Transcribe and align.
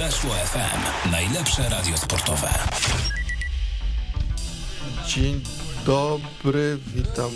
Weszło 0.00 0.30
FM. 0.30 1.10
Najlepsze 1.10 1.68
radio 1.68 1.96
sportowe. 1.96 2.48
Dzień 5.06 5.40
dobry, 5.86 6.78
witam. 6.94 7.30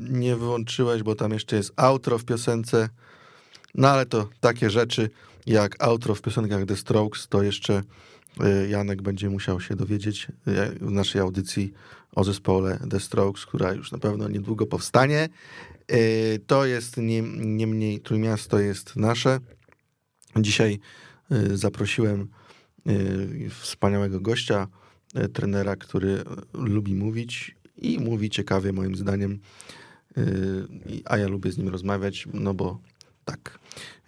Nie 0.00 0.36
wyłączyłeś, 0.36 1.02
bo 1.02 1.14
tam 1.14 1.32
jeszcze 1.32 1.56
jest 1.56 1.72
outro 1.76 2.18
w 2.18 2.24
piosence. 2.24 2.88
No 3.74 3.88
ale 3.88 4.06
to 4.06 4.28
takie 4.40 4.70
rzeczy 4.70 5.10
jak 5.46 5.82
outro 5.82 6.14
w 6.14 6.22
piosenkach 6.22 6.66
The 6.66 6.76
Strokes, 6.76 7.28
to 7.28 7.42
jeszcze 7.42 7.82
y, 8.64 8.68
Janek 8.68 9.02
będzie 9.02 9.30
musiał 9.30 9.60
się 9.60 9.76
dowiedzieć 9.76 10.26
y, 10.48 10.78
w 10.80 10.90
naszej 10.90 11.20
audycji 11.20 11.72
o 12.14 12.24
zespole 12.24 12.78
The 12.90 13.00
Strokes, 13.00 13.46
która 13.46 13.72
już 13.72 13.92
na 13.92 13.98
pewno 13.98 14.28
niedługo 14.28 14.66
powstanie. 14.66 15.28
Y, 15.92 16.40
to 16.46 16.64
jest 16.64 16.96
nie, 16.96 17.22
nie 17.36 17.66
mniej 17.66 18.00
Trójmiasto 18.00 18.58
jest 18.58 18.96
nasze. 18.96 19.38
Dzisiaj 20.36 20.80
zaprosiłem 21.54 22.28
wspaniałego 23.50 24.20
gościa, 24.20 24.68
trenera, 25.32 25.76
który 25.76 26.22
lubi 26.52 26.94
mówić 26.94 27.56
i 27.76 27.98
mówi 27.98 28.30
ciekawie 28.30 28.72
moim 28.72 28.96
zdaniem, 28.96 29.40
a 31.04 31.18
ja 31.18 31.28
lubię 31.28 31.52
z 31.52 31.58
nim 31.58 31.68
rozmawiać, 31.68 32.28
no 32.34 32.54
bo 32.54 32.80
tak. 33.24 33.58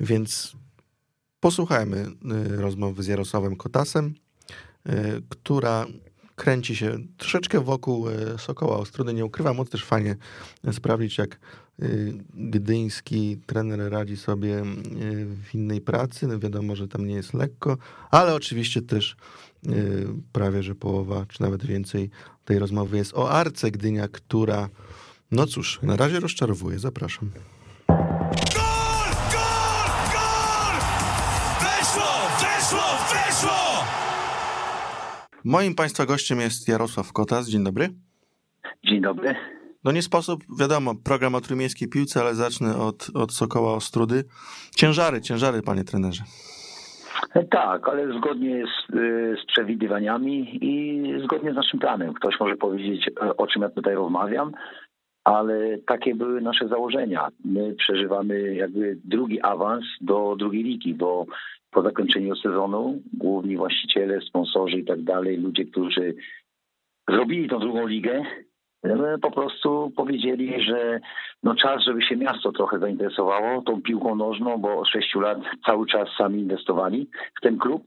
Więc 0.01 0.53
posłuchajmy 1.41 2.07
rozmowy 2.49 3.03
z 3.03 3.07
Jarosławem 3.07 3.57
Kotasem, 3.57 4.15
która 5.29 5.87
kręci 6.35 6.77
się 6.77 6.99
troszeczkę 7.17 7.61
wokół 7.61 8.07
Sokoła 8.39 8.77
Ostrudy. 8.77 9.15
Nie 9.15 9.25
ukrywam, 9.25 9.57
móc 9.57 9.71
też 9.71 9.85
fajnie 9.85 10.17
sprawdzić, 10.73 11.19
jak 11.19 11.39
gdyński 12.35 13.37
trener 13.47 13.93
radzi 13.93 14.17
sobie 14.17 14.63
w 15.45 15.55
innej 15.55 15.81
pracy. 15.81 16.27
No 16.27 16.39
wiadomo, 16.39 16.77
że 16.77 16.89
tam 16.89 17.07
nie 17.07 17.15
jest 17.15 17.35
lekko, 17.35 17.77
ale 18.11 18.35
oczywiście 18.35 18.83
też 18.83 19.17
prawie, 20.33 20.63
że 20.63 20.75
połowa, 20.75 21.27
czy 21.29 21.43
nawet 21.43 21.67
więcej 21.67 22.11
tej 22.45 22.59
rozmowy 22.59 22.97
jest 22.97 23.15
o 23.15 23.31
Arce 23.31 23.71
Gdynia, 23.71 24.09
która, 24.09 24.69
no 25.31 25.47
cóż, 25.47 25.83
na 25.83 25.97
razie 25.97 26.21
rozczarowuje. 26.21 26.79
Zapraszam. 26.79 27.31
Gol! 27.89 27.97
Gol! 29.33 29.91
Gol! 30.13 30.81
Weszło! 31.61 32.13
Weszło! 32.41 32.83
Weszło! 33.13 33.85
Moim 35.45 35.75
Państwa 35.75 36.07
gościem 36.07 36.41
jest 36.41 36.69
Jarosław 36.69 37.13
Kotas. 37.13 37.49
Dzień 37.49 37.65
dobry. 37.65 37.95
Dzień 38.85 39.03
dobry. 39.03 39.56
No 39.87 39.93
nie 39.93 40.03
sposób, 40.03 40.41
wiadomo, 40.61 40.95
program 41.05 41.35
o 41.35 41.41
trójmiejskiej 41.41 41.89
piłce, 41.89 42.21
ale 42.21 42.35
zacznę 42.35 42.77
od, 42.77 43.11
od 43.15 43.33
Sokoła 43.33 43.75
Ostrudy. 43.75 44.25
Ciężary, 44.77 45.21
ciężary, 45.21 45.63
panie 45.63 45.85
trenerze. 45.85 46.25
Tak, 47.51 47.89
ale 47.89 48.19
zgodnie 48.19 48.65
z, 48.67 48.93
z, 49.43 49.47
przewidywaniami 49.47 50.59
i 50.65 51.03
zgodnie 51.25 51.53
z 51.53 51.55
naszym 51.55 51.81
planem. 51.81 52.15
Ktoś 52.15 52.41
może 52.41 52.57
powiedzieć, 52.57 53.11
o 53.37 53.47
czym 53.47 53.63
ja 53.63 53.69
tutaj 53.69 53.95
rozmawiam, 53.95 54.53
ale 55.25 55.79
takie 55.87 56.15
były 56.15 56.41
nasze 56.41 56.69
założenia. 56.69 57.29
My 57.45 57.75
przeżywamy 57.75 58.55
jakby 58.55 58.99
drugi 59.05 59.41
awans 59.41 59.85
do 60.01 60.37
drugiej 60.39 60.63
ligi, 60.63 60.95
bo 60.95 61.27
po 61.71 61.83
zakończeniu 61.83 62.37
sezonu 62.37 63.03
główni 63.13 63.57
właściciele, 63.57 64.21
sponsorzy 64.21 64.77
i 64.79 64.85
tak 64.85 65.03
dalej, 65.03 65.37
ludzie, 65.37 65.65
którzy 65.65 66.15
zrobili 67.11 67.49
tą 67.49 67.59
drugą 67.59 67.87
ligę, 67.87 68.23
po 69.23 69.31
prostu 69.31 69.93
powiedzieli, 69.97 70.63
że 70.63 71.01
no 71.43 71.55
czas, 71.55 71.83
żeby 71.83 72.03
się 72.03 72.17
miasto 72.17 72.53
trochę 72.53 72.79
zainteresowało 72.79 73.63
tą 73.63 73.83
piłką 73.83 74.15
nożną, 74.15 74.59
bo 74.59 74.79
od 74.79 74.89
sześciu 74.89 75.21
lat 75.21 75.39
cały 75.67 75.87
czas 75.87 76.09
sami 76.19 76.41
inwestowali 76.41 77.09
w 77.39 77.41
ten 77.41 77.59
klub, 77.59 77.85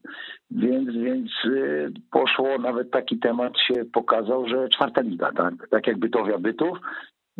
więc, 0.52 0.96
więc 0.96 1.32
y, 1.46 1.92
poszło, 2.12 2.58
nawet 2.58 2.92
taki 2.92 3.20
temat 3.20 3.54
się 3.60 3.86
pokazał, 3.94 4.48
że 4.48 4.70
czwarta 4.70 5.02
liga, 5.02 5.32
tak, 5.32 5.54
tak 5.70 5.88
jak 5.88 5.98
Bytowia 5.98 6.38
Bytów. 6.38 6.78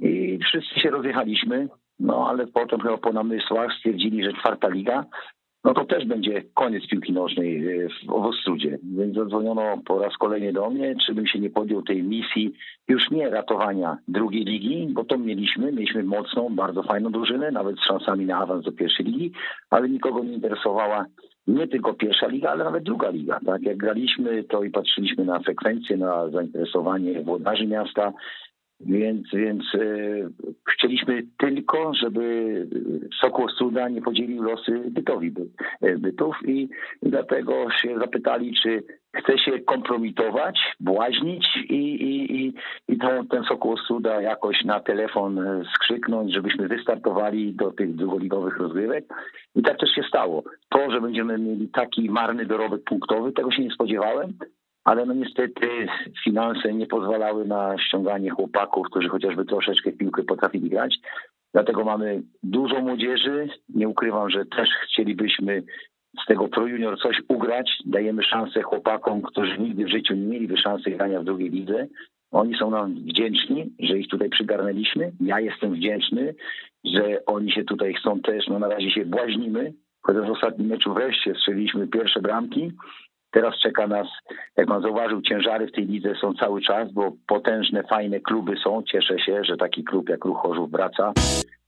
I 0.02 0.40
wszyscy 0.44 0.80
się 0.80 0.90
rozjechaliśmy, 0.90 1.68
no 2.00 2.30
ale 2.30 2.48
potem 2.48 2.80
chyba 2.80 2.98
po 2.98 3.14
namysłach 3.14 3.74
stwierdzili, 3.74 4.24
że 4.24 4.34
czwarta 4.34 4.68
liga, 4.68 5.06
no 5.64 5.74
to 5.74 5.86
też 5.86 6.06
będzie 6.06 6.44
koniec 6.54 6.88
piłki 6.88 7.14
nożnej 7.14 7.68
y, 7.68 7.90
w 8.08 8.10
Owostrudzie. 8.10 8.78
Więc 8.84 9.16
zadzwoniono 9.16 9.78
po 9.86 10.00
raz 10.00 10.18
kolejny 10.18 10.54
do 10.54 10.70
mnie, 10.70 10.96
czy 11.06 11.14
bym 11.14 11.28
się 11.28 11.40
nie 11.40 11.50
podjął 11.50 11.82
tej 11.82 12.04
misji 12.04 12.54
już 12.88 13.12
nie 13.12 13.30
ratowania 13.30 13.98
drugiej 14.08 14.46
ligi, 14.46 14.88
bo 14.94 15.04
to 15.04 15.18
mieliśmy. 15.18 15.72
Mieliśmy 15.72 16.04
mocną, 16.04 16.56
bardzo 16.56 16.84
fajną 16.84 17.12
drużynę, 17.12 17.52
nawet 17.52 17.76
z 17.76 17.88
szansami 17.88 18.26
na 18.26 18.38
awans 18.38 18.66
do 18.66 18.72
pierwszej 18.72 19.06
ligi, 19.06 19.32
ale 19.70 19.90
nikogo 19.90 20.24
nie 20.24 20.34
interesowała 20.34 21.06
nie 21.50 21.68
tylko 21.68 21.94
pierwsza 21.94 22.28
liga, 22.28 22.50
ale 22.50 22.64
nawet 22.64 22.84
druga 22.84 23.10
liga. 23.10 23.40
Tak 23.46 23.62
jak 23.62 23.78
graliśmy, 23.78 24.44
to 24.44 24.64
i 24.64 24.70
patrzyliśmy 24.70 25.26
na 25.26 25.40
frekwencję, 25.40 25.98
na 25.98 26.30
zainteresowanie 26.30 27.22
włodarzy 27.22 27.68
miasta, 27.68 28.14
więc, 28.80 29.28
więc 29.34 29.64
e, 29.76 29.80
chcieliśmy 30.74 31.24
tylko, 31.38 31.94
żeby 31.94 32.68
Sokół 33.22 33.46
Ostruda 33.46 33.90
nie 33.90 34.02
podzielił 34.02 34.44
losy 34.44 34.72
bytowi 34.90 35.32
by, 35.32 35.42
e, 35.82 35.98
bytów 35.98 36.36
i, 36.46 36.70
dlatego 37.04 37.72
się 37.72 38.00
zapytali, 38.00 38.54
czy 38.64 38.84
chce 39.16 39.38
się 39.38 39.60
kompromitować, 39.60 40.60
błaźnić 40.80 41.48
i, 41.70 41.74
i, 41.76 42.36
i, 42.36 42.54
i 42.88 42.98
tą, 42.98 43.28
ten 43.28 43.44
Sokół 43.44 43.74
Ostruda 43.74 44.22
jakoś 44.22 44.64
na 44.64 44.80
telefon 44.80 45.40
e, 45.40 45.64
skrzyknąć, 45.76 46.34
żebyśmy 46.34 46.68
wystartowali 46.68 47.54
do 47.54 47.72
tych 47.72 47.96
drugoligowych 47.96 48.58
rozgrywek. 48.58 49.06
I 49.56 49.62
tak 49.62 49.80
też 49.80 49.90
się 49.96 50.04
stało. 50.04 50.44
To, 50.70 50.92
że 50.92 51.02
będziemy 51.02 51.38
mieli 51.38 51.68
taki 51.68 52.10
marny 52.10 52.46
dorobek 52.46 52.84
punktowy, 52.84 53.32
tego 53.32 53.52
się 53.52 53.64
nie 53.64 53.72
spodziewałem 53.72 54.34
ale 54.90 55.06
no 55.06 55.14
niestety 55.14 55.68
finanse 56.24 56.74
nie 56.74 56.88
pozwalały 56.88 57.46
na 57.46 57.78
ściąganie 57.78 58.30
chłopaków, 58.30 58.88
którzy 58.90 59.10
chociażby 59.10 59.46
troszeczkę 59.46 59.92
piłkę 59.92 60.24
potrafili 60.24 60.70
grać. 60.70 60.96
Dlatego 61.54 61.84
mamy 61.84 62.22
dużo 62.44 62.82
młodzieży. 62.82 63.50
Nie 63.70 63.88
ukrywam, 63.90 64.30
że 64.30 64.46
też 64.46 64.70
chcielibyśmy 64.84 65.64
z 66.24 66.26
tego 66.28 66.48
Pro 66.48 66.68
Junior 66.68 67.00
coś 67.02 67.22
ugrać. 67.28 67.72
Dajemy 67.86 68.24
szansę 68.24 68.62
chłopakom, 68.62 69.22
którzy 69.22 69.58
nigdy 69.58 69.86
w 69.86 69.92
życiu 69.92 70.16
nie 70.16 70.28
mieliby 70.28 70.58
szansy 70.58 70.92
grania 70.92 71.22
w 71.22 71.26
drugiej 71.26 71.50
lidze. 71.50 71.88
Oni 72.32 72.56
są 72.56 72.70
nam 72.72 72.96
wdzięczni, 72.96 73.74
że 73.80 73.98
ich 73.98 74.08
tutaj 74.08 74.30
przygarnęliśmy. 74.30 75.12
Ja 75.20 75.40
jestem 75.40 75.74
wdzięczny, 75.74 76.36
że 76.84 77.26
oni 77.26 77.52
się 77.52 77.64
tutaj 77.64 77.94
chcą 77.94 78.20
też, 78.20 78.48
no 78.48 78.60
na 78.60 78.68
razie 78.68 78.92
się 78.92 79.06
błaźnimy, 79.06 79.74
chociaż 80.02 80.28
w 80.28 80.32
ostatnim 80.32 80.68
meczu 80.68 80.94
wreszcie 80.94 81.36
strzeliliśmy 81.36 81.88
pierwsze 81.88 82.22
bramki, 82.22 82.72
Teraz 83.32 83.60
czeka 83.60 83.88
nas, 83.88 84.08
jak 84.58 84.68
pan 84.68 84.82
zauważył, 84.82 85.22
ciężary 85.22 85.68
w 85.68 85.72
tej 85.72 85.86
lidze 85.86 86.14
są 86.22 86.34
cały 86.34 86.62
czas, 86.62 86.92
bo 86.92 87.12
potężne, 87.28 87.84
fajne 87.84 88.20
kluby 88.20 88.56
są. 88.64 88.84
Cieszę 88.84 89.20
się, 89.20 89.44
że 89.44 89.58
taki 89.58 89.84
klub 89.84 90.10
jak 90.10 90.26
Ruch 90.26 90.38
Chorzów 90.38 90.72
wraca 90.72 91.14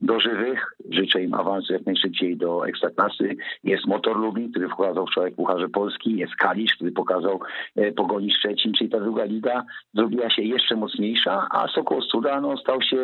do 0.01 0.19
żywych. 0.19 0.75
Życzę 0.89 1.23
im 1.23 1.33
awansu 1.33 1.73
jak 1.73 1.85
najszybciej 1.85 2.37
do 2.37 2.67
Ekstraklasy. 2.67 3.35
Jest 3.63 3.87
Motor 3.87 4.17
Lublin, 4.17 4.51
który 4.51 4.69
pokazał 4.69 5.07
wczoraj 5.07 5.31
Pucharze 5.31 5.69
Polski. 5.69 6.17
Jest 6.17 6.35
Kalisz, 6.35 6.75
który 6.75 6.91
pokazał 6.91 7.39
e, 7.75 7.91
Pogoni 7.91 8.33
Szczecin, 8.33 8.73
czyli 8.73 8.89
ta 8.89 8.99
druga 8.99 9.23
liga 9.23 9.63
zrobiła 9.93 10.29
się 10.29 10.41
jeszcze 10.41 10.75
mocniejsza, 10.75 11.47
a 11.51 11.67
Sokół 11.67 12.01
Studa 12.01 12.41
no, 12.41 12.57
stał 12.57 12.81
się 12.81 12.97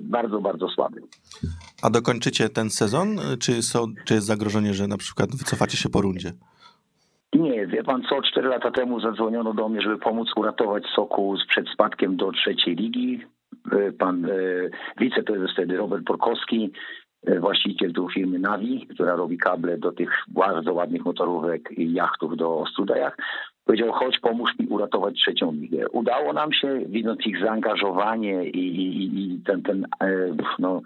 bardzo, 0.00 0.40
bardzo 0.40 0.68
słaby. 0.68 1.00
A 1.82 1.90
dokończycie 1.90 2.48
ten 2.48 2.70
sezon? 2.70 3.18
Czy, 3.40 3.62
są, 3.62 3.86
czy 4.04 4.14
jest 4.14 4.26
zagrożenie, 4.26 4.74
że 4.74 4.86
na 4.86 4.96
przykład 4.96 5.30
wycofacie 5.30 5.76
się 5.76 5.88
po 5.88 6.00
rundzie? 6.00 6.32
Nie, 7.34 7.66
wie 7.66 7.82
pan 7.82 8.02
co, 8.02 8.22
cztery 8.22 8.48
lata 8.48 8.70
temu 8.70 9.00
zadzwoniono 9.00 9.54
do 9.54 9.68
mnie, 9.68 9.80
żeby 9.80 9.98
pomóc 9.98 10.28
uratować 10.36 10.84
Sokół 10.94 11.36
przed 11.48 11.68
spadkiem 11.68 12.16
do 12.16 12.32
trzeciej 12.32 12.76
ligi. 12.76 13.20
E, 13.72 13.92
pan 13.92 14.24
e, 14.24 14.28
wiceprezes 15.00 15.52
wtedy 15.52 15.76
Robert 15.76 16.04
Porkowski, 16.04 16.72
e, 17.26 17.40
właściciel 17.40 17.92
tu 17.92 18.08
firmy 18.08 18.38
Navi, 18.38 18.86
która 18.86 19.16
robi 19.16 19.38
kable 19.38 19.78
do 19.78 19.92
tych 19.92 20.10
bardzo 20.28 20.72
ładnych 20.72 21.04
motorówek 21.04 21.70
i 21.78 21.92
jachtów 21.92 22.36
do 22.36 22.58
Ostudajach, 22.58 23.16
powiedział, 23.64 23.92
chodź 23.92 24.18
pomóż 24.18 24.50
mi 24.58 24.66
uratować 24.66 25.14
trzecią 25.14 25.52
ligę. 25.52 25.88
Udało 25.88 26.32
nam 26.32 26.52
się, 26.52 26.80
widząc 26.86 27.26
ich 27.26 27.40
zaangażowanie 27.40 28.44
i, 28.44 28.58
i, 28.58 29.34
i 29.34 29.40
ten, 29.46 29.62
ten 29.62 29.86
no, 30.58 30.82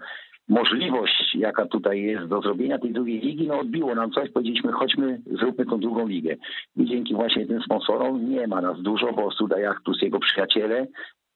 możliwość, 0.49 1.35
jaka 1.35 1.65
tutaj 1.65 2.01
jest 2.01 2.25
do 2.25 2.41
zrobienia 2.41 2.79
tej 2.79 2.91
drugiej 2.91 3.19
ligi, 3.19 3.47
no 3.47 3.59
odbiło 3.59 3.95
nam 3.95 4.11
coś, 4.11 4.29
powiedzieliśmy, 4.29 4.71
chodźmy, 4.71 5.21
zróbmy 5.25 5.65
tą 5.65 5.79
drugą 5.79 6.07
ligę. 6.07 6.35
I 6.75 6.85
dzięki 6.85 7.13
właśnie 7.13 7.45
tym 7.45 7.61
sponsorom 7.61 8.29
nie 8.29 8.47
ma 8.47 8.61
nas 8.61 8.81
dużo, 8.81 9.13
bo 9.13 9.31
Sudajach 9.31 9.81
plus 9.83 10.01
jego 10.01 10.19
przyjaciele 10.19 10.87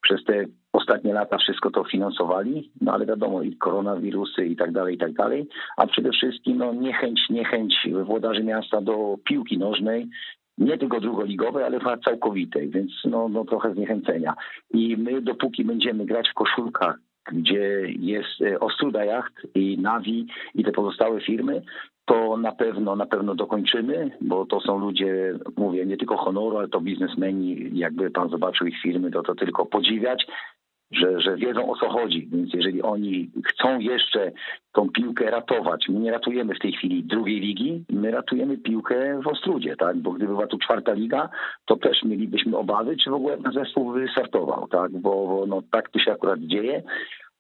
przez 0.02 0.24
te 0.24 0.46
ostatnie 0.74 1.14
lata 1.14 1.38
wszystko 1.38 1.72
to 1.72 1.84
finansowali, 1.84 2.72
no 2.82 2.94
ale 2.94 3.06
wiadomo, 3.06 3.42
i 3.42 3.58
koronawirusy 3.58 4.46
i 4.46 4.56
tak 4.56 4.72
dalej, 4.72 4.96
i 4.96 4.98
tak 4.98 5.14
dalej, 5.14 5.48
a 5.78 5.88
przede 5.88 6.12
wszystkim 6.12 6.58
no, 6.58 6.74
niechęć, 6.74 7.30
niechęć 7.30 7.88
włodarzy 8.06 8.44
miasta 8.44 8.82
do 8.82 9.18
piłki 9.24 9.58
nożnej, 9.58 10.10
nie 10.58 10.78
tylko 10.78 11.00
drugoligowej, 11.00 11.64
ale 11.64 11.80
całkowitej, 12.06 12.70
więc 12.70 12.92
no, 13.06 13.30
no 13.30 13.46
trochę 13.46 13.74
zniechęcenia. 13.74 14.34
I 14.74 14.98
my 14.98 15.22
dopóki 15.22 15.66
będziemy 15.66 16.06
grać 16.06 16.30
w 16.30 16.34
koszulkach 16.34 16.96
gdzie 17.32 17.82
jest 18.00 18.42
e, 18.42 18.60
Ostruda 18.60 19.06
Yacht 19.06 19.48
i 19.56 19.78
Navi 19.78 20.28
i 20.56 20.64
te 20.64 20.72
pozostałe 20.72 21.22
firmy, 21.22 21.62
to 22.06 22.38
na 22.38 22.52
pewno, 22.52 22.96
na 22.96 23.06
pewno 23.06 23.36
dokończymy, 23.36 24.12
bo 24.22 24.46
to 24.46 24.62
są 24.62 24.80
ludzie, 24.80 25.34
mówię, 25.58 25.86
nie 25.86 25.98
tylko 25.98 26.18
honoru, 26.18 26.58
ale 26.58 26.68
to 26.68 26.82
biznesmeni, 26.82 27.70
jakby 27.74 28.12
pan 28.12 28.30
zobaczył 28.30 28.68
ich 28.68 28.82
firmy, 28.82 29.12
to 29.12 29.24
to 29.24 29.36
tylko 29.36 29.66
podziwiać, 29.66 30.26
że, 30.92 31.22
że 31.22 31.36
wiedzą 31.36 31.72
o 31.72 31.76
co 31.76 31.90
chodzi, 31.90 32.28
więc 32.32 32.54
jeżeli 32.54 32.82
oni 32.82 33.32
chcą 33.46 33.80
jeszcze 33.80 34.32
tą 34.74 34.90
piłkę 34.90 35.32
ratować, 35.32 35.86
my 35.90 36.00
nie 36.00 36.12
ratujemy 36.12 36.56
w 36.56 36.60
tej 36.60 36.72
chwili 36.72 37.04
drugiej 37.04 37.40
ligi, 37.40 37.84
my 37.90 38.12
ratujemy 38.12 38.58
piłkę 38.58 39.22
w 39.22 39.28
Ostrudzie, 39.28 39.76
tak, 39.76 39.98
bo 39.98 40.12
gdyby 40.12 40.34
była 40.34 40.48
tu 40.48 40.58
czwarta 40.58 40.94
liga, 40.94 41.30
to 41.66 41.76
też 41.76 42.04
mielibyśmy 42.04 42.58
obawy, 42.58 42.98
czy 42.98 43.10
w 43.10 43.14
ogóle 43.14 43.38
ten 43.38 43.52
zespół 43.52 43.92
wystartował, 43.92 44.68
tak, 44.68 44.92
bo, 44.92 45.28
bo 45.28 45.46
no, 45.48 45.62
tak 45.72 45.90
to 45.90 46.00
się 46.00 46.12
akurat 46.12 46.40
dzieje, 46.40 46.84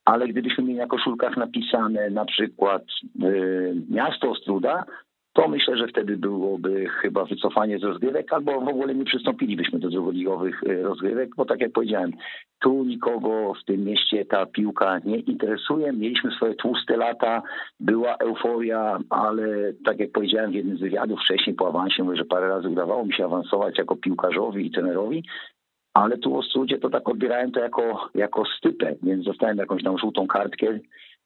ale 0.05 0.27
gdybyśmy 0.27 0.63
mieli 0.63 0.79
na 0.79 0.87
koszulkach 0.87 1.37
napisane 1.37 2.09
na 2.09 2.25
przykład 2.25 2.83
y, 3.23 3.75
miasto 3.89 4.29
Ostruda, 4.31 4.83
to 5.33 5.47
myślę, 5.47 5.77
że 5.77 5.87
wtedy 5.87 6.17
byłoby 6.17 6.89
chyba 6.89 7.25
wycofanie 7.25 7.79
z 7.79 7.83
rozgrywek, 7.83 8.33
albo 8.33 8.61
w 8.61 8.67
ogóle 8.67 8.95
nie 8.95 9.05
przystąpilibyśmy 9.05 9.79
do 9.79 9.89
drugoligowych 9.89 10.63
y, 10.63 10.83
rozgrywek, 10.83 11.35
bo 11.35 11.45
tak 11.45 11.61
jak 11.61 11.71
powiedziałem, 11.71 12.11
tu 12.59 12.83
nikogo 12.83 13.53
w 13.53 13.65
tym 13.65 13.83
mieście 13.83 14.25
ta 14.25 14.45
piłka 14.45 14.99
nie 15.05 15.19
interesuje. 15.19 15.93
Mieliśmy 15.93 16.31
swoje 16.31 16.55
tłuste 16.55 16.97
lata, 16.97 17.41
była 17.79 18.15
euforia, 18.15 18.99
ale 19.09 19.73
tak 19.85 19.99
jak 19.99 20.11
powiedziałem 20.11 20.51
w 20.51 20.55
jednym 20.55 20.77
z 20.77 20.81
wywiadów 20.81 21.19
wcześniej 21.19 21.55
po 21.55 21.67
awansie, 21.67 22.03
mówię, 22.03 22.17
że 22.17 22.25
parę 22.25 22.47
razy 22.47 22.69
udawało 22.69 23.05
mi 23.05 23.13
się 23.13 23.25
awansować 23.25 23.77
jako 23.77 23.95
piłkarzowi 23.95 24.65
i 24.65 24.71
trenerowi, 24.71 25.23
ale 25.93 26.17
tu 26.17 26.31
w 26.31 26.37
Ostrudzie 26.37 26.77
to 26.77 26.89
tak 26.89 27.09
odbierałem 27.09 27.51
to 27.51 27.59
jako, 27.59 28.09
jako 28.15 28.43
stypę, 28.57 28.95
więc 29.03 29.25
dostałem 29.25 29.57
jakąś 29.57 29.83
tam 29.83 29.97
żółtą 29.97 30.27
kartkę 30.27 30.79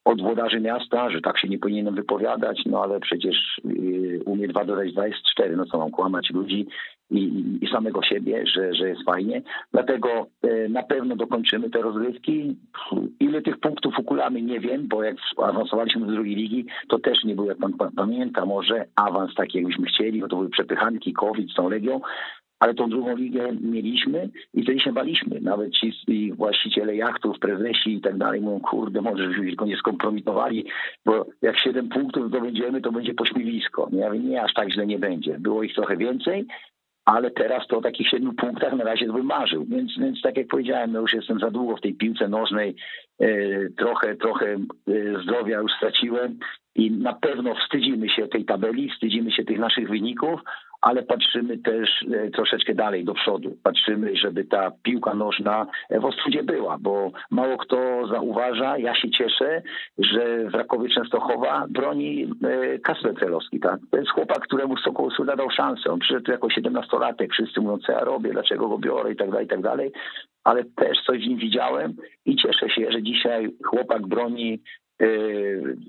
od 0.06 0.22
włodarzy 0.22 0.60
miasta, 0.60 1.10
że 1.10 1.22
tak 1.22 1.40
się 1.40 1.48
nie 1.48 1.60
powinienem 1.60 1.96
wypowiadać, 1.96 2.62
no 2.66 2.84
ale 2.84 3.00
przecież 3.00 3.62
yy, 3.66 4.24
u 4.26 4.36
mnie 4.36 4.48
2 4.48 4.66
dodać 4.66 4.94
2 4.94 5.08
jest 5.08 5.24
4, 5.32 5.56
no 5.56 5.66
co 5.66 5.78
mam 5.78 5.92
kłamać 5.92 6.30
ludzi 6.30 6.68
i, 7.12 7.44
i, 7.62 7.68
samego 7.68 8.04
siebie, 8.04 8.44
że, 8.56 8.74
że 8.74 8.90
jest 8.90 9.04
fajnie. 9.06 9.42
Dlatego 9.72 10.28
yy, 10.44 10.70
na 10.70 10.84
pewno 10.84 11.16
dokończymy 11.16 11.70
te 11.70 11.82
rozgrywki. 11.82 12.56
Ile 13.20 13.42
tych 13.42 13.60
punktów 13.60 14.00
ukulamy, 14.00 14.42
nie 14.42 14.60
wiem, 14.60 14.88
bo 14.88 15.04
jak 15.04 15.16
awansowaliśmy 15.38 16.06
do 16.06 16.12
drugiej 16.12 16.36
ligi, 16.36 16.66
to 16.88 17.00
też 17.00 17.24
nie 17.24 17.36
był, 17.36 17.46
jak 17.46 17.58
pan 17.58 17.74
pamięta, 17.96 18.46
może 18.46 18.86
awans 18.96 19.36
taki, 19.36 19.58
jakbyśmy 19.58 19.86
chcieli, 19.86 20.22
bo 20.22 20.28
to 20.28 20.36
były 20.36 20.50
przepychanki, 20.50 21.14
COVID 21.14 21.52
z 21.52 21.56
tą 21.56 21.70
Legią, 21.70 22.02
ale 22.60 22.74
tą 22.74 22.90
drugą 22.90 23.16
ligę 23.16 23.52
mieliśmy 23.62 24.30
i 24.54 24.64
wtedy 24.64 24.80
się 24.80 24.94
baliśmy. 24.94 25.42
Nawet 25.42 25.72
ci 25.72 25.94
właściciele 26.34 26.96
jachtów, 26.96 27.40
prezesi 27.40 27.94
i 27.94 28.02
tak 28.02 28.18
dalej 28.18 28.42
mówią, 28.42 28.60
kurde, 28.60 29.02
może 29.02 29.24
żebyśmy 29.24 29.56
go 29.56 29.66
nie 29.66 29.78
skompromitowali, 29.78 30.66
bo 31.06 31.26
jak 31.42 31.60
7 31.60 31.90
punktów 31.90 32.28
zdobędziemy, 32.28 32.82
to 32.82 32.92
będzie 32.92 33.14
pośmiewisko. 33.14 33.90
Ja 33.92 34.08
mówię, 34.08 34.20
nie, 34.20 34.44
aż 34.44 34.54
tak 34.54 34.72
źle 34.72 34.88
nie 34.88 35.00
będzie. 35.00 35.40
Było 35.40 35.64
ich 35.64 35.74
trochę 35.74 35.98
więcej, 35.98 36.48
ale 37.06 37.32
teraz 37.32 37.68
to 37.68 37.78
o 37.78 37.82
takich 37.82 38.10
siedmiu 38.10 38.34
punktach 38.34 38.74
na 38.74 38.84
razie 38.84 39.06
bym 39.06 39.26
marzył. 39.26 39.66
Więc, 39.66 39.92
więc 40.00 40.22
tak 40.22 40.38
jak 40.38 40.48
powiedziałem, 40.48 40.92
no 40.92 41.02
już 41.02 41.14
jestem 41.14 41.40
za 41.40 41.52
długo 41.52 41.78
w 41.78 41.82
tej 41.82 41.94
piłce 41.94 42.28
nożnej, 42.28 42.76
e, 43.20 43.28
trochę, 43.78 44.16
trochę 44.16 44.46
e, 44.46 44.60
zdrowia 45.24 45.60
już 45.60 45.72
straciłem 45.72 46.40
i 46.76 46.92
na 46.92 47.14
pewno 47.14 47.56
wstydzimy 47.56 48.10
się 48.10 48.28
tej 48.28 48.46
tabeli, 48.46 48.90
wstydzimy 48.90 49.32
się 49.32 49.44
tych 49.44 49.60
naszych 49.60 49.90
wyników, 49.90 50.42
ale 50.86 51.04
patrzymy 51.04 51.58
też 51.58 51.90
e, 52.14 52.30
troszeczkę 52.30 52.74
dalej 52.74 53.06
do 53.06 53.14
przodu. 53.14 53.58
Patrzymy, 53.64 54.16
żeby 54.16 54.44
ta 54.44 54.72
piłka 54.84 55.14
nożna 55.14 55.66
w 55.90 56.06
Ostrudzie 56.06 56.44
była, 56.44 56.78
bo 56.82 57.12
mało 57.32 57.58
kto 57.58 58.08
zauważa. 58.08 58.78
Ja 58.78 58.96
się 58.96 59.10
cieszę, 59.10 59.62
że 59.98 60.50
w 60.50 60.54
Rakowie 60.54 60.90
Częstochowa 60.90 61.66
broni 61.70 62.24
e, 62.44 62.80
Kasper 62.80 63.16
Celowski. 63.20 63.60
Tak? 63.60 63.80
To 63.92 63.98
jest 63.98 64.12
chłopak, 64.12 64.40
któremu 64.40 64.78
Sokół 64.78 65.06
Ostruda 65.06 65.36
dał 65.36 65.50
szansę. 65.50 65.92
On 65.92 66.00
przyszedł 66.00 66.32
jako 66.32 66.48
17-latek, 66.48 67.28
wszyscy 67.32 67.62
mówią, 67.62 67.78
co 67.78 67.92
ja 67.92 68.00
robię, 68.00 68.32
dlaczego 68.32 68.68
go 68.68 68.78
biorę 68.78 69.12
i 69.12 69.16
tak 69.16 69.30
dalej, 69.30 69.46
i 69.46 69.50
tak 69.50 69.62
dalej 69.62 69.92
ale 70.46 70.64
też 70.64 70.98
coś 71.06 71.18
w 71.18 71.28
nim 71.28 71.38
widziałem 71.38 71.96
i 72.26 72.36
cieszę 72.36 72.70
się, 72.70 72.92
że 72.92 73.04
dzisiaj 73.04 73.50
chłopak 73.64 74.08
broni 74.08 74.62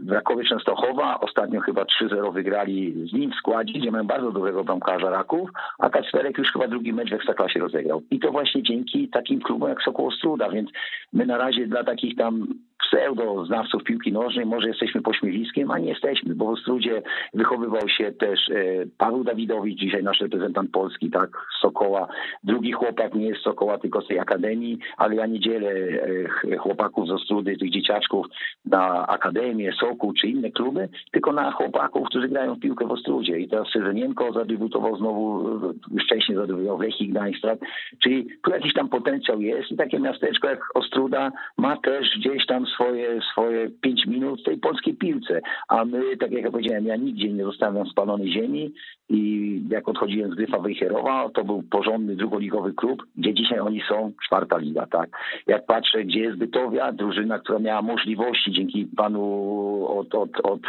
Rakowie 0.09 0.45
Częstochowa 0.45 1.21
ostatnio 1.21 1.61
chyba 1.61 1.83
3-0 1.83 2.33
wygrali 2.33 3.09
z 3.09 3.13
nim 3.13 3.31
w 3.31 3.35
składzie, 3.35 3.73
gdzie 3.73 3.91
mają 3.91 4.07
bardzo 4.07 4.33
dobrego 4.33 4.65
bramkarza 4.65 5.11
Raków, 5.11 5.51
a 5.79 5.91
Kacperek 5.91 6.39
już 6.39 6.53
chyba 6.53 6.69
drugi 6.69 6.93
mecz 6.93 7.11
w 7.11 7.13
Ekstraklasie 7.13 7.61
rozegrał. 7.61 8.03
I 8.11 8.21
to 8.21 8.33
właśnie 8.33 8.63
dzięki 8.63 9.09
takim 9.09 9.41
klubom 9.41 9.69
jak 9.69 9.83
Sokół 9.83 10.07
Ostruda, 10.07 10.51
więc 10.51 10.71
my 11.13 11.27
na 11.27 11.39
razie 11.39 11.67
dla 11.67 11.85
takich 11.85 12.17
tam 12.17 12.47
pseudo-znawców 12.79 13.85
piłki 13.85 14.13
nożnej 14.13 14.47
może 14.47 14.69
jesteśmy 14.69 15.03
pośmiewiskiem, 15.03 15.71
a 15.71 15.79
nie 15.79 15.89
jesteśmy, 15.89 16.35
bo 16.35 16.45
w 16.47 16.49
Ostrudzie 16.49 17.03
wychowywał 17.35 17.89
się 17.89 18.13
też 18.13 18.49
e, 18.49 18.55
Paweł 18.99 19.25
Dawidowicz, 19.25 19.79
dzisiaj 19.79 20.03
nasz 20.03 20.21
reprezentant 20.21 20.71
Polski, 20.71 21.11
tak, 21.11 21.31
Sokoła. 21.61 22.09
Drugi 22.45 22.73
chłopak 22.73 23.15
nie 23.15 23.27
jest 23.27 23.43
Sokoła, 23.43 23.79
tylko 23.79 24.03
z 24.03 24.09
tej 24.09 24.19
Akademii, 24.19 24.79
ale 24.97 25.15
ja 25.15 25.27
nie 25.27 25.41
dzielę 25.41 25.71
e, 25.71 26.57
chłopaków 26.57 27.09
z 27.09 27.11
Ostrudy, 27.11 27.57
tych 27.57 27.71
dzieciaczków 27.71 28.27
na 28.65 29.07
Akademię, 29.07 29.73
Sokół 29.81 30.13
czy 30.13 30.27
inne 30.27 30.51
kluby, 30.51 30.89
tylko 31.13 31.33
na 31.33 31.53
chłopaków, 31.53 32.09
którzy 32.09 32.29
grają 32.29 32.55
w 32.55 32.61
piłkę 32.61 32.87
w 32.87 32.91
Ostrudzie. 32.93 33.39
I 33.39 33.49
teraz 33.49 33.69
Sezenienko 33.73 34.33
zadebiutował 34.33 34.97
znowu, 34.97 35.49
już 35.91 36.05
wcześniej 36.05 36.39
zadebiutował 36.39 36.79
w 36.79 36.81
Lechii 36.81 37.09
Gdańsk, 37.09 37.43
czyli 38.03 38.27
tu 38.43 38.51
jakiś 38.51 38.75
tam 38.75 38.89
potencjał 38.89 39.41
jest 39.41 39.71
i 39.71 39.77
takie 39.77 39.99
miasteczko 39.99 40.49
jak 40.49 40.61
Ostruda 40.75 41.33
ma 41.59 41.77
też 41.77 42.19
gdzieś 42.19 42.47
tam 42.47 42.66
swoje, 42.67 43.21
swoje 43.33 43.71
pięć 43.71 44.07
minut 44.07 44.41
w 44.41 44.45
tej 44.45 44.59
polskiej 44.59 44.95
piłce. 44.95 45.41
A 45.69 45.85
my, 45.85 46.17
tak 46.17 46.33
jak 46.33 46.45
ja 46.45 46.51
powiedziałem, 46.51 46.87
ja 46.87 46.97
nigdzie 46.97 47.29
nie 47.29 47.45
zostawiam 47.45 47.87
spalonej 47.87 48.33
ziemi 48.33 48.73
i 49.09 49.63
jak 49.69 49.89
odchodziłem 49.89 50.33
z 50.33 50.35
Gryfa 50.35 50.59
Wejherowa, 50.59 51.29
to 51.35 51.45
był 51.45 51.63
porządny 51.63 52.17
drugoligowy 52.17 52.73
klub, 52.73 53.03
gdzie 53.17 53.35
dzisiaj 53.35 53.59
oni 53.59 53.83
są, 53.89 54.13
czwarta 54.27 54.59
liga, 54.59 54.87
tak. 54.87 55.11
Jak 55.47 55.67
patrzę, 55.67 56.05
gdzie 56.05 56.21
jest 56.21 56.39
Bytowia, 56.39 56.93
drużyna, 56.93 57.39
która 57.39 57.59
miała 57.59 57.83
możliwości 57.83 58.53
dzięki 58.53 58.87
panu 58.97 59.23
od, 59.89 60.15
od, 60.15 60.31
od 60.43 60.61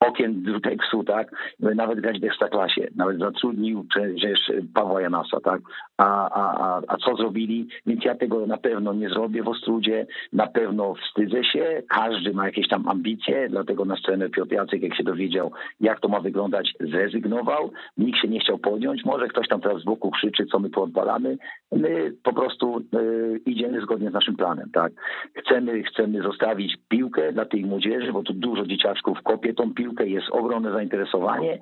okien 0.00 0.42
Druteksu, 0.42 1.04
tak, 1.04 1.54
nawet 1.60 2.00
grać 2.00 2.20
w 2.20 2.24
Ekstraklasie, 2.24 2.88
nawet 2.96 3.18
zatrudnił 3.18 3.84
przecież 3.90 4.52
Pawła 4.74 5.00
Janasa, 5.00 5.40
tak. 5.40 5.60
A, 5.98 6.30
a, 6.30 6.66
a, 6.66 6.82
a 6.88 6.96
co 6.96 7.16
zrobili? 7.16 7.68
Więc 7.86 8.04
ja 8.04 8.14
tego 8.14 8.46
na 8.46 8.56
pewno 8.56 8.92
nie 8.92 9.08
zrobię 9.08 9.42
w 9.42 9.48
Ostrudzie, 9.48 10.06
na 10.32 10.46
pewno 10.46 10.94
wstydzę 10.94 11.43
się, 11.44 11.82
każdy 11.88 12.32
ma 12.32 12.46
jakieś 12.46 12.68
tam 12.68 12.88
ambicje, 12.88 13.48
dlatego 13.48 13.84
na 13.84 13.96
scenę 13.96 14.28
Piotr 14.28 14.52
Jacek, 14.52 14.82
jak 14.82 14.96
się 14.96 15.04
dowiedział, 15.04 15.52
jak 15.80 16.00
to 16.00 16.08
ma 16.08 16.20
wyglądać, 16.20 16.72
zrezygnował, 16.80 17.70
nikt 17.96 18.18
się 18.18 18.28
nie 18.28 18.40
chciał 18.40 18.58
podjąć, 18.58 19.04
może 19.04 19.28
ktoś 19.28 19.48
tam 19.48 19.60
teraz 19.60 19.82
z 19.82 19.84
boku 19.84 20.10
krzyczy, 20.10 20.46
co 20.46 20.58
my 20.58 20.70
tu 20.70 20.82
odbalamy, 20.82 21.38
my 21.72 22.12
po 22.22 22.32
prostu 22.32 22.78
y, 22.78 23.40
idziemy 23.46 23.80
zgodnie 23.80 24.10
z 24.10 24.14
naszym 24.14 24.36
planem, 24.36 24.70
tak. 24.72 24.92
Chcemy, 25.34 25.82
chcemy 25.82 26.22
zostawić 26.22 26.76
piłkę 26.88 27.32
dla 27.32 27.44
tej 27.44 27.64
młodzieży, 27.64 28.12
bo 28.12 28.22
tu 28.22 28.32
dużo 28.32 28.66
dzieciaczków 28.66 29.22
kopie 29.22 29.54
tą 29.54 29.74
piłkę, 29.74 30.06
jest 30.06 30.30
ogromne 30.30 30.72
zainteresowanie, 30.72 31.58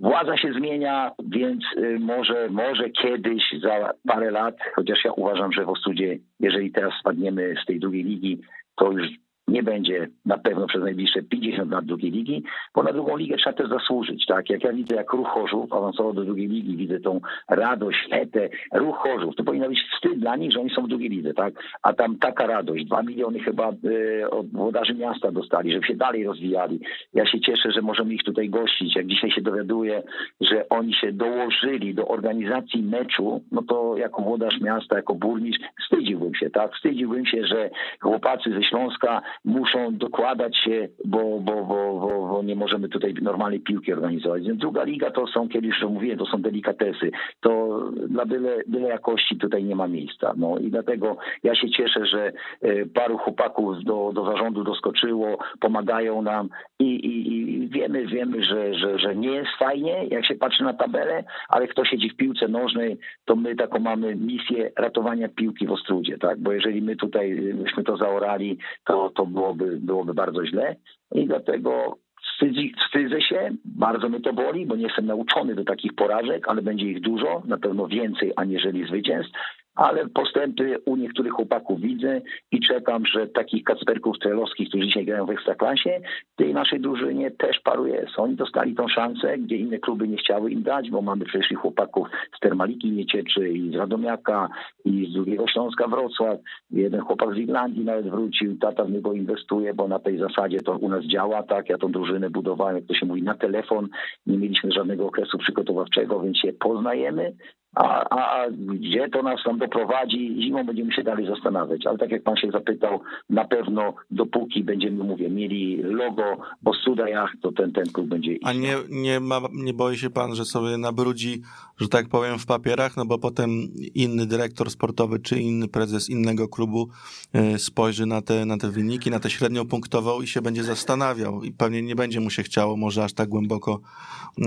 Władza 0.00 0.36
się 0.36 0.52
zmienia, 0.52 1.10
więc 1.24 1.64
y, 1.76 1.98
może, 1.98 2.48
może 2.50 2.90
kiedyś 2.90 3.42
za 3.62 3.92
parę 4.08 4.30
lat, 4.30 4.56
chociaż 4.74 5.04
ja 5.04 5.12
uważam, 5.12 5.52
że 5.52 5.64
w 5.64 5.68
Ostudzie, 5.68 6.18
jeżeli 6.40 6.72
teraz 6.72 6.94
spadniemy 7.00 7.54
z 7.62 7.66
tej 7.66 7.80
drugiej 7.80 8.04
ligi, 8.04 8.40
to 8.76 8.92
już 8.92 9.08
nie 9.50 9.62
będzie 9.62 10.08
na 10.26 10.38
pewno 10.38 10.66
przez 10.66 10.82
najbliższe 10.82 11.22
50 11.22 11.72
lat 11.72 11.84
drugiej 11.84 12.10
ligi, 12.10 12.42
bo 12.74 12.82
na 12.82 12.92
drugą 12.92 13.16
ligę 13.16 13.36
trzeba 13.36 13.56
też 13.56 13.68
zasłużyć. 13.68 14.26
Tak? 14.26 14.50
Jak 14.50 14.64
ja 14.64 14.72
widzę, 14.72 14.94
jak 14.96 15.12
ruch 15.12 15.28
Chorzów 15.28 15.72
awansował 15.72 16.12
do 16.12 16.24
drugiej 16.24 16.48
ligi, 16.48 16.76
widzę 16.76 17.00
tą 17.00 17.20
radość, 17.48 18.08
etę, 18.10 18.48
ruch 18.74 18.96
Chorzów, 18.96 19.36
to 19.36 19.44
powinno 19.44 19.68
być 19.68 19.78
wstyd 19.94 20.18
dla 20.18 20.36
nich, 20.36 20.52
że 20.52 20.60
oni 20.60 20.70
są 20.70 20.82
w 20.82 20.88
drugiej 20.88 21.08
lidze, 21.08 21.34
tak? 21.34 21.54
A 21.82 21.92
tam 21.92 22.18
taka 22.18 22.46
radość, 22.46 22.84
dwa 22.84 23.02
miliony 23.02 23.40
chyba 23.40 23.72
y, 23.84 24.30
od 24.30 24.50
włodarzy 24.50 24.94
miasta 24.94 25.32
dostali, 25.32 25.72
żeby 25.72 25.86
się 25.86 25.94
dalej 25.94 26.24
rozwijali. 26.24 26.80
Ja 27.14 27.26
się 27.26 27.40
cieszę, 27.40 27.72
że 27.72 27.82
możemy 27.82 28.14
ich 28.14 28.22
tutaj 28.22 28.48
gościć. 28.48 28.96
Jak 28.96 29.06
dzisiaj 29.06 29.30
się 29.30 29.40
dowiaduję, 29.40 30.02
że 30.40 30.68
oni 30.68 30.94
się 30.94 31.12
dołożyli 31.12 31.94
do 31.94 32.08
organizacji 32.08 32.82
meczu, 32.82 33.40
no 33.52 33.62
to 33.62 33.96
jako 33.96 34.22
włodarz 34.22 34.60
miasta, 34.60 34.96
jako 34.96 35.14
burmistrz, 35.14 35.64
wstydziłbym 35.84 36.34
się, 36.34 36.50
tak? 36.50 36.74
Wstydziłbym 36.74 37.26
się, 37.26 37.46
że 37.46 37.70
chłopacy 38.00 38.50
ze 38.50 38.62
Śląska 38.62 39.22
muszą 39.44 39.96
dokładać 39.96 40.56
się, 40.56 40.88
bo, 41.04 41.18
bo, 41.18 41.64
bo, 41.64 42.00
bo, 42.00 42.28
bo 42.28 42.42
nie 42.42 42.56
możemy 42.56 42.88
tutaj 42.88 43.14
normalnej 43.22 43.60
piłki 43.60 43.92
organizować. 43.92 44.42
Więc 44.42 44.60
druga 44.60 44.84
liga 44.84 45.10
to 45.10 45.26
są, 45.26 45.48
kiedy 45.48 45.66
już 45.66 45.82
mówiłem, 45.82 46.18
to 46.18 46.26
są 46.26 46.42
delikatesy. 46.42 47.10
To 47.40 47.80
dla 48.08 48.26
byle, 48.26 48.62
byle 48.66 48.88
jakości 48.88 49.36
tutaj 49.36 49.64
nie 49.64 49.76
ma 49.76 49.88
miejsca. 49.88 50.34
No 50.36 50.58
i 50.58 50.70
dlatego 50.70 51.16
ja 51.42 51.54
się 51.54 51.70
cieszę, 51.70 52.06
że 52.06 52.32
e, 52.62 52.86
paru 52.86 53.18
chłopaków 53.18 53.84
do, 53.84 54.12
do 54.14 54.24
zarządu 54.24 54.64
doskoczyło, 54.64 55.38
pomagają 55.60 56.22
nam 56.22 56.48
i, 56.78 56.84
i, 56.84 57.32
i 57.32 57.68
wiemy, 57.68 58.06
wiemy, 58.06 58.44
że, 58.44 58.74
że, 58.74 58.98
że 58.98 59.16
nie 59.16 59.30
jest 59.30 59.50
fajnie, 59.58 60.06
jak 60.10 60.26
się 60.26 60.34
patrzy 60.34 60.64
na 60.64 60.74
tabelę, 60.74 61.24
ale 61.48 61.68
kto 61.68 61.84
siedzi 61.84 62.10
w 62.10 62.16
piłce 62.16 62.48
nożnej, 62.48 62.98
to 63.24 63.36
my 63.36 63.56
taką 63.56 63.78
mamy 63.78 64.16
misję 64.16 64.70
ratowania 64.76 65.28
piłki 65.28 65.66
w 65.66 65.72
Ostrudzie, 65.72 66.18
tak? 66.18 66.40
Bo 66.40 66.52
jeżeli 66.52 66.82
my 66.82 66.96
tutaj 66.96 67.54
byśmy 67.54 67.84
to 67.84 67.96
zaorali, 67.96 68.58
to, 68.84 69.10
to 69.10 69.26
byłoby, 69.30 69.78
byłoby 69.80 70.14
bardzo 70.14 70.46
źle. 70.46 70.76
I 71.14 71.26
dlatego 71.26 71.98
Wstydzi, 72.40 72.74
wstydzę 72.86 73.22
się, 73.22 73.50
bardzo 73.64 74.08
mnie 74.08 74.20
to 74.20 74.32
boli, 74.32 74.66
bo 74.66 74.76
nie 74.76 74.82
jestem 74.82 75.06
nauczony 75.06 75.54
do 75.54 75.64
takich 75.64 75.94
porażek, 75.94 76.48
ale 76.48 76.62
będzie 76.62 76.86
ich 76.86 77.00
dużo, 77.00 77.42
na 77.44 77.58
pewno 77.58 77.86
więcej 77.86 78.32
aniżeli 78.36 78.86
zwycięstw 78.86 79.32
ale 79.74 80.08
postępy 80.08 80.78
u 80.84 80.96
niektórych 80.96 81.32
chłopaków 81.32 81.80
widzę 81.80 82.20
i 82.52 82.60
czekam, 82.60 83.06
że 83.06 83.26
takich 83.26 83.64
kacperków 83.64 84.16
strelowskich, 84.16 84.68
którzy 84.68 84.86
dzisiaj 84.86 85.04
grają 85.04 85.26
w 85.26 85.30
Ekstraklasie, 85.30 86.00
tej 86.36 86.54
naszej 86.54 86.80
drużynie 86.80 87.30
też 87.30 87.60
paru 87.60 87.86
jest. 87.86 88.18
Oni 88.18 88.36
dostali 88.36 88.74
tą 88.74 88.88
szansę, 88.88 89.38
gdzie 89.38 89.56
inne 89.56 89.78
kluby 89.78 90.08
nie 90.08 90.16
chciały 90.16 90.50
im 90.50 90.62
dać, 90.62 90.90
bo 90.90 91.02
mamy 91.02 91.24
przecież 91.24 91.58
chłopaków 91.58 92.08
z 92.36 92.40
Termaliki 92.40 92.90
Niecieczy 92.90 93.48
i 93.48 93.72
z 93.72 93.74
Radomiaka 93.74 94.48
i 94.84 95.06
z 95.10 95.12
drugiego 95.12 95.48
Śląska 95.48 95.88
Wrocław. 95.88 96.38
Jeden 96.70 97.00
chłopak 97.00 97.34
z 97.34 97.38
Irlandii 97.38 97.84
nawet 97.84 98.10
wrócił, 98.10 98.58
tata 98.58 98.84
w 98.84 98.90
niego 98.90 99.12
inwestuje, 99.12 99.74
bo 99.74 99.88
na 99.88 99.98
tej 99.98 100.18
zasadzie 100.18 100.60
to 100.60 100.76
u 100.76 100.88
nas 100.88 101.04
działa, 101.04 101.42
tak? 101.42 101.68
Ja 101.68 101.78
tą 101.78 101.92
drużynę 101.92 102.30
budowałem, 102.30 102.76
jak 102.76 102.84
to 102.86 102.94
się 102.94 103.06
mówi, 103.06 103.22
na 103.22 103.34
telefon. 103.34 103.88
Nie 104.26 104.38
mieliśmy 104.38 104.72
żadnego 104.72 105.06
okresu 105.06 105.38
przygotowawczego, 105.38 106.20
więc 106.20 106.38
się 106.38 106.52
poznajemy, 106.52 107.32
a, 107.74 108.08
a, 108.10 108.50
gdzie 108.50 109.08
to 109.08 109.22
nas 109.22 109.40
tam 109.44 109.58
doprowadzi, 109.58 110.42
zimą 110.42 110.64
będziemy 110.64 110.92
się 110.92 111.02
dalej 111.02 111.26
zastanawiać. 111.26 111.86
Ale 111.86 111.98
tak 111.98 112.10
jak 112.10 112.22
pan 112.22 112.36
się 112.36 112.50
zapytał, 112.50 113.00
na 113.30 113.44
pewno 113.44 113.94
dopóki 114.10 114.64
będziemy, 114.64 115.04
mówię, 115.04 115.30
mieli 115.30 115.82
logo 115.82 116.36
o 116.64 116.74
studajach, 116.74 117.32
to 117.42 117.52
ten, 117.52 117.72
ten 117.72 117.84
klub 117.92 118.06
będzie 118.06 118.36
A 118.44 118.52
nie, 118.52 118.76
nie, 118.88 119.20
ma, 119.20 119.40
nie 119.52 119.74
boi 119.74 119.96
się 119.96 120.10
pan, 120.10 120.34
że 120.34 120.44
sobie 120.44 120.78
nabrudzi, 120.78 121.42
że 121.80 121.88
tak 121.88 122.08
powiem, 122.08 122.38
w 122.38 122.46
papierach, 122.46 122.96
no 122.96 123.04
bo 123.04 123.18
potem 123.18 123.50
inny 123.94 124.26
dyrektor 124.26 124.70
sportowy 124.70 125.18
czy 125.18 125.40
inny 125.40 125.68
prezes 125.68 126.10
innego 126.10 126.48
klubu 126.48 126.88
e, 127.32 127.58
spojrzy 127.58 128.06
na 128.06 128.22
te, 128.22 128.46
na 128.46 128.58
te 128.58 128.70
wyniki, 128.70 129.10
na 129.10 129.20
tę 129.20 129.30
średnią 129.30 129.68
punktową 129.68 130.22
i 130.22 130.26
się 130.26 130.42
będzie 130.42 130.62
zastanawiał. 130.62 131.42
I 131.42 131.52
pewnie 131.52 131.82
nie 131.82 131.94
będzie 131.94 132.20
mu 132.20 132.30
się 132.30 132.42
chciało 132.42 132.76
może 132.76 133.04
aż 133.04 133.12
tak 133.12 133.28
głęboko 133.28 133.80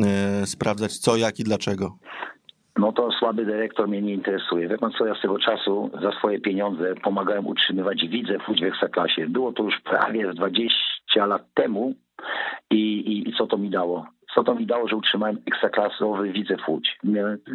e, 0.06 0.46
sprawdzać 0.46 0.98
co, 0.98 1.18
jak 1.18 1.40
i 1.40 1.44
dlaczego 1.44 1.98
no 2.78 2.92
to 2.92 3.12
słaby 3.12 3.46
dyrektor 3.46 3.88
mnie 3.88 4.02
nie 4.02 4.14
interesuje. 4.14 4.68
Wie 4.68 4.78
pan 4.78 4.92
co, 4.92 5.06
ja 5.06 5.16
z 5.16 5.22
tego 5.22 5.40
czasu 5.40 5.90
za 6.02 6.12
swoje 6.12 6.40
pieniądze 6.40 6.96
pomagałem 6.96 7.48
utrzymywać 7.48 8.08
widzę 8.08 8.38
w 8.40 8.60
w 8.60 8.64
Ekstraklasie. 8.64 9.28
Było 9.30 9.54
to 9.54 9.64
już 9.64 9.80
prawie 9.80 10.34
20 10.34 11.26
lat 11.26 11.54
temu 11.54 11.94
i, 12.72 12.76
i, 12.76 13.30
i 13.30 13.34
co 13.34 13.48
to 13.48 13.58
mi 13.58 13.70
dało? 13.70 14.06
Co 14.36 14.44
to 14.44 14.56
mi 14.56 14.66
dało, 14.66 14.88
że 14.88 14.96
utrzymałem 14.96 15.38
ekstraklasowy 15.48 16.32
widzę 16.32 16.56
Łódź. 16.68 17.00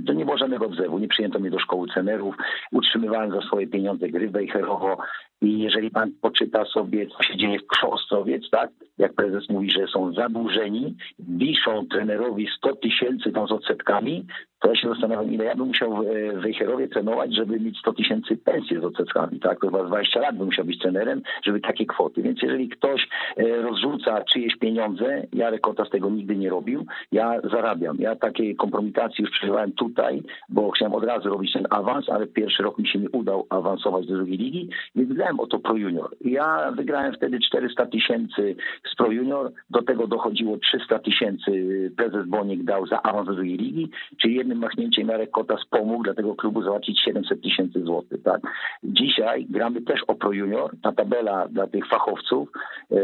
To 0.06 0.12
nie 0.12 0.24
było 0.24 0.38
żadnego 0.38 0.66
odzewu, 0.66 0.98
nie 0.98 1.08
przyjęto 1.08 1.38
mnie 1.38 1.50
do 1.50 1.58
szkoły 1.58 1.88
cenerów, 1.94 2.34
utrzymywałem 2.72 3.30
za 3.30 3.40
swoje 3.40 3.66
pieniądze 3.66 4.08
gry 4.08 4.30
Wejherowo 4.30 4.98
i 5.42 5.58
jeżeli 5.58 5.90
pan 5.90 6.10
poczyta 6.20 6.64
sobie, 6.64 7.06
co 7.06 7.22
się 7.22 7.36
dzieje 7.36 7.58
w 7.58 7.66
Krzostowiec, 7.66 8.50
tak, 8.50 8.70
jak 8.98 9.14
prezes 9.14 9.48
mówi, 9.48 9.70
że 9.70 9.86
są 9.86 10.12
zadłużeni, 10.12 10.96
wiszą 11.18 11.86
trenerowi 11.86 12.48
100 12.56 12.76
tysięcy 12.76 13.32
tam 13.32 13.48
z 13.48 13.52
odsetkami, 13.52 14.26
to 14.68 14.72
ja 14.74 14.80
się 14.80 14.88
zastanawiam, 14.88 15.32
ile 15.32 15.44
ja 15.44 15.54
bym 15.54 15.66
musiał 15.66 16.04
w 16.36 16.40
Wejherowie 16.42 16.88
trenować, 16.88 17.34
żeby 17.34 17.60
mieć 17.60 17.78
100 17.78 17.92
tysięcy 17.92 18.36
pensji 18.36 18.80
z 18.80 18.84
odsetkami, 18.84 19.40
tak? 19.40 19.60
To 19.60 19.66
chyba 19.66 19.84
20 19.84 20.20
lat 20.20 20.36
bym 20.36 20.46
musiał 20.46 20.64
być 20.64 20.78
trenerem, 20.78 21.22
żeby 21.44 21.60
takie 21.60 21.86
kwoty. 21.86 22.22
Więc 22.22 22.42
jeżeli 22.42 22.68
ktoś 22.68 23.08
e, 23.36 23.56
rozrzuca 23.56 24.24
czyjeś 24.24 24.56
pieniądze, 24.56 25.22
ja 25.32 25.50
Rekota 25.50 25.84
z 25.84 25.90
tego 25.90 26.10
nigdy 26.10 26.36
nie 26.36 26.50
robił, 26.50 26.86
ja 27.12 27.40
zarabiam. 27.50 27.96
Ja 27.98 28.16
takiej 28.16 28.56
kompromitacji 28.56 29.22
już 29.22 29.30
przeżywałem 29.30 29.72
tutaj, 29.72 30.22
bo 30.48 30.70
chciałem 30.70 30.94
od 30.94 31.04
razu 31.04 31.28
robić 31.28 31.52
ten 31.52 31.66
awans, 31.70 32.08
ale 32.08 32.26
pierwszy 32.26 32.62
rok 32.62 32.78
mi 32.78 32.88
się 32.88 32.98
nie 32.98 33.10
udał 33.10 33.46
awansować 33.50 34.06
do 34.06 34.14
drugiej 34.14 34.38
ligi, 34.38 34.68
więc 34.94 35.12
grałem 35.12 35.40
o 35.40 35.46
to 35.46 35.58
Pro 35.58 35.76
Junior. 35.76 36.16
Ja 36.20 36.72
wygrałem 36.76 37.12
wtedy 37.12 37.38
400 37.40 37.86
tysięcy 37.86 38.56
z 38.92 38.96
Pro 38.96 39.12
Junior, 39.12 39.52
do 39.70 39.82
tego 39.82 40.06
dochodziło 40.06 40.58
300 40.58 40.98
tysięcy 40.98 41.50
prezes 41.96 42.26
Boniek 42.26 42.64
dał 42.64 42.86
za 42.86 43.02
awans 43.02 43.26
do 43.26 43.34
drugiej 43.34 43.56
ligi, 43.56 43.90
czyli 44.20 44.34
jednym 44.34 44.57
machnięciem 44.58 45.06
Marek 45.06 45.30
Kotas 45.30 45.60
pomógł 45.70 46.04
dla 46.04 46.14
tego 46.14 46.34
klubu 46.34 46.62
załatwić 46.62 47.00
700 47.04 47.42
tysięcy 47.42 47.82
złotych. 47.82 48.22
Tak? 48.22 48.40
Dzisiaj 48.82 49.46
gramy 49.50 49.82
też 49.82 50.00
o 50.06 50.14
Pro 50.14 50.32
Junior. 50.32 50.70
Ta 50.82 50.92
tabela 50.92 51.48
dla 51.48 51.66
tych 51.66 51.88
fachowców, 51.88 52.48
e, 52.90 52.96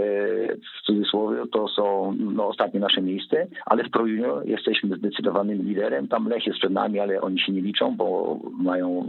w 0.56 0.87
cudzysłowie, 0.87 1.42
to 1.52 1.68
są 1.68 2.16
no, 2.18 2.49
ostatnie 2.49 2.80
nasze 2.80 3.02
miejsce, 3.02 3.46
ale 3.66 3.84
w 3.84 3.90
Pro 3.90 4.06
Junior 4.06 4.46
jesteśmy 4.46 4.96
zdecydowanym 4.96 5.62
liderem. 5.62 6.08
Tam 6.08 6.28
Lech 6.28 6.46
jest 6.46 6.58
przed 6.58 6.73
nami, 6.73 7.00
ale 7.00 7.20
oni 7.20 7.40
się 7.40 7.52
nie 7.52 7.61
liczą, 7.61 7.96
bo 7.96 8.38
mają 8.58 9.00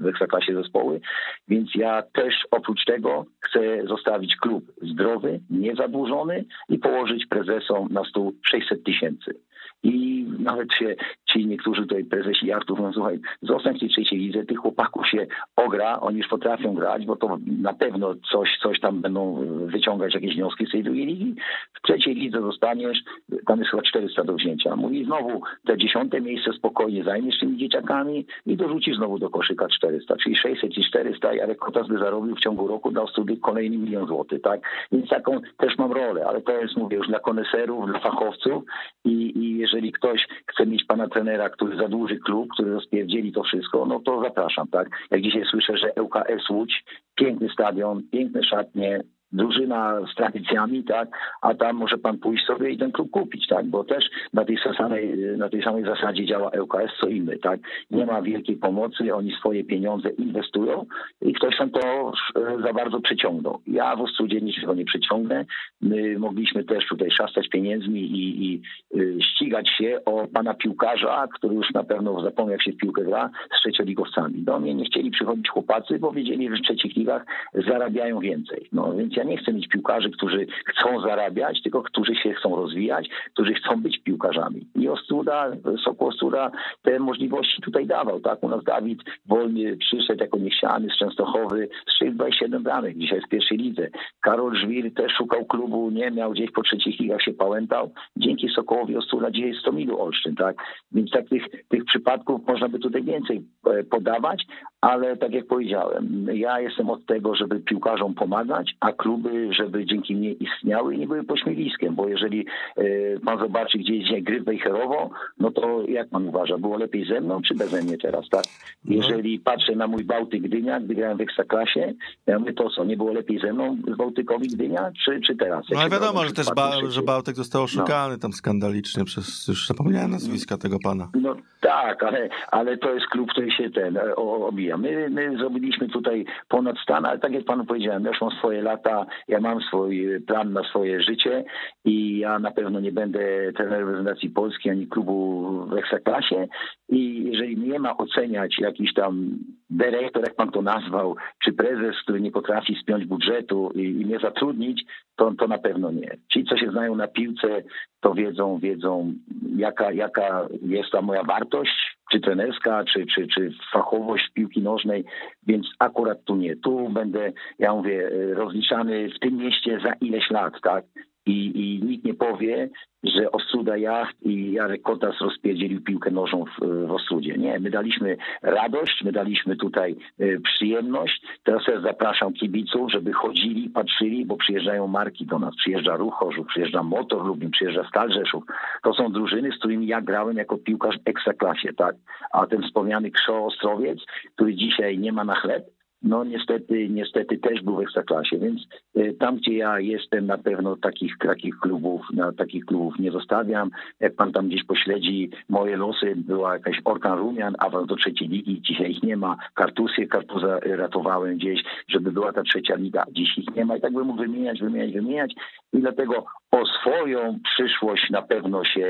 e, 0.00 0.02
w 0.02 0.06
ekstraklasie 0.06 0.54
zespoły. 0.54 1.00
Więc 1.48 1.74
ja 1.74 2.02
też 2.02 2.34
oprócz 2.50 2.84
tego 2.84 3.24
chcę 3.40 3.86
zostawić 3.86 4.36
klub 4.36 4.64
zdrowy, 4.82 5.40
niezadłużony 5.50 6.44
i 6.68 6.78
położyć 6.78 7.26
prezesom 7.26 7.88
na 7.90 8.04
stół 8.04 8.32
600 8.42 8.84
tysięcy. 8.84 9.34
I 9.82 10.26
nawet 10.38 10.72
się 10.74 10.96
ci 11.32 11.46
niektórzy 11.46 11.82
tutaj 11.82 12.04
prezesi 12.04 12.46
jachtów 12.46 12.78
mówią, 12.78 12.92
słuchaj, 12.92 13.20
zostań 13.42 13.76
w 13.76 13.80
tej 13.80 13.88
trzeciej 13.88 14.18
lidze, 14.18 14.44
tych 14.44 14.58
chłopaków 14.58 15.08
się 15.08 15.26
ogra, 15.56 16.00
oni 16.00 16.18
już 16.18 16.28
potrafią 16.28 16.74
grać, 16.74 17.06
bo 17.06 17.16
to 17.16 17.38
na 17.60 17.72
pewno 17.72 18.14
coś, 18.32 18.58
coś 18.62 18.80
tam 18.80 19.00
będą 19.00 19.46
wyciągać 19.66 20.14
jakieś 20.14 20.34
wnioski 20.34 20.66
z 20.66 20.70
tej 20.70 20.82
drugiej 20.82 21.06
ligi. 21.06 21.34
W 21.74 21.82
trzeciej 21.82 22.14
lidze 22.14 22.40
zostaniesz, 22.40 22.98
tam 23.46 23.58
jest 23.58 23.70
chyba 23.70 23.82
400 23.82 24.24
do 24.24 24.34
wzięcia. 24.34 24.76
Mówi 24.76 25.04
znowu 25.04 25.42
te 25.66 25.78
dziesiąte 25.78 26.20
miejsce 26.20 26.52
spokojnie 26.52 27.04
zajmiesz 27.04 27.38
tymi 27.38 27.56
dzieciakami 27.56 28.26
i 28.46 28.56
dorzucisz 28.56 28.96
znowu 28.96 29.18
do 29.18 29.30
koszyka 29.30 29.68
400, 29.68 30.16
czyli 30.16 30.36
600 30.36 30.78
i 30.78 30.84
400. 30.84 31.34
Jarek 31.34 31.58
Kotas 31.58 31.88
by 31.88 31.98
zarobił 31.98 32.36
w 32.36 32.40
ciągu 32.40 32.68
roku, 32.68 32.90
dał 32.90 33.08
study 33.08 33.36
kolejny 33.36 33.78
milion 33.78 34.06
złotych, 34.06 34.42
tak? 34.42 34.60
Więc 34.92 35.08
taką 35.08 35.40
też 35.58 35.78
mam 35.78 35.92
rolę, 35.92 36.26
ale 36.26 36.40
to 36.40 36.52
jest, 36.52 36.76
mówię, 36.76 36.96
już 36.96 37.08
dla 37.08 37.18
koneserów, 37.18 37.86
dla 37.86 37.98
fachowców 37.98 38.64
i, 39.04 39.38
i 39.38 39.58
jeżeli 39.58 39.71
ktoś 39.92 40.26
chce 40.46 40.66
mieć 40.66 40.84
pana 40.84 41.08
trenera, 41.08 41.48
który 41.50 41.76
zadłuży 41.76 42.16
klub, 42.16 42.48
który 42.54 42.72
rozpierdzieli 42.72 43.32
to 43.32 43.42
wszystko, 43.42 43.86
no 43.86 44.00
to 44.00 44.22
zapraszam, 44.22 44.68
tak? 44.68 44.88
Jak 45.10 45.20
dzisiaj 45.22 45.44
słyszę, 45.50 45.78
że 45.78 46.02
ŁKS 46.02 46.50
Łódź, 46.50 46.84
piękny 47.14 47.48
stadion, 47.48 48.02
piękne 48.12 48.42
szatnie, 48.42 49.00
drużyna 49.32 50.00
z 50.12 50.14
tradycjami, 50.14 50.84
tak, 50.84 51.08
a 51.40 51.54
tam 51.54 51.76
może 51.76 51.98
pan 51.98 52.18
pójść 52.18 52.46
sobie 52.46 52.70
i 52.70 52.78
ten 52.78 52.92
klub 52.92 53.10
kupić, 53.10 53.46
tak, 53.46 53.66
bo 53.66 53.84
też 53.84 54.04
na 54.32 54.44
tej 54.44 54.58
samej, 54.78 55.16
na 55.36 55.48
tej 55.48 55.62
samej 55.62 55.84
zasadzie 55.84 56.26
działa 56.26 56.50
ŁKS, 56.60 56.92
co 57.00 57.08
i 57.08 57.20
my, 57.20 57.38
tak. 57.38 57.60
Nie 57.90 58.06
ma 58.06 58.22
wielkiej 58.22 58.56
pomocy, 58.56 59.14
oni 59.14 59.32
swoje 59.32 59.64
pieniądze 59.64 60.08
inwestują 60.10 60.86
i 61.22 61.32
ktoś 61.32 61.56
tam 61.58 61.70
to 61.70 62.12
e, 62.36 62.62
za 62.62 62.72
bardzo 62.72 63.00
przyciągnął. 63.00 63.60
Ja 63.66 63.96
w 63.96 64.00
Ostrudzie 64.00 64.40
niczego 64.40 64.74
nie 64.74 64.84
przyciągnę. 64.84 65.44
My 65.80 66.18
mogliśmy 66.18 66.64
też 66.64 66.86
tutaj 66.88 67.10
szastać 67.10 67.48
pieniędzmi 67.48 68.00
i, 68.00 68.46
i 68.46 68.62
e, 68.94 69.22
ścigać 69.22 69.68
się 69.78 70.00
o 70.04 70.26
pana 70.34 70.54
piłkarza, 70.54 71.28
który 71.34 71.54
już 71.54 71.70
na 71.74 71.84
pewno 71.84 72.22
zapomniał, 72.22 72.60
się 72.60 72.72
w 72.72 72.76
piłkę 72.76 73.04
gra, 73.04 73.30
z 73.56 73.60
trzecioligowcami. 73.60 74.42
Do 74.42 74.60
mnie 74.60 74.74
nie 74.74 74.84
chcieli 74.84 75.10
przychodzić 75.10 75.48
chłopacy, 75.48 75.98
bo 75.98 76.12
wiedzieli, 76.12 76.48
że 76.48 76.56
w 76.56 76.62
trzecich 76.62 76.96
ligach 76.96 77.24
zarabiają 77.54 78.20
więcej. 78.20 78.68
No 78.72 78.94
więc 78.94 79.16
ja 79.16 79.21
ja 79.22 79.28
nie 79.28 79.36
chcę 79.36 79.52
mieć 79.52 79.68
piłkarzy, 79.68 80.10
którzy 80.10 80.46
chcą 80.66 81.00
zarabiać, 81.00 81.62
tylko 81.62 81.82
którzy 81.82 82.14
się 82.14 82.34
chcą 82.34 82.56
rozwijać, 82.56 83.08
którzy 83.32 83.54
chcą 83.54 83.82
być 83.82 83.98
piłkarzami. 83.98 84.66
I 84.74 84.88
Ostruda, 84.88 85.50
Sokół 85.84 86.08
Ostruda 86.08 86.50
te 86.82 86.98
możliwości 86.98 87.62
tutaj 87.62 87.86
dawał. 87.86 88.20
Tak? 88.20 88.42
U 88.42 88.48
nas 88.48 88.64
Dawid 88.64 88.98
Wolny 89.26 89.76
przyszedł 89.76 90.20
jako 90.20 90.38
niechciany 90.38 90.88
z 90.90 90.98
Częstochowy, 90.98 91.68
strzelił 91.92 92.14
27 92.14 92.62
bramek 92.62 92.98
dzisiaj 92.98 93.20
w 93.20 93.28
pierwszej 93.28 93.58
lidze. 93.58 93.88
Karol 94.20 94.56
Żwir 94.56 94.94
też 94.94 95.12
szukał 95.12 95.44
klubu, 95.44 95.90
nie 95.90 96.10
miał 96.10 96.32
gdzieś 96.32 96.50
po 96.50 96.62
trzecich 96.62 97.00
ligach 97.00 97.22
się 97.22 97.32
pałętał. 97.32 97.92
Dzięki 98.16 98.48
Sokołowi 98.48 98.96
Ostruda 98.96 99.30
dzisiaj 99.30 99.48
jest 99.48 99.60
100 99.60 99.72
milu 99.72 100.00
Olsztyn. 100.00 100.34
Tak? 100.34 100.56
Więc 100.92 101.10
tak 101.10 101.28
tych, 101.28 101.42
tych 101.68 101.84
przypadków 101.84 102.46
można 102.46 102.68
by 102.68 102.78
tutaj 102.78 103.02
więcej 103.02 103.42
e, 103.66 103.84
podawać, 103.84 104.44
ale 104.80 105.16
tak 105.16 105.32
jak 105.32 105.46
powiedziałem, 105.46 106.26
ja 106.32 106.60
jestem 106.60 106.90
od 106.90 107.06
tego, 107.06 107.34
żeby 107.34 107.60
piłkarzom 107.60 108.14
pomagać, 108.14 108.74
a 108.80 108.92
klub 108.92 109.11
kluby, 109.12 109.54
żeby 109.54 109.86
dzięki 109.86 110.16
mnie 110.16 110.32
istniały 110.32 110.94
i 110.94 110.98
nie 110.98 111.06
były 111.06 111.24
pośmiewiskiem, 111.24 111.94
bo 111.94 112.08
jeżeli 112.08 112.46
e, 112.76 112.84
pan 113.24 113.38
zobaczy, 113.38 113.78
gdzie 113.78 113.94
jest 113.94 114.06
dzisiaj 114.06 114.22
gry 114.22 114.40
Wejherowo, 114.40 115.10
no 115.38 115.50
to 115.50 115.82
jak 115.88 116.08
pan 116.08 116.28
uważa, 116.28 116.58
było 116.58 116.76
lepiej 116.76 117.04
ze 117.06 117.20
mną 117.20 117.40
czy 117.48 117.54
beze 117.54 117.82
mnie 117.82 117.98
teraz, 117.98 118.28
tak? 118.30 118.44
No. 118.84 118.96
Jeżeli 118.96 119.38
patrzę 119.38 119.76
na 119.76 119.86
mój 119.86 120.04
Bałtyk 120.04 120.42
Gdynia, 120.42 120.80
gdy 120.80 120.94
grałem 120.94 121.18
w 121.18 121.20
Ekstraklasie, 121.20 121.94
ja 122.26 122.38
mówię, 122.38 122.52
to 122.52 122.70
co, 122.70 122.84
nie 122.84 122.96
było 122.96 123.12
lepiej 123.12 123.38
ze 123.38 123.52
mną 123.52 123.76
z 123.94 123.96
Bałtykowi 123.96 124.48
Gdynia, 124.48 124.90
czy, 125.04 125.20
czy 125.20 125.36
teraz? 125.36 125.64
no 125.72 125.80
ale 125.80 125.90
wiadomo, 125.90 126.24
że 126.24 126.32
też 126.32 126.46
ba 126.56 126.72
że 126.88 127.02
Bałtyk 127.02 127.36
został 127.36 127.62
oszukany 127.62 128.14
no. 128.14 128.18
tam 128.18 128.32
skandalicznie 128.32 129.04
przez, 129.04 129.48
już 129.48 129.66
zapomniałem 129.66 130.10
nazwiska 130.10 130.56
tego 130.56 130.78
pana. 130.84 131.08
No 131.14 131.36
tak, 131.60 132.02
ale, 132.02 132.28
ale 132.50 132.76
to 132.76 132.94
jest 132.94 133.06
klub, 133.06 133.30
który 133.30 133.50
się 133.50 133.70
ten 133.70 133.96
e, 133.96 134.16
obija. 134.16 134.76
My, 134.76 135.10
my 135.10 135.36
zrobiliśmy 135.38 135.88
tutaj 135.88 136.24
ponad 136.48 136.76
stan, 136.82 137.06
ale 137.06 137.18
tak 137.18 137.32
jak 137.32 137.44
panu 137.44 137.64
powiedziałem, 137.64 138.04
ja 138.04 138.10
już 138.10 138.20
mam 138.20 138.30
swoje 138.30 138.62
lata, 138.62 139.01
ja, 139.28 139.40
mam 139.40 139.60
swój 139.60 140.20
plan 140.26 140.52
na 140.52 140.64
swoje 140.64 141.02
życie 141.02 141.44
i 141.84 142.18
ja 142.18 142.38
na 142.38 142.50
pewno 142.50 142.80
nie 142.80 142.92
będę 142.92 143.52
trenerem 143.56 143.88
reprezentacji 143.88 144.30
Polski 144.30 144.70
ani 144.70 144.86
klubu 144.86 145.42
w 145.66 145.72
Ekstraklasie. 145.72 146.48
I 146.88 147.24
jeżeli 147.24 147.56
mnie 147.56 147.78
ma 147.78 147.96
oceniać 147.96 148.58
jakiś 148.58 148.94
tam 148.94 149.38
dyrektor, 149.76 150.22
jak 150.22 150.34
pan 150.34 150.50
to 150.50 150.62
nazwał, 150.62 151.16
czy 151.44 151.52
prezes, 151.52 151.96
który 152.02 152.20
nie 152.20 152.30
potrafi 152.30 152.76
spiąć 152.82 153.04
budżetu 153.04 153.70
i, 153.74 153.80
i 153.80 154.06
mnie 154.06 154.18
zatrudnić, 154.18 154.84
to, 155.16 155.32
to 155.38 155.46
na 155.46 155.58
pewno 155.58 155.90
nie. 155.90 156.16
Ci, 156.32 156.44
co 156.44 156.56
się 156.56 156.70
znają 156.70 156.94
na 156.94 157.08
piłce, 157.08 157.62
to 158.00 158.14
wiedzą, 158.14 158.58
wiedzą 158.58 159.14
jaka, 159.56 159.92
jaka 159.92 160.48
jest 160.62 160.90
ta 160.90 161.02
moja 161.02 161.22
wartość, 161.22 161.98
czy 162.12 162.20
trenerska, 162.20 162.84
czy, 162.84 163.06
czy, 163.06 163.26
czy 163.26 163.50
fachowość 163.72 164.30
piłki 164.34 164.62
nożnej, 164.62 165.04
więc 165.46 165.66
akurat 165.78 166.24
tu 166.24 166.36
nie. 166.36 166.56
Tu 166.56 166.88
będę, 166.88 167.32
ja 167.58 167.74
mówię, 167.74 168.10
rozliczany 168.34 169.08
w 169.08 169.18
tym 169.18 169.36
mieście 169.36 169.80
za 169.84 169.92
ileś 169.92 170.30
lat, 170.30 170.54
tak? 170.62 170.84
I, 171.26 171.60
I 171.60 171.84
nikt 171.84 172.04
nie 172.04 172.14
powie, 172.14 172.68
że 173.04 173.32
Ostruda 173.32 173.76
Jacht 173.76 174.22
i 174.22 174.52
Jarek 174.52 174.82
Kotas 174.82 175.20
rozpierdzielił 175.20 175.80
piłkę 175.80 176.10
nożą 176.10 176.44
w, 176.44 176.86
w 176.86 176.90
Ostrudzie. 176.90 177.34
Nie, 177.38 177.60
my 177.60 177.70
daliśmy 177.70 178.16
radość, 178.42 179.02
my 179.04 179.12
daliśmy 179.12 179.56
tutaj 179.56 179.96
y, 180.20 180.40
przyjemność. 180.44 181.22
Teraz 181.42 181.62
ja 181.68 181.80
zapraszam 181.80 182.32
kibiców, 182.32 182.92
żeby 182.92 183.12
chodzili, 183.12 183.70
patrzyli, 183.70 184.26
bo 184.26 184.36
przyjeżdżają 184.36 184.86
marki 184.86 185.26
do 185.26 185.38
nas. 185.38 185.56
Przyjeżdża 185.56 185.96
Ruch 185.96 186.24
przyjeżdża 186.48 186.82
Motor 186.82 187.26
Lubin, 187.26 187.50
przyjeżdża 187.50 187.88
Stal 187.88 188.12
Rzeszów. 188.12 188.44
To 188.82 188.94
są 188.94 189.12
drużyny, 189.12 189.52
z 189.52 189.58
którymi 189.58 189.86
ja 189.86 190.00
grałem 190.00 190.36
jako 190.36 190.58
piłkarz 190.58 190.98
w 190.98 191.08
Ekstraklasie, 191.08 191.72
tak? 191.72 191.96
A 192.32 192.46
ten 192.46 192.62
wspomniany 192.62 193.10
Krzo 193.10 193.44
Ostrowiec, 193.44 193.98
który 194.34 194.54
dzisiaj 194.54 194.98
nie 194.98 195.12
ma 195.12 195.24
na 195.24 195.34
chleb, 195.34 195.64
no 196.02 196.24
niestety, 196.24 196.88
niestety 196.88 197.38
też 197.38 197.62
był 197.62 197.76
w 197.76 197.80
Ekstraklasie, 197.80 198.38
więc 198.38 198.60
y, 198.96 199.16
tam, 199.18 199.36
gdzie 199.36 199.56
ja 199.56 199.80
jestem, 199.80 200.26
na 200.26 200.38
pewno 200.38 200.76
takich, 200.76 201.18
takich 201.18 201.58
klubów, 201.58 202.02
na 202.12 202.32
takich 202.32 202.64
klubów 202.64 202.98
nie 202.98 203.10
zostawiam. 203.10 203.70
Jak 204.00 204.14
pan 204.14 204.32
tam 204.32 204.48
gdzieś 204.48 204.64
pośledzi 204.64 205.30
moje 205.48 205.76
losy, 205.76 206.14
była 206.16 206.52
jakaś 206.52 206.80
Orkan 206.84 207.18
Rumian, 207.18 207.54
awans 207.58 207.86
do 207.86 207.96
trzeciej 207.96 208.28
ligi, 208.28 208.62
dzisiaj 208.62 208.90
ich 208.90 209.02
nie 209.02 209.16
ma. 209.16 209.36
Kartusy, 209.54 210.06
Kartuza 210.06 210.58
ratowałem 210.60 211.36
gdzieś, 211.36 211.62
żeby 211.88 212.12
była 212.12 212.32
ta 212.32 212.42
trzecia 212.42 212.74
liga, 212.74 213.04
dziś 213.12 213.38
ich 213.38 213.56
nie 213.56 213.64
ma 213.64 213.76
i 213.76 213.80
tak 213.80 213.92
bym 213.92 214.06
mógł 214.06 214.22
wymieniać, 214.22 214.60
wymieniać, 214.60 214.92
wymieniać 214.92 215.34
i 215.72 215.80
dlatego 215.80 216.24
o 216.50 216.66
swoją 216.66 217.38
przyszłość 217.44 218.10
na 218.10 218.22
pewno 218.22 218.64
się 218.64 218.86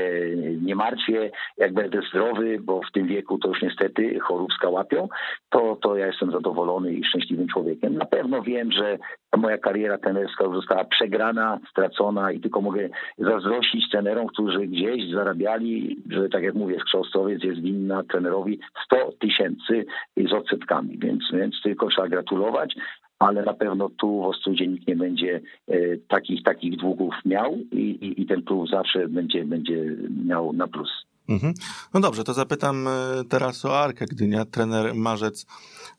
nie 0.61 0.75
martwię. 0.75 1.31
Jak 1.57 1.73
będę 1.73 2.01
zdrowy, 2.09 2.59
bo 2.61 2.81
w 2.81 2.91
tym 2.91 3.07
wieku 3.07 3.37
to 3.37 3.47
już 3.47 3.61
niestety 3.61 4.19
choróbska 4.19 4.69
łapią, 4.69 5.07
to, 5.49 5.77
to 5.81 5.97
ja 5.97 6.07
jestem 6.07 6.31
zadowolony 6.31 6.93
i 6.93 7.03
szczęśliwym 7.03 7.47
człowiekiem. 7.47 7.97
Na 7.97 8.05
pewno 8.05 8.41
wiem, 8.41 8.71
że 8.71 8.97
moja 9.37 9.57
kariera 9.57 9.97
trenerska 9.97 10.43
już 10.43 10.55
została 10.55 10.83
przegrana, 10.83 11.59
stracona 11.69 12.31
i 12.31 12.39
tylko 12.39 12.61
mogę 12.61 12.89
zazdrościć 13.17 13.89
trenerom, 13.91 14.27
którzy 14.27 14.67
gdzieś 14.67 15.11
zarabiali, 15.13 15.97
że 16.09 16.29
tak 16.29 16.43
jak 16.43 16.55
mówię, 16.55 16.79
Skrzostowiec 16.79 17.43
jest 17.43 17.61
winna 17.61 18.03
trenerowi 18.03 18.59
100 18.85 19.11
tysięcy 19.19 19.85
z 20.29 20.33
odsetkami, 20.33 20.97
więc, 20.97 21.23
więc 21.33 21.55
tylko 21.63 21.87
trzeba 21.89 22.07
gratulować 22.07 22.75
ale 23.23 23.43
na 23.43 23.53
pewno 23.53 23.89
tu 23.89 24.21
w 24.21 24.25
Ostrudzie 24.25 24.67
nikt 24.67 24.87
nie 24.87 24.95
będzie 24.95 25.41
e, 25.67 25.97
takich, 25.97 26.43
takich 26.43 26.77
długów 26.77 27.13
miał 27.25 27.57
i, 27.71 27.77
i, 27.77 28.21
i 28.21 28.25
ten 28.25 28.43
klub 28.43 28.69
zawsze 28.69 29.07
będzie, 29.07 29.45
będzie 29.45 29.95
miał 30.25 30.53
na 30.53 30.67
plus. 30.67 30.89
Mhm. 31.29 31.53
No 31.93 31.99
dobrze, 31.99 32.23
to 32.23 32.33
zapytam 32.33 32.87
e, 32.87 32.91
teraz 33.29 33.65
o 33.65 33.79
Arkę 33.79 34.05
Gdynia. 34.05 34.45
Trener 34.45 34.95
Marzec 34.95 35.45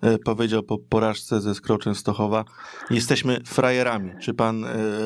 e, 0.03 0.19
powiedział 0.19 0.63
po 0.63 0.79
porażce 0.79 1.41
ze 1.41 1.55
Skroczem 1.55 1.95
Stochowa, 1.95 2.45
jesteśmy 2.91 3.41
frajerami. 3.45 4.11
Czy 4.21 4.35
pan 4.35 4.65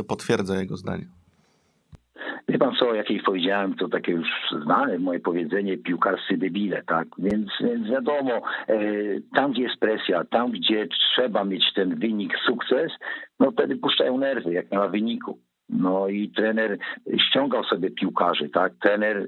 potwierdza 0.08 0.60
jego 0.60 0.76
zdanie? 0.76 1.17
Wie 2.48 2.58
pan 2.58 2.74
co, 2.74 2.94
jak 2.94 3.10
ich 3.10 3.22
powiedziałem, 3.22 3.74
to 3.74 3.88
takie 3.88 4.12
już 4.12 4.28
znane 4.64 4.98
moje 4.98 5.20
powiedzenie, 5.20 5.78
piłkarscy 5.78 6.36
debile, 6.36 6.82
tak? 6.82 7.08
Więc, 7.18 7.50
więc 7.60 7.88
wiadomo, 7.88 8.32
e, 8.68 8.80
tam 9.34 9.52
gdzie 9.52 9.62
jest 9.62 9.80
presja, 9.80 10.24
tam 10.24 10.50
gdzie 10.50 10.86
trzeba 10.86 11.44
mieć 11.44 11.72
ten 11.74 11.94
wynik, 11.94 12.32
sukces, 12.46 12.92
no 13.40 13.50
wtedy 13.50 13.76
puszczają 13.76 14.18
nerwy, 14.18 14.52
jak 14.52 14.70
nie 14.70 14.78
ma 14.78 14.88
wyniku. 14.88 15.38
No 15.68 16.08
i 16.08 16.30
trener 16.30 16.78
ściągał 17.18 17.64
sobie 17.64 17.90
piłkarzy, 17.90 18.48
tak? 18.48 18.72
Trener 18.82 19.16
e, 19.16 19.26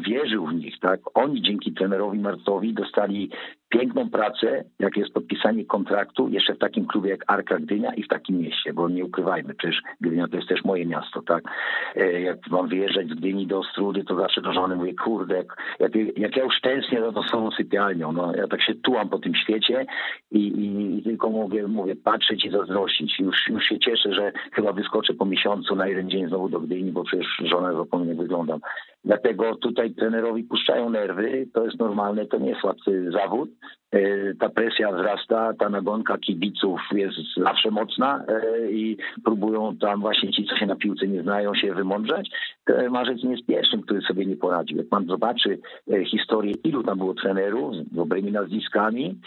wierzył 0.00 0.46
w 0.46 0.54
nich, 0.54 0.80
tak? 0.80 1.00
Oni 1.14 1.42
dzięki 1.42 1.72
trenerowi 1.72 2.18
Marcowi 2.18 2.74
dostali 2.74 3.30
piękną 3.70 4.10
pracę, 4.10 4.64
jak 4.78 4.96
jest 4.96 5.12
podpisanie 5.12 5.64
kontraktu 5.64 6.28
jeszcze 6.28 6.54
w 6.54 6.58
takim 6.58 6.86
klubie 6.86 7.10
jak 7.10 7.24
Arka 7.26 7.58
Gdynia 7.58 7.94
i 7.94 8.02
w 8.02 8.08
takim 8.08 8.38
mieście, 8.38 8.72
bo 8.72 8.88
nie 8.88 9.04
ukrywajmy, 9.04 9.54
przecież 9.54 9.82
Gdynia 10.00 10.28
to 10.28 10.36
jest 10.36 10.48
też 10.48 10.64
moje 10.64 10.86
miasto, 10.86 11.22
tak? 11.22 11.44
E, 11.96 12.20
jak 12.20 12.38
mam 12.50 12.68
wyjeżdżać 12.68 13.08
z 13.08 13.14
Gdyni 13.14 13.46
do 13.46 13.58
Ostrudy, 13.58 14.04
to 14.04 14.16
zawsze 14.16 14.40
do 14.40 14.52
żony 14.52 14.76
mówię, 14.76 14.94
kurde, 14.94 15.36
jak, 15.36 15.56
jak, 15.80 16.18
jak 16.18 16.36
ja 16.36 16.44
już 16.44 16.60
tęsknię 16.60 17.00
za 17.00 17.12
tą 17.12 17.22
samą 17.22 17.50
sypialnią, 17.50 18.12
no 18.12 18.34
ja 18.36 18.48
tak 18.48 18.62
się 18.62 18.74
tułam 18.74 19.08
po 19.08 19.18
tym 19.18 19.34
świecie 19.34 19.86
i, 20.30 20.38
i, 20.38 20.98
i 20.98 21.02
tylko 21.02 21.30
mówię, 21.30 21.66
mówię, 21.68 21.96
patrzeć 21.96 22.44
i 22.44 22.50
zazdrościć. 22.50 23.18
Już, 23.20 23.48
już 23.48 23.64
się 23.64 23.78
cieszę, 23.78 24.14
że 24.14 24.32
chyba 24.52 24.72
wyskoczę 24.72 25.14
po 25.14 25.24
miesiącu 25.24 25.76
na 25.76 25.86
jeden 25.86 26.10
dzień 26.10 26.28
znowu 26.28 26.48
do 26.48 26.60
Gdyni, 26.60 26.92
bo 26.92 27.04
przecież 27.04 27.26
żona 27.44 27.72
jak 27.72 28.16
wyglądam. 28.16 28.60
Dlatego 29.04 29.56
tutaj 29.56 29.94
trenerowi 29.94 30.44
puszczają 30.44 30.90
nerwy, 30.90 31.46
to 31.54 31.64
jest 31.64 31.78
normalne, 31.78 32.26
to 32.26 32.38
nie 32.38 32.48
jest 32.48 32.64
łatwy 32.64 33.10
zawód. 33.10 33.50
E, 33.92 34.34
ta 34.34 34.48
presja 34.48 34.92
wzrasta, 34.92 35.52
ta 35.58 35.68
nagonka 35.68 36.18
kibiców 36.18 36.80
jest 36.92 37.16
zawsze 37.36 37.70
mocna 37.70 38.24
e, 38.28 38.70
i 38.70 38.96
próbują 39.24 39.76
tam 39.76 40.00
właśnie 40.00 40.32
ci, 40.32 40.44
co 40.44 40.56
się 40.56 40.66
na 40.66 40.76
piłce 40.76 41.08
nie 41.08 41.22
znają, 41.22 41.54
się 41.54 41.74
wymądrzeć. 41.74 42.30
Marzec 42.90 43.22
nie 43.24 43.30
jest 43.30 43.46
pierwszym, 43.46 43.82
który 43.82 44.00
sobie 44.00 44.26
nie 44.26 44.36
poradził. 44.36 44.78
Jak 44.78 44.88
pan 44.88 45.06
zobaczy 45.06 45.58
e, 45.92 46.04
historię, 46.04 46.54
ilu 46.64 46.82
tam 46.82 46.98
było 46.98 47.14
trenerów 47.14 47.74
z 47.76 47.94
dobrymi 47.94 48.32
nazwiskami, 48.32 49.20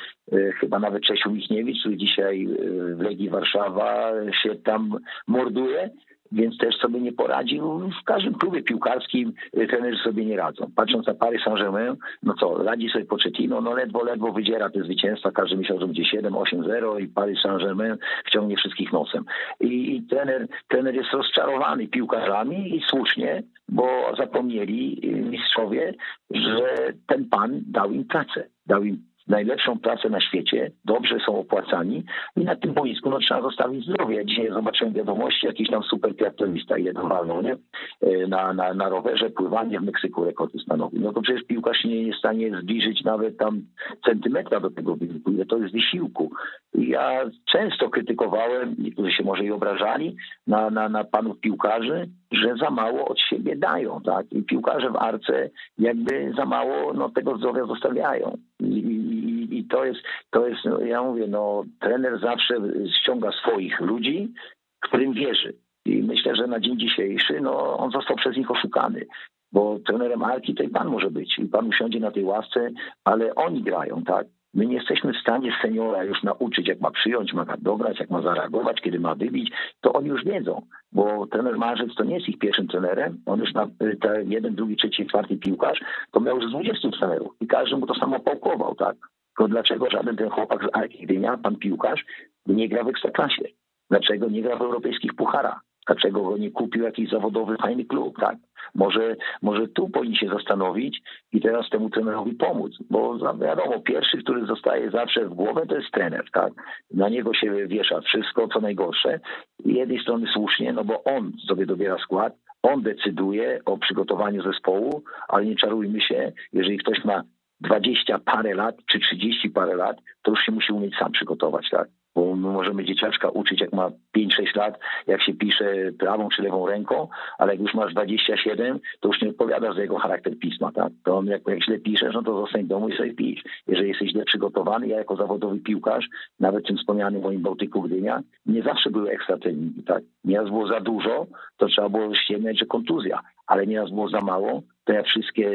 chyba 0.60 0.80
nawet 0.80 1.04
Czesiu 1.04 1.32
Michniewicz, 1.32 1.80
który 1.80 1.98
dzisiaj 1.98 2.48
w 2.96 3.02
Legii 3.02 3.30
Warszawa 3.30 4.12
się 4.44 4.56
tam 4.56 4.98
morduje, 5.28 5.90
więc 6.34 6.58
też 6.58 6.76
sobie 6.76 7.02
nie 7.02 7.12
poradził. 7.12 7.90
W 8.02 8.04
każdym 8.06 8.34
klubie 8.34 8.64
piłkarskim 8.64 9.34
y, 9.58 9.68
trenerzy 9.68 10.04
sobie 10.04 10.26
nie 10.26 10.38
radzą. 10.38 10.72
Patrząc 10.76 11.08
na 11.08 11.14
Paris 11.14 11.44
Saint-Germain, 11.44 11.96
no 12.24 12.34
co, 12.40 12.64
radzi 12.64 12.90
sobie 12.90 13.06
Pochettino, 13.06 13.62
no 13.62 13.74
ledwo, 13.74 14.04
ledwo 14.04 14.32
wydziera 14.32 14.70
te 14.70 14.84
zwycięstwa, 14.84 15.32
każdy 15.32 15.58
myślał, 15.58 15.80
że 15.80 15.86
będzie 15.86 16.04
7-8-0 16.04 17.02
i 17.02 17.08
Paris 17.08 17.40
Saint-Germain 17.42 17.98
wciągnie 18.26 18.56
wszystkich 18.58 18.94
nosem. 18.94 19.26
I, 19.60 19.96
I, 19.96 20.04
trener, 20.04 20.48
trener 20.68 20.96
jest 20.96 21.12
rozczarowany 21.14 21.88
piłkarzami 21.88 22.76
i 22.76 22.82
słusznie, 22.90 23.44
bo 23.70 24.16
zapomnieli 24.18 25.02
y, 25.04 25.08
mistrzowie, 25.08 25.94
że 26.32 26.94
ten 27.08 27.30
pan 27.30 27.62
dał 27.68 27.92
im 27.92 28.06
pracę, 28.06 28.48
dał 28.66 28.84
im 28.84 29.13
najlepszą 29.28 29.80
pracę 29.80 30.10
na 30.10 30.22
świecie, 30.22 30.72
dobrze 30.86 31.18
są 31.26 31.40
opłacani 31.40 32.04
i 32.36 32.44
na 32.44 32.56
tym 32.56 32.74
boisku 32.74 33.10
no, 33.10 33.20
trzeba 33.20 33.42
zostawić 33.42 33.86
zdrowie. 33.86 34.16
Ja 34.16 34.24
dzisiaj 34.24 34.50
zobaczyłem 34.50 34.94
wiadomości, 34.94 35.48
jakiś 35.48 35.70
tam 35.70 35.84
super 35.84 36.16
triatlonista 36.16 36.78
ile 36.78 36.94
to 36.94 37.08
walną, 37.08 37.42
nie? 37.42 37.56
E, 38.02 38.28
na, 38.28 38.54
na, 38.54 38.74
na 38.74 38.90
rowerze 38.90 39.30
pływanie 39.30 39.80
w 39.80 39.84
Meksyku 39.84 40.26
rekordy 40.26 40.60
stanowi. 40.60 41.00
No 41.00 41.14
to 41.14 41.22
przecież 41.22 41.44
piłkarz 41.44 41.84
nie 41.84 42.04
jest 42.04 42.16
w 42.16 42.20
stanie 42.20 42.62
zbliżyć 42.62 43.04
nawet 43.04 43.38
tam 43.38 43.62
centymetra 44.06 44.60
do 44.60 44.70
tego 44.70 44.96
wyniku, 44.96 45.32
ile 45.32 45.46
to 45.46 45.58
jest 45.58 45.74
wysiłku. 45.74 46.32
Ja 46.74 47.22
często 47.52 47.90
krytykowałem, 47.90 48.76
niektórzy 48.80 49.12
się 49.12 49.24
może 49.24 49.44
i 49.44 49.52
obrażali, 49.52 50.16
na, 50.48 50.70
na, 50.70 50.90
na 50.90 51.04
panów 51.04 51.40
piłkarzy, 51.40 52.10
że 52.32 52.56
za 52.56 52.70
mało 52.70 53.08
od 53.08 53.20
siebie 53.20 53.56
dają, 53.56 54.02
tak? 54.02 54.32
I 54.32 54.44
piłkarze 54.44 54.90
w 54.90 54.96
arce 54.96 55.50
jakby 55.78 56.34
za 56.38 56.46
mało 56.46 56.94
no, 56.94 57.10
tego 57.10 57.38
zdrowia 57.38 57.66
zostawiają. 57.66 58.38
I, 58.64 59.48
i, 59.52 59.68
to 59.68 59.86
jest, 59.86 60.00
to 60.30 60.48
jest, 60.48 60.66
no, 60.66 60.80
ja 60.80 61.04
mówię, 61.04 61.28
no, 61.28 61.64
trener 61.80 62.20
zawsze 62.20 62.56
ściąga 63.00 63.32
swoich 63.32 63.80
ludzi, 63.80 64.34
którym 64.82 65.14
wierzy. 65.14 65.54
I 65.86 66.04
myślę, 66.04 66.36
że 66.36 66.48
na 66.48 66.60
dzień 66.60 66.80
dzisiejszy, 66.80 67.42
no, 67.42 67.78
on 67.78 67.92
został 67.92 68.16
przez 68.16 68.38
nich 68.38 68.52
oszukany. 68.52 69.06
Bo 69.52 69.80
trenerem 69.80 70.24
Arki 70.24 70.56
to 70.56 70.64
i 70.64 70.70
pan 70.70 70.88
może 70.88 71.12
być. 71.12 71.40
I 71.40 71.46
pan 71.46 71.68
usiądzie 71.68 72.00
na 72.00 72.12
tej 72.12 72.24
ławce, 72.24 72.70
ale 73.04 73.36
oni 73.36 73.64
grają, 73.64 74.04
tak? 74.04 74.28
My 74.54 74.66
nie 74.66 74.76
jesteśmy 74.76 75.14
w 75.14 75.18
stanie 75.18 75.52
seniora 75.62 76.04
już 76.04 76.24
nauczyć, 76.24 76.68
jak 76.68 76.80
ma 76.80 76.92
przyjąć, 76.92 77.34
ma 77.34 77.46
dobrać, 77.58 78.00
jak 78.00 78.10
ma 78.10 78.22
zareagować, 78.22 78.82
kiedy 78.82 79.00
ma 79.00 79.16
wybić. 79.16 79.52
To 79.82 79.94
oni 79.94 80.10
już 80.10 80.24
wiedzą, 80.24 80.62
bo 80.92 81.28
trener 81.28 81.58
Marzec 81.58 81.96
to 81.96 82.04
nie 82.04 82.16
jest 82.16 82.30
ich 82.30 82.40
pierwszym 82.40 82.68
trenerem. 82.68 83.18
On 83.26 83.40
już 83.40 83.54
na 83.54 83.68
te 84.02 84.24
jeden, 84.24 84.56
drugi, 84.56 84.76
trzeci, 84.76 85.06
czwarty 85.06 85.38
piłkarz, 85.38 85.80
to 86.12 86.20
miał 86.20 86.40
już 86.40 86.52
20 86.52 86.90
trenerów 86.90 87.34
i 87.42 87.48
każdy 87.48 87.78
mu 87.78 87.88
to 87.88 87.96
samo 87.96 88.20
pałkował, 88.20 88.76
tak? 88.76 88.96
Tylko 89.28 89.48
dlaczego 89.48 89.90
żaden 89.90 90.16
ten 90.16 90.30
chłopak 90.30 90.64
z 90.64 90.78
Arki 90.78 91.04
Gdynia, 91.04 91.38
pan 91.38 91.56
piłkarz, 91.56 92.06
nie 92.46 92.70
gra 92.70 92.84
w 92.84 92.88
ekstraklasie? 92.88 93.44
Dlaczego 93.90 94.30
nie 94.30 94.42
gra 94.42 94.56
w 94.58 94.62
europejskich 94.62 95.14
pucharach? 95.14 95.60
Dlaczego 95.88 96.24
go 96.24 96.38
nie 96.38 96.52
kupił 96.52 96.84
jakiś 96.84 97.10
zawodowy, 97.10 97.58
fajny 97.58 97.86
klub, 97.86 98.20
tak? 98.20 98.38
Może, 98.76 99.16
może 99.42 99.68
tu 99.68 99.90
powinni 99.90 100.18
się 100.18 100.28
zastanowić 100.28 101.02
i 101.34 101.42
teraz 101.42 101.70
temu 101.70 101.90
trenerowi 101.90 102.34
pomóc, 102.34 102.72
bo 102.90 103.18
wiadomo, 103.18 103.80
pierwszy, 103.80 104.18
który 104.18 104.46
zostaje 104.46 104.92
zawsze 104.92 105.26
w 105.26 105.34
głowę, 105.34 105.66
to 105.70 105.76
jest 105.76 105.92
trener, 105.92 106.26
tak? 106.34 106.54
Na 106.92 107.10
niego 107.10 107.34
się 107.34 107.68
wiesza 107.68 108.02
wszystko, 108.02 108.48
co 108.48 108.60
najgorsze. 108.60 109.20
Z 109.66 109.66
jednej 109.66 110.00
strony 110.00 110.28
słusznie, 110.34 110.74
no 110.74 110.84
bo 110.84 111.04
on 111.04 111.32
sobie 111.48 111.66
dobiera 111.66 111.98
skład, 111.98 112.34
on 112.64 112.82
decyduje 112.82 113.60
o 113.66 113.78
przygotowaniu 113.78 114.44
zespołu, 114.44 115.04
ale 115.28 115.46
nie 115.46 115.56
czarujmy 115.56 116.02
się, 116.02 116.32
jeżeli 116.54 116.78
ktoś 116.78 117.06
ma 117.06 117.24
20 117.62 118.20
parę 118.20 118.56
lat 118.56 118.76
czy 118.86 119.00
30 119.00 119.50
parę 119.50 119.76
lat, 119.76 119.98
to 120.22 120.32
już 120.32 120.40
się 120.40 120.52
musi 120.52 120.74
umieć 120.74 120.96
sam 120.96 121.12
przygotować, 121.12 121.70
tak? 121.70 121.88
Bo 122.16 122.36
my 122.36 122.52
możemy 122.52 122.86
dzieciaczka 122.86 123.30
uczyć, 123.30 123.62
jak 123.62 123.74
ma 123.74 123.90
5-6 124.18 124.56
lat, 124.56 124.80
jak 125.08 125.24
się 125.24 125.34
pisze 125.34 125.92
prawą 126.00 126.30
czy 126.30 126.42
lewą 126.42 126.68
ręką, 126.68 127.08
ale 127.38 127.54
jak 127.54 127.62
już 127.62 127.74
masz 127.74 127.94
27, 127.94 128.80
to 129.00 129.08
już 129.08 129.22
nie 129.22 129.30
odpowiadasz 129.30 129.76
za 129.76 129.82
jego 129.82 129.98
charakter 129.98 130.40
pisma, 130.40 130.72
tak? 130.72 130.94
To 131.04 131.18
on 131.18 131.26
jak, 131.26 131.42
jak 131.48 131.64
źle 131.64 131.80
piszesz, 131.80 132.14
no 132.14 132.24
to 132.24 132.42
zostań 132.42 132.64
w 132.64 132.68
domu 132.68 132.90
i 132.90 132.98
sobie 132.98 133.14
pisz. 133.14 133.44
Jeżeli 133.68 133.90
jesteś 133.90 134.12
źle 134.12 134.26
przygotowany, 134.26 134.88
ja 134.88 134.98
jako 134.98 135.16
zawodowy 135.16 135.60
piłkarz, 135.60 136.06
nawet 136.40 136.68
tym 136.68 136.78
wspomnianym 136.78 137.22
moim 137.22 137.42
Bałtyku 137.42 137.82
Gdynia, 137.82 138.22
nie 138.46 138.64
zawsze 138.64 138.90
były 138.90 139.12
ekstra 139.12 139.38
treningi, 139.38 139.84
tak? 139.84 140.04
Nieraz 140.24 140.50
było 140.50 140.68
za 140.68 140.80
dużo, 140.80 141.28
to 141.58 141.68
trzeba 141.68 141.90
było 141.90 142.16
ściemniać, 142.16 142.60
że 142.60 142.66
kontuzja, 142.66 143.20
ale 143.48 143.68
nieraz 143.68 143.90
było 143.90 144.10
za 144.10 144.22
mało, 144.22 144.62
ja 144.94 145.04
wszystkie 145.04 145.52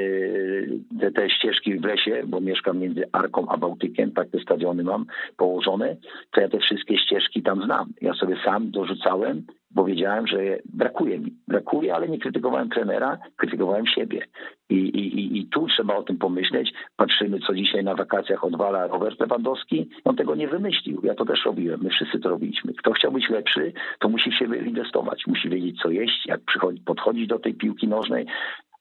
te, 1.00 1.10
te, 1.10 1.30
ścieżki 1.30 1.74
w 1.74 1.84
lesie, 1.84 2.22
bo 2.26 2.40
mieszkam 2.40 2.78
między 2.78 3.04
Arką 3.12 3.48
a 3.48 3.56
Bałtykiem, 3.56 4.12
tak 4.12 4.30
te 4.30 4.40
stadiony 4.40 4.84
mam 4.84 5.06
położone, 5.36 5.96
to 6.30 6.40
ja 6.40 6.48
te 6.48 6.58
wszystkie 6.58 6.98
ścieżki 6.98 7.42
tam 7.42 7.64
znam. 7.64 7.92
Ja 8.00 8.14
sobie 8.14 8.36
sam 8.44 8.70
dorzucałem, 8.70 9.46
bo 9.70 9.84
wiedziałem, 9.84 10.26
że 10.26 10.38
brakuje 10.64 11.18
mi. 11.18 11.32
Brakuje, 11.48 11.94
ale 11.94 12.08
nie 12.08 12.18
krytykowałem 12.18 12.68
trenera, 12.68 13.18
krytykowałem 13.36 13.86
siebie. 13.86 14.26
I, 14.70 14.74
i, 14.74 15.38
I 15.38 15.46
tu 15.46 15.66
trzeba 15.66 15.96
o 15.96 16.02
tym 16.02 16.18
pomyśleć. 16.18 16.72
Patrzymy, 16.96 17.38
co 17.46 17.54
dzisiaj 17.54 17.84
na 17.84 17.94
wakacjach 17.94 18.44
odwala 18.44 18.86
Robert 18.86 19.20
Lewandowski. 19.20 19.90
On 20.04 20.16
tego 20.16 20.34
nie 20.34 20.48
wymyślił. 20.48 21.00
Ja 21.04 21.14
to 21.14 21.24
też 21.24 21.44
robiłem. 21.44 21.80
My 21.82 21.90
wszyscy 21.90 22.18
to 22.18 22.28
robiliśmy. 22.28 22.74
Kto 22.74 22.92
chciał 22.92 23.12
być 23.12 23.28
lepszy, 23.30 23.72
to 23.98 24.08
musi 24.08 24.30
w 24.30 24.34
siebie 24.34 24.58
inwestować. 24.58 25.26
Musi 25.26 25.48
wiedzieć, 25.48 25.80
co 25.82 25.90
jeść, 25.90 26.26
jak 26.26 26.40
podchodzić 26.84 27.26
do 27.26 27.38
tej 27.38 27.54
piłki 27.54 27.88
nożnej. 27.88 28.26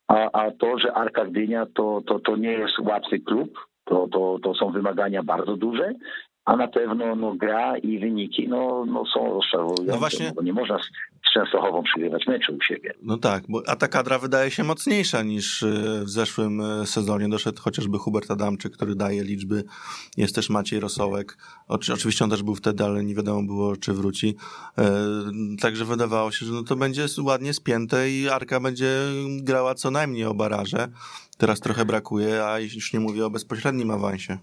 A, 0.07 0.29
a 0.33 0.51
to, 0.51 0.79
że 0.79 0.93
Arka 0.93 1.25
Gdynia 1.25 1.65
to, 1.65 2.01
to, 2.07 2.19
to 2.19 2.35
nie 2.35 2.51
jest 2.51 2.79
łatwy 2.79 3.19
klub, 3.19 3.59
to, 3.85 4.07
to, 4.11 4.39
to 4.43 4.53
są 4.53 4.71
wymagania 4.71 5.23
bardzo 5.23 5.57
duże, 5.57 5.93
a 6.47 6.55
na 6.55 6.67
pewno 6.67 7.15
no, 7.15 7.35
gra 7.35 7.77
i 7.77 7.99
wyniki 7.99 8.47
no, 8.47 8.85
no 8.85 9.03
są 9.13 9.33
rozczarowujące. 9.33 9.91
No 9.91 9.97
właśnie... 9.97 10.31
Bo 10.35 10.41
nie 10.41 10.53
można 10.53 10.79
z 10.79 11.31
Częstochową 11.33 11.83
przegrywać 11.83 12.27
mecze 12.27 12.53
u 12.53 12.61
siebie. 12.61 12.93
No 13.03 13.17
tak, 13.17 13.43
bo, 13.49 13.61
a 13.67 13.75
ta 13.75 13.87
kadra 13.87 14.19
wydaje 14.19 14.51
się 14.51 14.63
mocniejsza 14.63 15.23
niż 15.23 15.63
e, 15.63 15.67
w 16.03 16.09
zeszłym 16.09 16.61
e, 16.61 16.85
sezonie. 16.85 17.29
Doszedł 17.29 17.61
chociażby 17.61 17.97
Hubert 17.97 18.31
Adamczyk, 18.31 18.73
który 18.73 18.95
daje 18.95 19.23
liczby. 19.23 19.63
Jest 20.17 20.35
też 20.35 20.49
Maciej 20.49 20.79
Rosołek. 20.79 21.37
Oczywiście 21.67 22.23
on 22.23 22.29
też 22.29 22.43
był 22.43 22.55
wtedy, 22.55 22.83
ale 22.83 23.03
nie 23.03 23.15
wiadomo 23.15 23.43
było, 23.43 23.75
czy 23.75 23.93
wróci. 23.93 24.35
E, 24.77 24.91
także 25.61 25.85
wydawało 25.85 26.31
się, 26.31 26.45
że 26.45 26.53
no 26.53 26.63
to 26.63 26.75
będzie 26.75 27.05
ładnie 27.23 27.53
spięte 27.53 28.09
i 28.09 28.29
Arka 28.29 28.59
będzie 28.59 28.91
grała 29.41 29.75
co 29.75 29.91
najmniej 29.91 30.25
o 30.25 30.33
baraże. 30.33 30.87
Teraz 31.37 31.59
trochę 31.59 31.85
brakuje, 31.85 32.45
a 32.45 32.59
już 32.59 32.93
nie 32.93 32.99
mówię 32.99 33.25
o 33.25 33.29
bezpośrednim 33.29 33.91
awansie. 33.91 34.37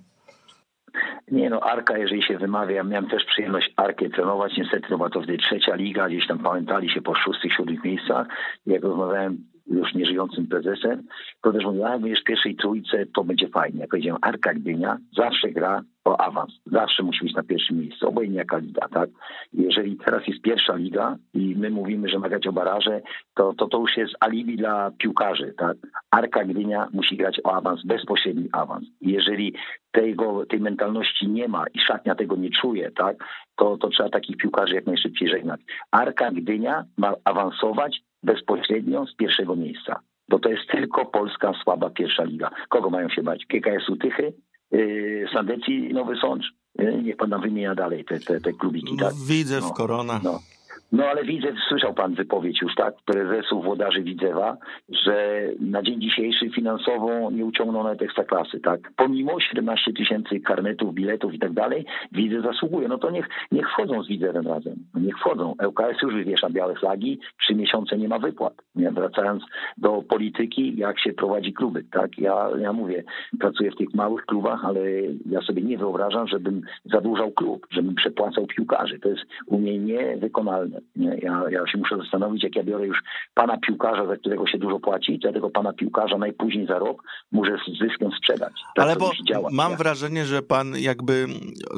Nie 1.30 1.50
no, 1.50 1.61
Arka, 1.61 1.98
jeżeli 1.98 2.22
się 2.22 2.38
wymawia, 2.38 2.76
ja 2.76 2.85
miałem 2.85 3.09
też 3.09 3.24
przyjemność 3.24 3.72
Arkę 3.76 4.09
trenować, 4.09 4.57
niestety 4.57 4.88
to 4.88 4.96
była 4.96 5.11
to 5.11 5.22
wtedy 5.22 5.38
trzecia 5.38 5.74
liga, 5.74 6.09
gdzieś 6.09 6.26
tam 6.26 6.38
pamiętali 6.38 6.90
się 6.90 7.02
po 7.02 7.14
szóstych, 7.14 7.52
siódmych 7.52 7.85
miejscach. 7.85 8.26
Jak 8.66 8.83
rozmawiałem 8.83 9.53
już 9.66 9.94
nieżyjącym 9.94 10.46
prezesem, 10.46 11.03
to 11.42 11.53
też 11.53 11.64
mówił, 11.64 11.83
jak 11.83 12.00
będziesz 12.00 12.20
w 12.20 12.24
pierwszej 12.24 12.57
trójce, 12.57 13.07
to 13.14 13.24
będzie 13.24 13.48
fajnie. 13.48 13.81
Jak 13.81 13.90
powiedziałem, 13.90 14.18
Arka 14.22 14.55
Gdynia 14.55 14.98
zawsze 15.16 15.50
gra 15.50 15.83
o 16.05 16.20
awans. 16.20 16.53
Zawsze 16.66 17.03
musi 17.03 17.24
być 17.24 17.35
na 17.35 17.42
pierwszym 17.42 17.79
miejscu, 17.79 18.09
obojętnie 18.09 18.38
jaka 18.38 18.59
liga, 18.59 18.88
tak? 18.88 19.11
Jeżeli 19.53 19.96
teraz 19.96 20.27
jest 20.27 20.42
pierwsza 20.42 20.74
liga 20.74 21.16
i 21.35 21.55
my 21.57 21.70
mówimy, 21.70 22.09
że 22.09 22.18
ma 22.18 22.29
grać 22.29 22.46
o 22.46 22.53
baraże, 22.53 23.00
to, 23.35 23.55
to 23.55 23.66
to 23.66 23.79
już 23.79 23.96
jest 23.96 24.14
alibi 24.20 24.57
dla 24.57 24.90
piłkarzy, 24.98 25.55
tak? 25.59 25.77
Arka 26.11 26.44
Gdynia 26.44 26.88
musi 26.92 27.16
grać 27.16 27.40
o 27.44 27.53
awans, 27.55 27.85
bezpośredni 27.85 28.48
awans. 28.53 28.87
Jeżeli 29.00 29.55
tego, 29.92 30.46
tej 30.46 30.61
mentalności 30.61 31.29
nie 31.29 31.48
ma 31.48 31.64
i 31.74 31.79
szatnia 31.79 32.14
tego 32.14 32.37
nie 32.37 32.50
czuje, 32.50 32.90
tak? 32.90 33.16
To, 33.57 33.77
to 33.77 33.88
trzeba 33.88 34.09
takich 34.09 34.37
piłkarzy 34.37 34.74
jak 34.74 34.87
najszybciej 34.87 35.29
żegnać. 35.29 35.61
Arka 35.90 36.31
Gdynia 36.31 36.85
ma 36.96 37.14
awansować 37.24 38.00
bezpośrednio 38.24 39.06
z 39.06 39.16
pierwszego 39.16 39.56
miejsca. 39.56 40.00
Bo 40.28 40.38
to 40.38 40.48
jest 40.48 40.70
tylko 40.70 41.06
polska 41.06 41.52
słaba 41.62 41.90
pierwsza 41.90 42.24
liga. 42.24 42.50
Kogo 42.68 42.90
mają 42.90 43.08
się 43.08 43.22
bać? 43.22 43.46
KKS-u 43.46 43.96
Tychy, 43.96 44.32
yy, 44.70 45.26
Sandecji, 45.32 45.94
Nowy 45.94 46.16
Sącz? 46.16 46.44
Yy, 46.78 47.02
niech 47.02 47.16
pan 47.16 47.30
nam 47.30 47.40
wymienia 47.40 47.74
dalej 47.74 48.04
te, 48.04 48.20
te, 48.20 48.40
te 48.40 48.52
klubiki. 48.52 48.96
Tak? 48.96 49.14
Widzę 49.28 49.60
w 49.60 49.64
no, 49.64 49.70
Korona. 49.70 50.20
No. 50.24 50.40
No 50.94 51.04
ale 51.04 51.24
widzę, 51.24 51.48
słyszał 51.68 51.94
pan 51.94 52.14
wypowiedź 52.14 52.62
już, 52.62 52.74
tak, 52.74 52.94
prezesów 53.04 53.64
włodarzy 53.64 54.02
Widzewa, 54.02 54.57
że 54.88 55.42
na 55.61 55.83
dzień 55.83 56.00
dzisiejszy 56.00 56.50
finansowo 56.50 57.30
nie 57.30 57.44
uciągną 57.44 57.83
nawet 57.83 58.02
ekstraklasy, 58.02 58.61
tak. 58.61 58.92
Pomimo 58.96 59.40
17 59.40 59.92
tysięcy 59.92 60.40
karnetów, 60.40 60.94
biletów 60.94 61.35
i 61.35 61.38
tak 61.38 61.52
dalej, 61.52 61.85
Widzew 62.12 62.44
zasługuje. 62.44 62.88
No 62.88 62.98
to 62.98 63.11
niech, 63.11 63.28
niech 63.52 63.70
wchodzą 63.70 64.02
z 64.02 64.09
Widzewem 64.09 64.46
razem. 64.46 64.74
Niech 64.94 65.18
wchodzą. 65.18 65.54
ŁKS 65.66 66.02
już 66.02 66.14
wywiesza 66.14 66.50
białe 66.50 66.74
flagi, 66.74 67.18
trzy 67.40 67.54
miesiące 67.54 67.98
nie 67.98 68.09
ma 68.09 68.18
wypłat. 68.18 68.54
Nie? 68.74 68.90
Wracając 68.90 69.42
do 69.78 70.02
polityki, 70.02 70.76
jak 70.76 71.00
się 71.00 71.12
prowadzi 71.12 71.52
kluby, 71.52 71.85
tak. 71.92 72.18
Ja, 72.18 72.48
ja 72.59 72.72
mówię, 72.72 73.04
pracuję 73.40 73.70
w 73.70 73.76
tych 73.76 73.94
małych 73.94 74.26
klubach, 74.26 74.64
ale 74.64 74.80
ja 75.30 75.40
sobie 75.40 75.62
nie 75.62 75.78
wyobrażam, 75.78 76.28
żebym 76.28 76.62
zadłużał 76.85 77.30
klub, 77.30 77.66
żebym 77.70 77.94
przepłacał 77.94 78.46
piłkarzy. 78.46 78.98
To 78.98 79.09
jest 79.09 79.22
u 79.46 79.59
mnie 79.59 79.78
niewykonalne. 79.78 80.83
Ja, 80.96 81.42
ja 81.50 81.66
się 81.66 81.78
muszę 81.78 81.96
zastanowić, 81.96 82.44
jak 82.44 82.56
ja 82.56 82.62
biorę 82.64 82.86
już 82.86 82.98
pana 83.34 83.58
piłkarza, 83.58 84.06
za 84.06 84.16
którego 84.16 84.46
się 84.46 84.58
dużo 84.58 84.80
płaci, 84.80 85.18
to 85.20 85.26
ja 85.28 85.34
tego 85.34 85.50
pana 85.50 85.72
piłkarza 85.72 86.18
najpóźniej 86.18 86.66
za 86.66 86.78
rok 86.78 87.02
muszę 87.32 87.56
z 87.68 87.78
zyskiem 87.78 88.10
sprzedać. 88.18 88.52
Tak 88.74 88.84
Ale 88.84 88.96
bo 88.96 89.10
działa, 89.28 89.48
mam 89.52 89.70
ja. 89.70 89.76
wrażenie, 89.76 90.24
że 90.24 90.42
pan 90.42 90.78
jakby 90.78 91.26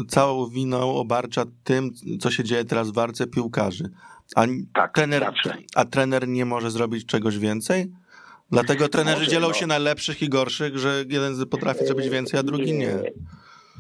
całą 0.09 0.47
winą 0.47 0.97
obarcza 0.97 1.45
tym, 1.65 1.91
co 2.21 2.31
się 2.31 2.45
dzieje 2.45 2.65
teraz 2.65 2.91
w 2.91 2.95
warce 2.95 3.27
piłkarzy. 3.27 3.85
A, 4.37 4.45
tak, 4.75 4.95
trener, 4.95 5.33
a 5.75 5.85
trener 5.85 6.29
nie 6.29 6.45
może 6.45 6.71
zrobić 6.71 7.07
czegoś 7.07 7.39
więcej? 7.39 7.93
Dlatego 8.51 8.89
trenerzy 8.89 9.29
dzielą 9.29 9.49
no. 9.49 9.55
się 9.55 9.67
na 9.67 9.79
lepszych 9.79 10.23
i 10.23 10.29
gorszych, 10.29 10.79
że 10.79 11.05
jeden 11.09 11.47
potrafi 11.51 11.87
zrobić 11.87 12.09
więcej, 12.09 12.41
a 12.41 12.43
drugi 12.43 12.73
nie. 12.73 12.99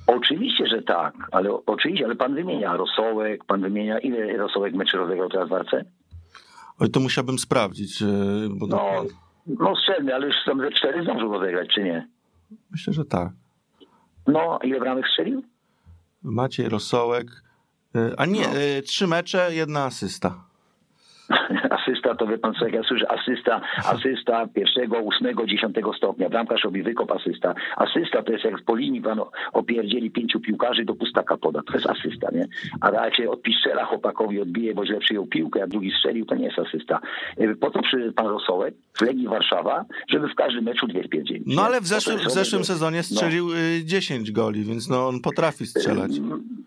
Oczywiście, 0.07 0.66
że 0.66 0.83
tak, 0.83 1.14
ale 1.33 1.51
oczywiście, 1.66 2.05
ale 2.05 2.16
pan 2.16 2.35
wymienia 2.35 2.77
Rosołek, 2.77 3.45
pan 3.45 3.61
wymienia 3.61 3.99
ile 3.99 4.37
Rosołek 4.37 4.75
meczy 4.75 4.97
rozegrał 4.97 5.29
teraz 5.29 5.49
w 5.49 5.53
Arce? 5.53 5.85
Oj, 6.79 6.90
to 6.90 7.01
musiałbym 7.01 7.38
sprawdzić. 7.38 8.03
Bo 8.51 8.66
no, 8.66 9.05
no 9.47 9.77
strzelny, 9.77 10.14
ale 10.14 10.27
już 10.27 10.37
tam 10.47 10.61
ze 10.61 10.71
cztery 10.71 11.03
zdążył 11.03 11.33
rozegrać, 11.33 11.69
czy 11.75 11.83
nie? 11.83 12.09
Myślę, 12.71 12.92
że 12.92 13.05
tak. 13.05 13.29
No, 14.27 14.59
ile 14.62 14.81
bramek 14.81 15.09
strzelił? 15.09 15.42
Maciej 16.23 16.69
Rosołek. 16.69 17.27
E, 17.95 18.21
a 18.21 18.27
nie, 18.27 18.49
no. 18.49 18.55
E, 18.59 18.83
trzy 18.83 19.07
mecze, 19.07 19.49
jedna 19.55 19.85
asysta. 19.85 20.45
Asysta, 21.70 22.14
to 22.14 22.26
wie 22.26 22.38
pan 22.38 22.54
co, 22.54 22.64
jak 22.64 22.74
ja 22.74 22.82
słyszę 22.82 23.10
asysta, 23.10 23.60
asysta 23.84 24.46
pierwszego, 24.46 24.98
ósmego, 24.98 25.46
dziesiątego 25.46 25.92
stopnia, 25.92 26.28
bramkarz 26.28 26.64
robi 26.64 26.82
wykop 26.82 27.10
asysta. 27.10 27.54
Asysta 27.76 28.22
to 28.22 28.32
jest 28.32 28.44
jak 28.44 28.62
po 28.62 28.76
linii 28.76 29.02
pan 29.02 29.20
opierdzieli 29.52 30.10
pięciu 30.10 30.40
piłkarzy 30.40 30.84
do 30.84 30.94
pustaka 30.94 31.36
poda, 31.36 31.60
to 31.66 31.72
jest 31.72 31.86
asysta, 31.86 32.28
nie? 32.32 32.46
A 32.80 32.90
jak 32.90 33.16
się 33.16 33.30
od 33.30 33.42
piszczela 33.42 33.84
chłopakowi 33.84 34.40
odbije, 34.40 34.74
bo 34.74 34.86
źle 34.86 34.98
przyjął 34.98 35.26
piłkę, 35.26 35.62
a 35.62 35.66
drugi 35.66 35.92
strzelił, 35.98 36.26
to 36.26 36.34
nie 36.34 36.44
jest 36.44 36.58
asysta. 36.58 37.00
Y, 37.40 37.56
po 37.56 37.70
to 37.70 37.82
przyszedł 37.82 38.12
pan 38.12 38.26
Rosołek 38.26 38.74
w 38.92 39.02
Legii 39.02 39.28
Warszawa, 39.28 39.84
żeby 40.08 40.28
w 40.28 40.34
każdym 40.34 40.64
meczu 40.64 40.86
dwie 40.86 41.02
wpierdzieli. 41.02 41.44
No 41.46 41.62
ale 41.62 41.80
w 41.80 41.86
zeszłym, 41.86 42.18
w 42.18 42.30
zeszłym 42.30 42.64
sezonie 42.64 43.02
strzelił 43.02 43.46
no. 43.48 43.54
10 43.84 44.32
goli, 44.32 44.64
więc 44.64 44.88
no 44.88 45.08
on 45.08 45.20
potrafi 45.20 45.66
strzelać. 45.66 46.10
Y, 46.16 46.20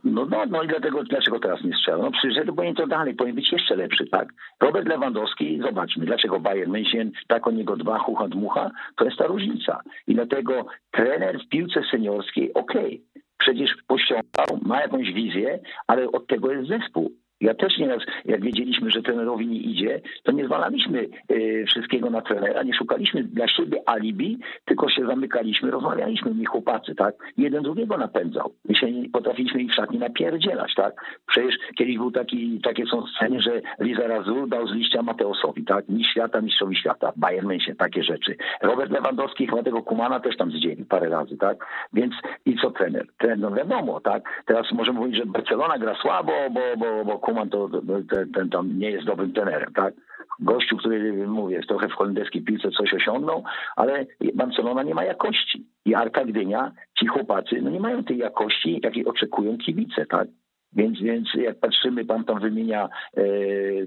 no, 0.04 0.26
no, 0.26 0.46
no 0.50 0.64
i 0.64 0.68
dlatego, 0.68 1.04
dlaczego 1.04 1.40
teraz 1.40 1.64
nie 1.64 1.74
strzela? 1.74 1.98
No 1.98 2.12
przyszedł, 2.12 2.56
powinien 2.56 2.76
to 2.76 2.88
dalej, 2.88 3.16
powinien 3.16 3.36
być 3.36 3.52
jeszcze 3.52 3.76
lepszy, 3.76 4.08
tak? 4.08 4.34
Robert 4.62 4.88
Lewandowski, 4.88 5.60
zobaczmy, 5.62 6.06
dlaczego 6.06 6.40
Bayern 6.40 6.72
München 6.72 7.12
tak 7.28 7.48
o 7.48 7.52
niego 7.52 7.78
dba, 7.78 8.00
chucha 8.00 8.28
dmucha, 8.28 8.72
to 8.96 9.06
jest 9.06 9.18
ta 9.18 9.28
różnica. 9.28 9.82
I 10.08 10.16
dlatego 10.16 10.66
trener 10.92 11.40
w 11.40 11.50
piłce 11.50 11.82
seniorskiej, 11.92 12.54
okej, 12.54 13.04
okay, 13.12 13.24
przecież 13.38 13.72
pościągał, 13.88 14.60
ma 14.62 14.82
jakąś 14.82 15.14
wizję, 15.14 15.60
ale 15.88 16.12
od 16.12 16.28
tego 16.28 16.52
jest 16.52 16.70
zespół. 16.70 17.12
Ja 17.42 17.54
też 17.54 17.78
nieraz, 17.78 18.04
jak 18.26 18.42
wiedzieliśmy, 18.42 18.92
że 18.92 19.02
trenerowi 19.02 19.48
nie 19.48 19.60
idzie, 19.60 20.02
to 20.24 20.32
nie 20.32 20.46
zwalaliśmy 20.46 21.08
y, 21.32 21.66
wszystkiego 21.68 22.10
na 22.10 22.22
trenera, 22.22 22.64
nie 22.64 22.74
szukaliśmy 22.74 23.24
dla 23.24 23.48
siebie 23.48 23.82
alibi, 23.86 24.40
tylko 24.66 24.90
się 24.90 25.06
zamykaliśmy, 25.06 25.72
rozmawialiśmy, 25.72 26.34
mi 26.34 26.46
chłopacy, 26.46 26.96
tak? 26.96 27.16
Jeden 27.38 27.64
drugiego 27.64 27.98
napędzał. 27.98 28.54
My 28.66 28.76
się 28.76 28.92
nie 28.92 29.10
potrafiliśmy 29.10 29.62
ich 29.62 29.72
w 29.72 29.76
szatni 29.76 30.00
napierdzielać, 30.00 30.76
tak? 30.76 30.94
Przecież 31.28 31.56
kiedyś 31.78 31.98
był 31.98 32.12
taki, 32.12 32.62
takie 32.64 32.86
są 32.86 33.08
sceny, 33.08 33.42
że 33.42 33.62
Liza 33.80 34.08
Razu 34.08 34.48
dał 34.48 34.68
z 34.68 34.74
liścia 34.74 35.02
Mateosowi, 35.02 35.66
tak? 35.66 35.90
Mistrz 35.90 36.12
świata, 36.12 36.42
mistrzowi 36.42 36.76
świata, 36.76 37.14
Bayern 37.16 37.48
München, 37.48 37.76
takie 37.76 38.04
rzeczy. 38.04 38.36
Robert 38.62 38.92
Lewandowski 38.92 39.48
chyba 39.48 39.64
tego 39.64 39.82
Kumana 39.82 40.20
też 40.20 40.38
tam 40.38 40.52
zdzielił 40.52 40.86
parę 40.86 41.10
razy, 41.10 41.38
tak? 41.38 41.66
Więc 41.94 42.14
i 42.46 42.56
co 42.56 42.72
trener? 42.72 43.08
Trener, 43.18 43.40
no 43.40 43.52
wiadomo, 43.52 44.00
tak? 44.02 44.24
Teraz 44.46 44.72
możemy 44.72 45.00
mówić, 45.00 45.16
że 45.16 45.26
Barcelona 45.26 45.78
gra 45.78 45.96
słabo, 45.96 46.32
bo, 46.52 46.62
bo, 46.78 47.06
bo 47.06 47.20
To, 47.52 47.70
ten, 48.10 48.32
ten 48.32 48.50
tam 48.50 48.80
nie 48.80 48.92
jest 48.92 49.06
dobrym 49.06 49.34
trenerem, 49.34 49.74
tak? 49.74 49.94
Gościu, 50.40 50.78
który, 50.78 51.28
mówię, 51.28 51.62
trochę 51.68 51.88
w 51.88 51.94
holenderskiej 51.94 52.42
piłce 52.42 52.70
coś 52.72 52.94
osiągnął, 52.94 53.44
ale 53.76 54.06
Barcelona 54.34 54.84
nie 54.84 54.96
ma 54.96 55.04
jakości. 55.04 55.66
I 55.86 55.96
Arka 55.96 56.26
Gdynia, 56.26 56.72
ci 57.00 57.08
chłopacy, 57.08 57.62
no 57.62 57.70
nie 57.70 57.80
mają 57.80 58.04
tej 58.04 58.18
jakości, 58.18 58.80
jakiej 58.84 59.06
oczekują 59.06 59.58
kibice, 59.58 60.06
tak? 60.06 60.28
Więc, 60.74 61.02
więc 61.02 61.28
jak 61.36 61.60
patrzymy, 61.60 62.06
pan 62.06 62.24
tam 62.24 62.40
wymienia 62.40 62.90
e, 63.18 63.24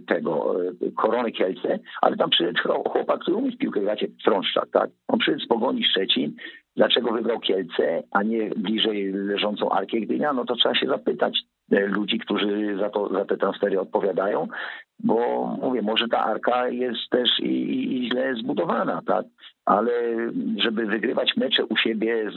tego 0.07 0.57
e, 0.69 0.91
Korony 0.97 1.33
Kielce, 1.33 1.79
ale 2.01 2.17
tam 2.17 2.31
przyszedł 2.31 2.59
chłopak, 2.89 3.21
który 3.21 3.37
umie 3.37 3.53
w 3.53 3.59
piłkę 3.59 3.81
grać, 3.81 4.05
Frąszczak, 4.25 4.69
tak? 4.73 4.91
On 5.09 5.19
przyszedł 5.19 5.45
z 5.45 5.49
Pogoni 5.49 5.85
Szczecin, 5.85 6.37
dlaczego 6.77 7.13
wybrał 7.13 7.41
Kielce, 7.41 8.03
a 8.11 8.23
nie 8.23 8.51
bliżej 8.51 9.13
leżącą 9.13 9.71
Arkę 9.71 10.01
Gdynia, 10.01 10.33
no 10.33 10.45
to 10.45 10.57
trzeba 10.57 10.75
się 10.75 10.87
zapytać 10.87 11.39
ludzi, 11.71 12.19
którzy 12.19 12.77
za, 12.79 12.91
to, 12.91 13.09
za 13.09 13.25
te 13.25 13.37
transfery 13.37 13.81
odpowiadają, 13.81 14.49
bo 15.05 15.47
mówię, 15.63 15.83
może 15.83 16.09
ta 16.09 16.19
Arka 16.25 16.69
jest 16.69 17.11
też 17.11 17.31
i, 17.41 17.45
i, 17.45 17.99
i 17.99 18.11
źle 18.11 18.35
zbudowana, 18.35 19.03
tak? 19.07 19.25
ale 19.65 19.93
żeby 20.57 20.87
wygrywać 20.87 21.37
mecze 21.37 21.65
u 21.65 21.77
siebie 21.77 22.31
z, 22.31 22.37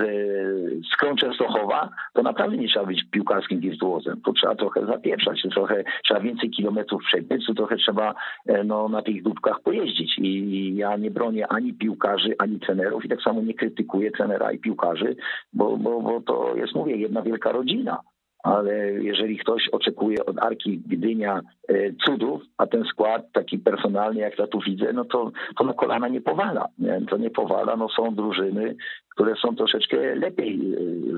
z 0.94 0.98
Krą 0.98 1.16
Częstochowa, 1.16 1.90
to 2.14 2.22
naprawdę 2.22 2.58
nie 2.58 2.68
trzeba 2.68 2.86
być 2.86 3.04
piłkarskim 3.12 3.60
wirtuozem. 3.60 4.22
To 4.22 4.34
trzeba 4.34 4.56
trochę 4.56 4.86
zapieprzać, 4.86 5.42
trochę 5.52 5.84
trzeba 6.04 6.20
więcej 6.20 6.50
kilometrów 6.50 7.02
przebiec, 7.04 7.42
trochę 7.56 7.76
trzeba 7.76 8.16
e, 8.48 8.64
no, 8.64 8.90
na 8.90 9.02
tych 9.02 9.24
dupkach 9.24 9.62
pojeździć. 9.62 10.20
I 10.20 10.76
ja 10.76 10.98
nie 10.98 11.12
bronię 11.12 11.48
ani 11.48 11.74
piłkarzy, 11.74 12.36
ani 12.40 12.60
trenerów 12.60 13.06
i 13.06 13.10
tak 13.10 13.22
samo 13.22 13.42
nie 13.42 13.54
krytykuję 13.54 14.12
trenera 14.12 14.52
i 14.52 14.60
piłkarzy, 14.60 15.16
bo, 15.54 15.78
bo, 15.78 16.02
bo 16.02 16.22
to 16.22 16.56
jest, 16.56 16.76
mówię, 16.76 16.96
jedna 16.96 17.22
wielka 17.22 17.52
rodzina 17.52 17.98
ale 18.46 18.92
jeżeli 18.92 19.38
ktoś 19.38 19.70
oczekuje 19.70 20.26
od 20.26 20.44
Arki 20.44 20.82
Gdynia 20.88 21.42
e, 21.68 21.94
cudów, 22.06 22.42
a 22.58 22.68
ten 22.68 22.84
skład 22.84 23.32
taki 23.32 23.60
personalnie, 23.60 24.22
jak 24.22 24.40
ja 24.40 24.48
tu 24.48 24.60
widzę, 24.60 24.94
no 24.94 25.06
to, 25.06 25.32
to 25.58 25.64
na 25.64 25.74
kolana 25.74 26.08
nie 26.08 26.22
powala. 26.22 26.68
Nie? 26.80 27.02
To 27.10 27.18
nie 27.18 27.30
powala, 27.30 27.76
no 27.76 27.90
są 27.90 28.16
drużyny, 28.16 28.76
które 29.10 29.36
są 29.36 29.56
troszeczkę 29.56 30.16
lepiej 30.16 30.60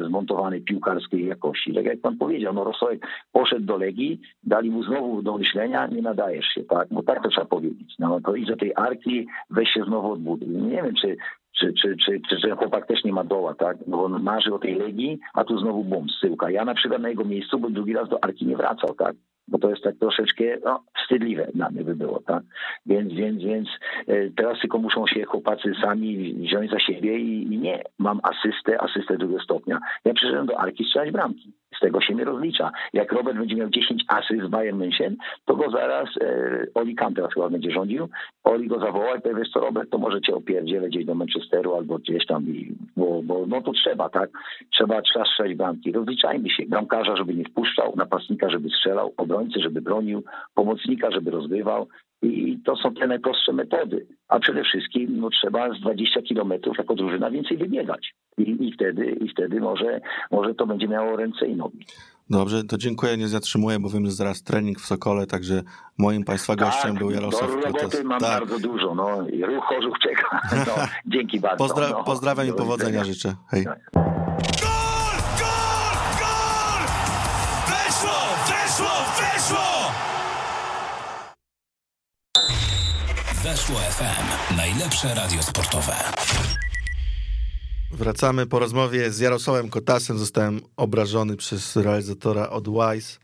e, 0.02 0.06
zmontowane 0.06 0.60
piłkarskiej 0.60 1.28
jakości. 1.28 1.74
Tak 1.74 1.86
jak 1.86 2.02
pan 2.02 2.18
powiedział, 2.18 2.54
no 2.54 2.64
Rosołek 2.64 3.08
poszedł 3.32 3.66
do 3.66 3.78
Legii, 3.78 4.20
dali 4.44 4.70
mu 4.70 4.84
znowu 4.84 5.22
do 5.22 5.38
myślenia, 5.38 5.88
nie 5.88 6.02
nadajesz 6.02 6.46
się, 6.46 6.64
tak? 6.64 6.88
Bo 6.92 7.04
tak 7.04 7.24
to 7.24 7.30
trzeba 7.30 7.48
powiedzieć. 7.48 7.96
No 8.00 8.22
to 8.22 8.36
idź 8.36 8.48
do 8.48 8.58
tej 8.58 8.72
Arki, 8.76 9.28
weź 9.50 9.70
się 9.70 9.84
znowu 9.84 10.12
odbuduj. 10.12 10.48
Nie 10.48 10.84
wiem, 10.84 10.94
czy 11.02 11.18
czy, 11.60 11.74
czy, 11.74 11.96
czy, 12.06 12.20
czy, 12.42 12.52
chłopak 12.52 12.88
też 12.88 13.04
nie 13.04 13.14
ma 13.14 13.24
doła, 13.24 13.54
tak? 13.54 13.78
No 13.88 13.98
bo 13.98 14.04
on 14.04 14.24
marzy 14.24 14.54
o 14.54 14.60
tej 14.60 14.76
Legii, 14.76 15.20
a 15.34 15.44
tu 15.44 15.60
znowu 15.60 15.84
bum, 15.84 16.08
syłka. 16.22 16.52
Ja 16.52 16.66
na 16.66 16.74
przykład 16.74 17.02
na 17.02 17.10
jego 17.10 17.26
miejscu, 17.26 17.60
bo 17.60 17.70
drugi 17.70 17.94
raz 17.94 18.10
do 18.10 18.24
Arki 18.24 18.46
nie 18.46 18.58
wracał, 18.58 18.96
tak? 18.96 19.16
Bo 19.48 19.58
to 19.58 19.70
jest 19.70 19.84
tak 19.84 19.96
troszeczkę 19.96 20.44
no, 20.66 20.84
wstydliwe 21.04 21.48
dla 21.54 21.70
mnie 21.70 21.84
by 21.84 21.96
było, 21.96 22.22
tak? 22.26 22.44
Więc, 22.86 23.14
więc, 23.14 23.44
więc 23.44 23.68
e, 24.08 24.30
teraz 24.30 24.60
tylko 24.62 24.78
muszą 24.78 25.08
się 25.08 25.24
chłopacy 25.24 25.74
sami 25.82 26.34
wziąć 26.34 26.72
za 26.72 26.80
siebie 26.80 27.18
i, 27.18 27.44
i 27.54 27.58
nie, 27.58 27.84
mam 28.00 28.20
asystę, 28.24 28.82
asystę 28.82 29.18
drugiego 29.18 29.44
stopnia. 29.44 29.80
Ja 30.06 30.14
przyszedłem 30.14 30.46
do 30.46 30.60
Arki 30.60 30.86
strzelać 30.86 31.12
bramki. 31.12 31.54
Z 31.78 31.80
tego 31.80 32.02
się 32.02 32.16
nie 32.16 32.24
rozlicza. 32.24 32.72
Jak 32.94 33.12
Robert 33.12 33.38
będzie 33.38 33.56
miał 33.56 33.70
10 33.70 34.04
asyst 34.08 34.44
z 34.46 34.50
Bayern 34.50 34.80
München, 34.80 35.16
to 35.46 35.56
go 35.56 35.72
zaraz 35.72 36.10
e, 36.22 36.66
Oli 36.74 36.96
Kanter 36.96 37.30
chyba 37.34 37.50
będzie 37.50 37.72
rządził. 37.72 38.10
Oli 38.44 38.68
go 38.68 38.80
zawoła 38.80 39.16
i 39.16 39.22
powie, 39.22 39.44
co 39.54 39.60
Robert, 39.60 39.90
to 39.90 39.98
może 39.98 40.22
cię 40.22 40.36
opierdzielę 40.36 40.90
gdzieś 40.90 41.06
do 41.06 41.16
Manchesteru 41.16 41.76
albo 41.76 41.98
gdzieś 41.98 42.26
tam, 42.26 42.46
bo, 42.98 43.22
bo 43.24 43.46
no 43.48 43.62
to 43.62 43.72
trzeba, 43.72 44.10
tak? 44.10 44.30
Trzeba, 44.74 45.02
trzeba 45.02 45.26
strzelać 45.26 45.56
bramki. 45.56 45.92
Rozliczajmy 45.92 46.50
się. 46.50 46.64
Bramkarza, 46.66 47.16
żeby 47.16 47.34
nie 47.34 47.44
wpuszczał, 47.44 47.94
napastnika, 47.96 48.50
żeby 48.50 48.70
strzelał, 48.70 49.14
obrońcy, 49.38 49.60
żeby 49.60 49.82
bronił, 49.82 50.24
pomocnika, 50.54 51.12
żeby 51.12 51.32
rozgrywał. 51.32 51.88
I 52.22 52.60
to 52.66 52.76
są 52.76 52.94
te 52.94 53.08
najprostsze 53.08 53.54
metody. 53.54 54.08
A 54.28 54.40
przede 54.40 54.64
wszystkim 54.64 55.20
no, 55.20 55.30
trzeba 55.30 55.74
z 55.74 55.82
20 55.82 56.22
kilometrów 56.22 56.78
jako 56.78 56.96
drużyna 56.96 57.32
więcej 57.32 57.58
wybiegać. 57.58 58.14
I, 58.38 58.68
I, 58.68 58.74
wtedy, 58.74 59.06
i 59.06 59.30
wtedy 59.30 59.60
może, 59.60 60.02
może 60.32 60.56
to 60.56 60.66
będzie 60.66 60.88
miało 60.88 61.16
ręce 61.16 61.48
i 61.48 61.56
nogi. 61.56 61.86
Dobrze, 62.30 62.64
to 62.64 62.78
dziękuję, 62.78 63.18
nie 63.18 63.28
zatrzymuję, 63.28 63.80
bo 63.80 63.90
wiem, 63.90 64.06
że 64.06 64.12
zaraz 64.12 64.44
trening 64.44 64.80
w 64.80 64.86
Sokole, 64.86 65.28
także 65.28 65.64
moim 65.98 66.24
Państwa 66.24 66.56
tak, 66.56 66.68
gościem 66.68 66.96
był 66.96 67.12
Jarosław 67.12 67.52
do 67.52 67.62
roboty 67.62 68.04
mam 68.04 68.20
tak. 68.20 68.40
bardzo 68.40 68.60
dużo, 68.60 68.96
no 68.96 69.28
i 69.28 69.44
ruch 69.44 69.64
chorzów 69.64 69.94
czeka. 70.04 70.40
No, 70.68 70.74
dzięki 71.06 71.40
bardzo. 71.40 71.68
Pozdra 71.68 71.90
no, 71.90 72.04
pozdrawiam 72.04 72.48
i 72.48 72.54
powodzenia 72.54 73.04
życzę. 73.04 73.36
Hej. 73.50 73.66
Weszło 83.68 83.82
FM. 83.82 84.56
Najlepsze 84.58 85.16
radio 85.16 85.44
sportowe. 85.44 85.94
Wracamy 87.92 88.46
po 88.46 88.60
rozmowie 88.60 89.12
z 89.12 89.20
Jarosławem 89.20 89.70
Kotasem. 89.70 90.18
Zostałem 90.18 90.62
obrażony 90.78 91.38
przez 91.38 91.76
realizatora 91.76 92.50
od 92.50 92.68
Wise. 92.70 93.20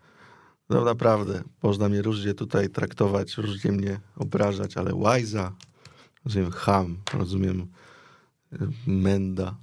No 0.69 0.85
naprawdę, 0.85 1.43
można 1.63 1.89
mnie 1.89 2.01
różnie 2.01 2.33
tutaj 2.33 2.69
traktować, 2.69 3.37
różnie 3.37 3.71
mnie 3.71 3.99
obrażać, 4.15 4.77
ale 4.77 4.91
Wise'a, 4.91 5.51
rozumiem 6.25 6.51
ham, 6.51 6.97
rozumiem 7.13 7.67
e, 8.53 8.57
menda, 8.87 9.55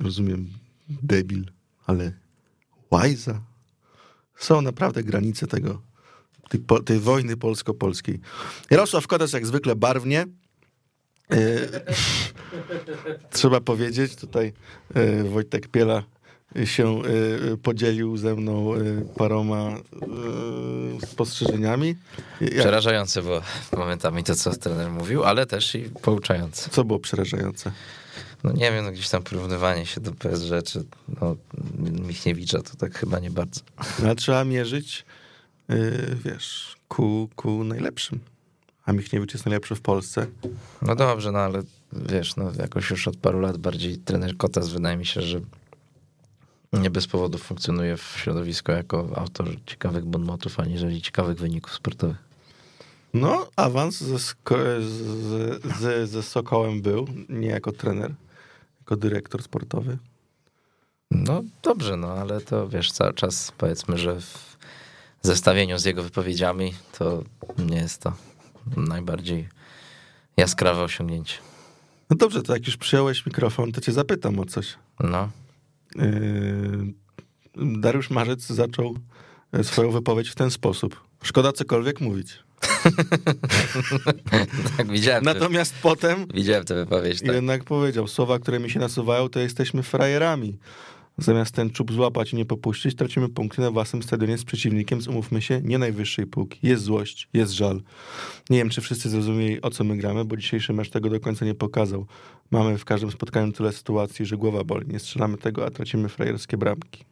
rozumiem 0.00 0.48
debil, 0.88 1.50
ale 1.86 2.12
Wise'a? 2.92 3.38
Są 4.36 4.62
naprawdę 4.62 5.02
granice 5.02 5.46
tego, 5.46 5.82
tej, 6.52 6.82
tej 6.84 6.98
wojny 6.98 7.36
polsko-polskiej. 7.36 8.20
Jarosław 8.70 9.06
Kotas 9.06 9.32
jak 9.32 9.46
zwykle 9.46 9.76
barwnie. 9.76 10.26
E, 11.30 11.36
trzeba 13.30 13.60
powiedzieć, 13.60 14.16
tutaj 14.16 14.52
e, 14.94 15.24
Wojtek 15.24 15.68
Piela 15.68 16.02
się 16.64 17.02
e, 17.02 17.56
podzielił 17.56 18.16
ze 18.16 18.34
mną 18.34 18.74
paroma 19.16 19.76
spostrzeżeniami. 21.06 21.96
Przerażające 22.58 23.22
było 23.22 23.42
momentami 23.76 24.24
to, 24.24 24.34
co 24.34 24.56
trener 24.56 24.90
mówił, 24.90 25.24
ale 25.24 25.46
też 25.46 25.74
i 25.74 25.80
pouczające. 26.02 26.70
Co 26.70 26.84
było 26.84 26.98
przerażające? 26.98 27.72
No 28.44 28.52
nie 28.52 28.72
wiem, 28.72 28.84
no 28.84 28.92
gdzieś 28.92 29.08
tam 29.08 29.22
porównywanie 29.22 29.86
się 29.86 30.00
do 30.00 30.12
PSG 30.12 30.62
czy 30.66 30.84
no, 31.20 31.36
Michniewicza 32.06 32.62
to 32.62 32.76
tak 32.76 32.98
chyba 32.98 33.18
nie 33.18 33.30
bardzo. 33.30 33.60
Ale 34.02 34.16
trzeba 34.16 34.44
mierzyć 34.44 35.04
Y, 35.72 36.16
wiesz, 36.24 36.76
ku, 36.88 37.28
ku 37.36 37.64
najlepszym. 37.64 38.20
A 38.84 38.92
Michniewicz 38.92 39.32
jest 39.32 39.46
najlepszy 39.46 39.74
w 39.74 39.80
Polsce. 39.80 40.26
No 40.82 40.94
dobrze, 40.94 41.32
no 41.32 41.38
ale 41.38 41.62
wiesz, 41.92 42.36
no 42.36 42.52
jakoś 42.58 42.90
już 42.90 43.08
od 43.08 43.16
paru 43.16 43.40
lat 43.40 43.58
bardziej 43.58 43.98
trener 43.98 44.36
Kotas 44.36 44.68
wydaje 44.68 44.96
mi 44.96 45.06
się, 45.06 45.22
że 45.22 45.40
nie 46.72 46.90
bez 46.90 47.06
powodu 47.06 47.38
funkcjonuje 47.38 47.96
w 47.96 48.02
środowisku 48.02 48.72
jako 48.72 49.08
autor 49.14 49.48
ciekawych 49.66 50.04
bonmotów, 50.04 50.60
aniżeli 50.60 51.02
ciekawych 51.02 51.38
wyników 51.38 51.74
sportowych. 51.74 52.16
No, 53.14 53.46
awans 53.56 54.00
ze, 54.00 54.18
z, 54.18 54.34
z, 55.80 56.10
ze 56.10 56.22
Sokołem 56.22 56.82
był, 56.82 57.06
nie 57.28 57.48
jako 57.48 57.72
trener, 57.72 58.14
jako 58.80 58.96
dyrektor 58.96 59.42
sportowy. 59.42 59.98
No 61.10 61.42
dobrze, 61.62 61.96
no 61.96 62.12
ale 62.12 62.40
to 62.40 62.68
wiesz, 62.68 62.92
cały 62.92 63.14
czas 63.14 63.52
powiedzmy, 63.58 63.98
że 63.98 64.20
w 64.20 64.52
zestawieniu 65.22 65.78
z 65.78 65.84
jego 65.84 66.02
wypowiedziami, 66.02 66.74
to 66.98 67.22
nie 67.58 67.76
jest 67.76 68.02
to 68.02 68.12
najbardziej 68.76 69.48
jaskrawe 70.36 70.82
osiągnięcie. 70.82 71.34
No 72.10 72.16
dobrze, 72.16 72.42
to 72.42 72.52
jak 72.52 72.66
już 72.66 72.76
przyjąłeś 72.76 73.26
mikrofon, 73.26 73.72
to 73.72 73.80
cię 73.80 73.92
zapytam 73.92 74.38
o 74.38 74.44
coś. 74.44 74.74
No. 75.00 75.28
Yy, 75.96 76.92
Dariusz 77.56 78.10
Marzec 78.10 78.46
zaczął 78.46 78.96
swoją 79.62 79.90
wypowiedź 79.90 80.28
w 80.28 80.34
ten 80.34 80.50
sposób. 80.50 81.00
Szkoda 81.22 81.52
cokolwiek 81.52 82.00
mówić. 82.00 82.38
tak, 84.76 84.90
widziałem. 84.90 85.24
Natomiast 85.24 85.74
te, 85.74 85.80
potem. 85.82 86.26
Widziałem 86.34 86.64
tę 86.64 86.74
wypowiedź. 86.74 87.20
Tak. 87.20 87.34
Jednak 87.34 87.64
powiedział: 87.64 88.08
Słowa, 88.08 88.38
które 88.38 88.60
mi 88.60 88.70
się 88.70 88.80
nasuwają, 88.80 89.28
to 89.28 89.40
jesteśmy 89.40 89.82
frajerami. 89.82 90.58
Zamiast 91.18 91.54
ten 91.54 91.70
czub 91.70 91.92
złapać 91.92 92.32
i 92.32 92.36
nie 92.36 92.44
popuścić, 92.44 92.96
tracimy 92.96 93.28
punkty 93.28 93.60
na 93.60 93.70
własnym 93.70 94.02
stadionie 94.02 94.38
z 94.38 94.44
przeciwnikiem 94.44 95.02
z, 95.02 95.08
umówmy 95.08 95.42
się, 95.42 95.60
nie 95.64 95.78
najwyższej 95.78 96.26
półki. 96.26 96.58
Jest 96.62 96.82
złość, 96.82 97.28
jest 97.32 97.52
żal. 97.52 97.82
Nie 98.50 98.58
wiem, 98.58 98.70
czy 98.70 98.80
wszyscy 98.80 99.10
zrozumieli, 99.10 99.62
o 99.62 99.70
co 99.70 99.84
my 99.84 99.96
gramy, 99.96 100.24
bo 100.24 100.36
dzisiejszy 100.36 100.72
mecz 100.72 100.90
tego 100.90 101.10
do 101.10 101.20
końca 101.20 101.44
nie 101.44 101.54
pokazał. 101.54 102.06
Mamy 102.50 102.78
w 102.78 102.84
każdym 102.84 103.10
spotkaniu 103.10 103.52
tyle 103.52 103.72
sytuacji, 103.72 104.26
że 104.26 104.36
głowa 104.36 104.64
boli. 104.64 104.86
Nie 104.88 104.98
strzelamy 104.98 105.38
tego, 105.38 105.66
a 105.66 105.70
tracimy 105.70 106.08
frajerskie 106.08 106.56
bramki. 106.56 107.04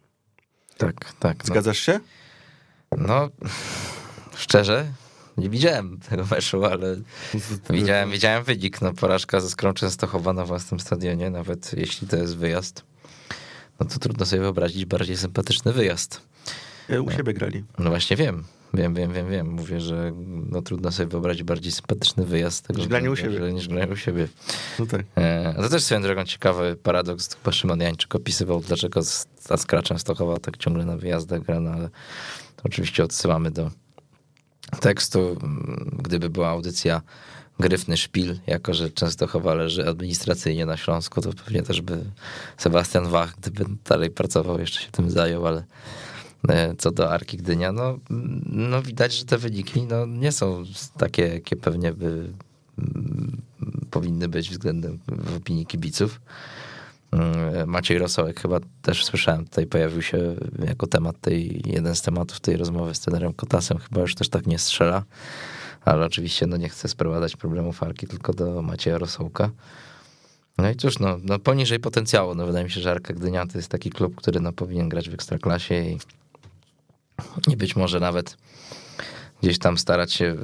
Tak, 0.77 1.13
tak. 1.13 1.39
No, 1.39 1.47
Zgadzasz 1.47 1.79
się? 1.79 2.01
no 2.99 3.29
szczerze, 4.37 4.93
nie 5.37 5.51
widziałem 5.51 5.99
tego 5.99 6.25
meczu, 6.31 6.65
ale 6.65 6.97
widziałem, 7.71 8.11
widziałem 8.11 8.45
wynik. 8.45 8.81
No, 8.81 8.93
porażka 8.93 9.41
ze 9.41 9.49
Skrą 9.49 9.73
Częstochowa 9.73 10.33
na 10.33 10.45
własnym 10.45 10.81
stadionie, 10.81 11.31
nawet 11.31 11.73
jeśli 11.77 12.09
to 12.09 12.17
jest 12.17 12.37
wyjazd. 12.37 12.90
No 13.81 13.87
to 13.87 13.99
trudno 13.99 14.27
sobie 14.27 14.43
wyobrazić 14.43 14.85
bardziej 14.87 15.17
sympatyczny 15.17 15.73
wyjazd. 15.73 16.21
E, 16.91 17.03
U 17.03 17.11
siebie 17.11 17.33
grali. 17.35 17.65
No 17.79 17.91
właśnie 17.91 18.17
wiem. 18.17 18.45
Wiem, 18.75 18.95
wiem, 18.95 19.13
wiem, 19.13 19.31
wiem. 19.31 19.49
Mówię, 19.51 19.81
że 19.81 20.13
no, 20.27 20.63
trudno 20.63 20.93
sobie 20.93 21.07
wyobrazić 21.09 21.43
bardziej 21.43 21.73
sympatyczny 21.73 22.25
wyjazd 22.25 22.67
tego 22.67 22.79
Niż 22.79 22.89
granie 22.89 23.11
u 23.11 23.17
siebie. 23.17 23.53
Niż 23.53 23.69
granie 23.69 23.93
u 23.93 23.97
siebie. 23.97 24.29
No 24.79 24.87
tak. 24.87 25.03
E, 25.15 25.55
To 25.55 25.69
też 25.69 25.83
swoją 25.85 26.03
drogą 26.03 26.25
ciekawy 26.25 26.77
paradoks. 26.83 27.35
Chyba 27.35 27.53
Szymon 27.53 27.81
Jańczyk 27.81 28.15
opisywał, 28.15 28.61
dlaczego 28.61 29.03
z- 29.03 29.27
ta 29.49 29.57
Skra 29.57 29.83
Częstochowa 29.83 30.39
tak 30.39 30.57
ciągle 30.57 30.85
na 30.85 30.97
wyjazdach 30.97 31.43
gra, 31.43 31.61
no 31.61 31.71
ale 31.71 31.89
oczywiście 32.65 33.05
odsyłamy 33.05 33.51
do 33.51 33.71
tekstu. 34.81 35.37
Gdyby 36.03 36.31
była 36.31 36.49
audycja 36.49 37.03
Gryfny 37.61 37.97
Szpil, 37.97 38.39
jako 38.47 38.75
że 38.75 38.91
Częstochowa 38.91 39.55
leży 39.55 39.89
administracyjnie 39.89 40.67
na 40.67 40.77
Śląsku, 40.77 41.21
to 41.21 41.33
pewnie 41.33 41.63
też 41.63 41.81
by 41.81 42.05
Sebastian 42.57 43.09
Wach, 43.09 43.35
gdyby 43.41 43.65
dalej 43.85 44.11
pracował, 44.11 44.61
jeszcze 44.61 44.81
się 44.81 44.91
tym 44.91 45.11
zajął, 45.11 45.47
ale 45.47 45.65
e, 46.49 46.75
co 46.79 46.91
do 46.91 47.11
Arki 47.11 47.37
Gdynia, 47.37 47.73
no, 47.73 47.99
no 48.47 48.83
widać, 48.83 49.13
że 49.19 49.25
te 49.25 49.39
wyniki 49.39 49.83
no, 49.83 50.07
nie 50.07 50.33
są 50.33 50.65
takie, 50.99 51.29
jakie 51.29 51.57
pewnie 51.57 51.93
by 51.93 52.33
mm, 52.79 53.43
powinny 53.91 54.29
być 54.29 54.51
względem 54.51 54.99
w 55.09 55.37
opinii 55.37 55.67
kibiców. 55.67 56.21
Mm, 57.13 57.71
Maciej 57.71 57.99
Rosołek 57.99 58.41
chyba 58.41 58.61
też 58.83 59.05
słyszałem, 59.05 59.45
tutaj 59.45 59.67
pojawił 59.67 60.03
się 60.03 60.37
jako 60.67 60.87
temat 60.87 61.21
tej, 61.21 61.63
jeden 61.67 61.95
z 61.95 62.03
tematów 62.03 62.41
tej 62.41 62.57
rozmowy 62.57 62.95
z 62.95 63.01
trenerem 63.01 63.33
Kotasem, 63.33 63.79
chyba 63.79 64.01
już 64.01 64.15
też 64.15 64.29
tak 64.29 64.47
nie 64.47 64.59
strzela, 64.59 65.05
ale 65.85 66.07
oczywiście 66.07 66.47
no 66.47 66.57
nie 66.57 66.69
chcę 66.69 66.89
sprowadzać 66.89 67.37
problemów 67.37 67.83
Arki 67.83 68.07
tylko 68.07 68.33
do 68.33 68.63
Macieja 68.63 68.99
Rosołka. 68.99 69.51
No 70.59 70.71
i 70.71 70.77
cóż, 70.77 70.99
no, 70.99 71.19
no 71.23 71.39
poniżej 71.39 71.81
potencjału, 71.81 72.35
no 72.35 72.47
wydaje 72.47 72.65
mi 72.65 72.71
się, 72.71 72.81
że 72.81 72.91
Arka 72.91 73.15
Gdynia 73.15 73.47
to 73.47 73.59
jest 73.59 73.69
taki 73.69 73.91
klub, 73.91 74.17
który 74.17 74.41
no 74.41 74.53
powinien 74.53 74.89
grać 74.89 75.11
w 75.11 75.15
Ekstraklasie 75.15 75.75
i, 75.75 75.99
i 77.49 77.57
być 77.57 77.77
może 77.77 78.01
nawet 78.01 78.37
gdzieś 79.43 79.59
tam 79.59 79.79
starać 79.79 80.13
się 80.13 80.37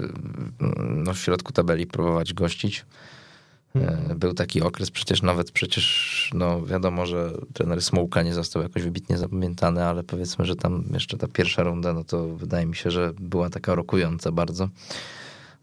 no, 0.80 1.14
w 1.14 1.18
środku 1.18 1.52
tabeli 1.52 1.86
próbować 1.86 2.34
gościć. 2.34 2.84
E, 3.76 4.14
Był 4.16 4.34
taki 4.34 4.62
okres, 4.62 4.90
przecież 4.90 5.22
nawet 5.22 5.50
przecież, 5.50 6.30
no 6.34 6.66
wiadomo, 6.66 7.06
że 7.06 7.32
trener 7.52 7.82
Smołka 7.82 8.22
nie 8.22 8.34
został 8.34 8.62
jakoś 8.62 8.82
wybitnie 8.82 9.18
zapamiętany, 9.18 9.84
ale 9.84 10.02
powiedzmy, 10.02 10.44
że 10.44 10.56
tam 10.56 10.84
jeszcze 10.92 11.16
ta 11.18 11.28
pierwsza 11.28 11.62
runda, 11.62 11.92
no 11.92 12.04
to 12.04 12.28
wydaje 12.28 12.66
mi 12.66 12.76
się, 12.76 12.90
że 12.90 13.12
była 13.20 13.50
taka 13.50 13.74
rokująca 13.74 14.32
bardzo. 14.32 14.68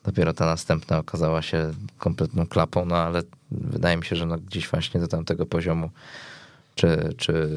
Dopiero 0.03 0.33
ta 0.33 0.45
następna 0.45 0.97
okazała 0.97 1.41
się 1.41 1.73
kompletną 1.97 2.47
klapą, 2.47 2.85
no 2.85 2.95
ale 2.95 3.23
wydaje 3.51 3.97
mi 3.97 4.05
się, 4.05 4.15
że 4.15 4.25
no 4.25 4.37
gdzieś 4.37 4.69
właśnie 4.69 4.99
do 4.99 5.07
tamtego 5.07 5.45
poziomu, 5.45 5.89
czy, 6.75 7.13
czy 7.17 7.49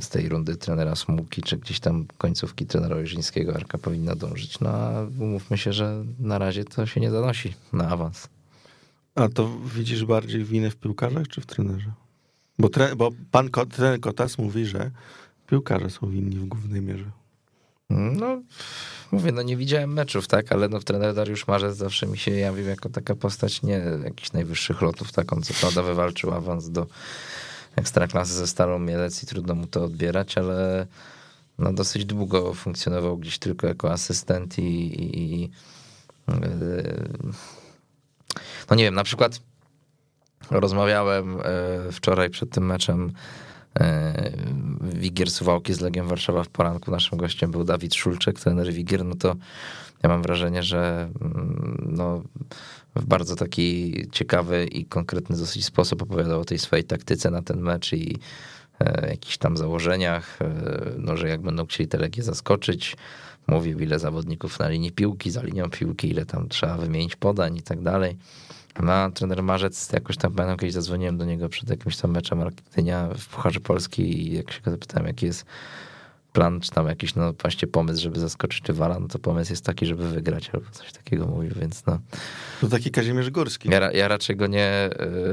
z 0.00 0.08
tej 0.08 0.28
rundy 0.28 0.56
trenera 0.56 0.96
Smułki, 0.96 1.42
czy 1.42 1.56
gdzieś 1.56 1.80
tam 1.80 2.06
końcówki 2.18 2.66
trenera 2.66 2.96
Ojrzyńskiego 2.96 3.54
Arka 3.54 3.78
powinna 3.78 4.14
dążyć. 4.14 4.60
No 4.60 4.70
a 4.70 5.02
umówmy 5.18 5.58
się, 5.58 5.72
że 5.72 6.04
na 6.18 6.38
razie 6.38 6.64
to 6.64 6.86
się 6.86 7.00
nie 7.00 7.10
zanosi 7.10 7.54
na 7.72 7.88
awans. 7.88 8.28
A 9.14 9.28
to 9.28 9.50
widzisz 9.74 10.04
bardziej 10.04 10.44
winę 10.44 10.70
w 10.70 10.76
piłkarzach 10.76 11.28
czy 11.28 11.40
w 11.40 11.46
trenerze? 11.46 11.92
Bo, 12.58 12.68
tre, 12.68 12.96
bo 12.96 13.10
pan 13.30 13.48
trener 13.48 14.00
Kotas 14.00 14.38
mówi, 14.38 14.66
że 14.66 14.90
piłkarze 15.46 15.90
są 15.90 16.10
winni 16.10 16.36
w 16.36 16.44
głównej 16.44 16.80
mierze. 16.80 17.10
No, 17.92 18.42
mówię, 19.12 19.32
no 19.32 19.42
nie 19.42 19.56
widziałem 19.56 19.92
meczów, 19.92 20.28
tak, 20.28 20.52
ale 20.52 20.68
no 20.68 20.80
trener 20.80 21.14
Dariusz 21.14 21.46
Marzec 21.46 21.76
zawsze 21.76 22.06
mi 22.06 22.18
się 22.18 22.30
jawił 22.30 22.66
jako 22.66 22.88
taka 22.88 23.14
postać 23.14 23.62
nie 23.62 23.82
jakichś 24.04 24.32
najwyższych 24.32 24.82
lotów, 24.82 25.12
tak, 25.12 25.32
on 25.32 25.42
co 25.42 25.54
prawda 25.54 25.82
wywalczył 25.82 26.34
awans 26.34 26.70
do 26.70 26.86
ekstraklasy 27.76 28.34
ze 28.34 28.46
Starą 28.46 28.78
Mielec 28.78 29.22
i 29.22 29.26
trudno 29.26 29.54
mu 29.54 29.66
to 29.66 29.84
odbierać, 29.84 30.38
ale 30.38 30.86
no 31.58 31.72
dosyć 31.72 32.04
długo 32.04 32.54
funkcjonował 32.54 33.18
gdzieś 33.18 33.38
tylko 33.38 33.66
jako 33.66 33.92
asystent 33.92 34.58
i, 34.58 34.62
i, 34.62 35.42
i 35.42 35.50
no 38.70 38.76
nie 38.76 38.84
wiem, 38.84 38.94
na 38.94 39.04
przykład 39.04 39.40
rozmawiałem 40.50 41.40
e, 41.40 41.42
wczoraj 41.92 42.30
przed 42.30 42.50
tym 42.50 42.66
meczem 42.66 43.12
Wigier 44.80 45.30
Suwałki 45.30 45.74
z 45.74 45.80
Legiem 45.80 46.08
Warszawa 46.08 46.44
w 46.44 46.48
poranku. 46.48 46.90
Naszym 46.90 47.18
gościem 47.18 47.50
był 47.50 47.64
Dawid 47.64 47.94
Szulczek, 47.94 48.40
trener 48.40 48.72
Wigier. 48.72 49.04
No 49.04 49.14
to 49.14 49.36
ja 50.02 50.08
mam 50.08 50.22
wrażenie, 50.22 50.62
że 50.62 51.10
mm, 51.20 51.88
no, 51.90 52.22
w 52.96 53.04
bardzo 53.04 53.36
taki 53.36 53.94
ciekawy 54.12 54.66
i 54.66 54.84
konkretny 54.84 55.36
dosyć 55.36 55.64
sposób 55.64 56.02
opowiadał 56.02 56.40
o 56.40 56.44
tej 56.44 56.58
swojej 56.58 56.84
taktyce 56.84 57.30
na 57.30 57.42
ten 57.42 57.60
mecz 57.60 57.92
i 57.92 58.18
e, 58.80 59.10
jakichś 59.10 59.38
tam 59.38 59.56
założeniach, 59.56 60.38
e, 60.42 60.50
no, 60.98 61.16
że 61.16 61.28
jak 61.28 61.40
będą 61.40 61.66
chcieli 61.66 61.88
te 61.88 61.98
Legie 61.98 62.22
zaskoczyć, 62.22 62.96
mówił 63.46 63.80
ile 63.80 63.98
zawodników 63.98 64.58
na 64.58 64.68
linii 64.68 64.92
piłki, 64.92 65.30
za 65.30 65.42
linią 65.42 65.70
piłki, 65.70 66.10
ile 66.10 66.26
tam 66.26 66.48
trzeba 66.48 66.76
wymienić 66.76 67.16
podań 67.16 67.56
i 67.56 67.62
tak 67.62 67.82
dalej. 67.82 68.16
No, 68.82 68.92
a 68.92 69.10
trener 69.10 69.42
Marzec, 69.42 69.92
jakoś 69.92 70.16
tam 70.16 70.32
pamiętam, 70.32 70.56
kiedyś 70.58 70.74
zadzwoniłem 70.74 71.18
do 71.18 71.24
niego 71.24 71.48
przed 71.48 71.70
jakimś 71.70 71.96
tam 71.96 72.10
meczem 72.10 72.40
Argentynia 72.40 73.08
w 73.18 73.26
Pucharze 73.26 73.60
Polski 73.60 74.02
i 74.02 74.34
jak 74.34 74.52
się 74.52 74.60
go 74.60 74.70
zapytałem, 74.70 75.06
jaki 75.06 75.26
jest 75.26 75.44
plan, 76.32 76.60
czy 76.60 76.70
tam 76.70 76.86
jakiś, 76.86 77.14
no 77.14 77.32
właśnie 77.32 77.68
pomysł, 77.68 78.02
żeby 78.02 78.20
zaskoczyć 78.20 78.68
rywala, 78.68 78.98
no 79.00 79.08
to 79.08 79.18
pomysł 79.18 79.52
jest 79.52 79.64
taki, 79.64 79.86
żeby 79.86 80.08
wygrać 80.08 80.50
albo 80.54 80.70
coś 80.70 80.92
takiego 80.92 81.26
mówił, 81.26 81.50
więc 81.60 81.86
no. 81.86 81.98
To 82.60 82.68
taki 82.68 82.90
Kazimierz 82.90 83.30
Górski. 83.30 83.68
Ja, 83.70 83.92
ja 83.92 84.08
raczej 84.08 84.36
go 84.36 84.46
nie 84.46 84.90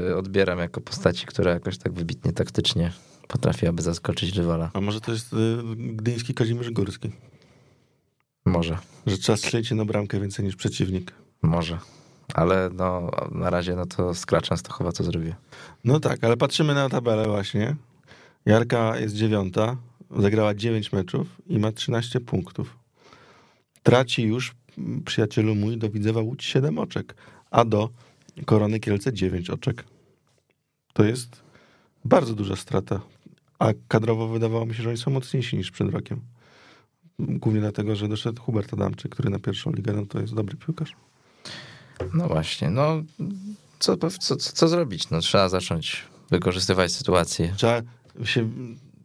y, 0.08 0.16
odbieram 0.16 0.58
jako 0.58 0.80
postaci, 0.80 1.26
która 1.26 1.52
jakoś 1.52 1.78
tak 1.78 1.92
wybitnie 1.92 2.32
taktycznie 2.32 2.92
potrafiłaby 3.28 3.82
zaskoczyć 3.82 4.36
rywala. 4.36 4.70
A 4.74 4.80
może 4.80 5.00
to 5.00 5.12
jest 5.12 5.32
y, 5.32 5.36
gdyński 5.76 6.34
Kazimierz 6.34 6.70
Górski? 6.70 7.10
Może, 8.44 8.78
Że 9.06 9.18
trzeba 9.18 9.36
strzelić 9.36 9.70
na 9.70 9.84
bramkę 9.84 10.20
więcej 10.20 10.44
niż 10.44 10.56
przeciwnik. 10.56 11.12
może. 11.42 11.78
Ale 12.34 12.70
no, 12.72 13.10
na 13.32 13.50
razie 13.50 13.76
no 13.76 13.86
to 13.86 14.14
Skra 14.14 14.40
Częstochowa 14.40 14.92
to 14.92 15.04
zrobię. 15.04 15.36
No 15.84 16.00
tak, 16.00 16.24
ale 16.24 16.36
patrzymy 16.36 16.74
na 16.74 16.88
tabelę 16.88 17.28
właśnie. 17.28 17.76
Jarka 18.46 18.98
jest 18.98 19.14
dziewiąta, 19.14 19.76
zagrała 20.16 20.54
9 20.54 20.92
meczów 20.92 21.26
i 21.46 21.58
ma 21.58 21.72
13 21.72 22.20
punktów. 22.20 22.78
Traci 23.82 24.22
już, 24.22 24.54
przyjacielu 25.04 25.54
mój, 25.54 25.78
do 25.78 25.90
Widzewa 25.90 26.20
Łódź 26.20 26.44
7 26.44 26.78
oczek, 26.78 27.14
a 27.50 27.64
do 27.64 27.90
Korony 28.44 28.80
Kielce 28.80 29.12
9 29.12 29.50
oczek. 29.50 29.84
To 30.92 31.04
jest 31.04 31.42
bardzo 32.04 32.34
duża 32.34 32.56
strata. 32.56 33.00
A 33.58 33.68
kadrowo 33.88 34.28
wydawało 34.28 34.66
mi 34.66 34.74
się, 34.74 34.82
że 34.82 34.88
oni 34.88 34.98
są 34.98 35.10
mocniejsi 35.10 35.56
niż 35.56 35.70
przed 35.70 35.90
rokiem. 35.90 36.20
Głównie 37.18 37.60
dlatego, 37.60 37.96
że 37.96 38.08
doszedł 38.08 38.42
Hubert 38.42 38.72
Adamczyk, 38.72 39.12
który 39.12 39.30
na 39.30 39.38
pierwszą 39.38 39.72
ligę 39.72 39.92
no 39.92 40.06
to 40.06 40.20
jest 40.20 40.34
dobry 40.34 40.56
piłkarz. 40.56 40.96
No 42.14 42.28
właśnie, 42.28 42.70
no 42.70 43.02
co, 43.78 43.96
co, 43.96 44.36
co, 44.36 44.68
zrobić? 44.68 45.10
No 45.10 45.20
trzeba 45.20 45.48
zacząć 45.48 46.04
wykorzystywać 46.30 46.92
sytuację. 46.92 47.54
Trzeba 47.56 47.82
się 48.24 48.50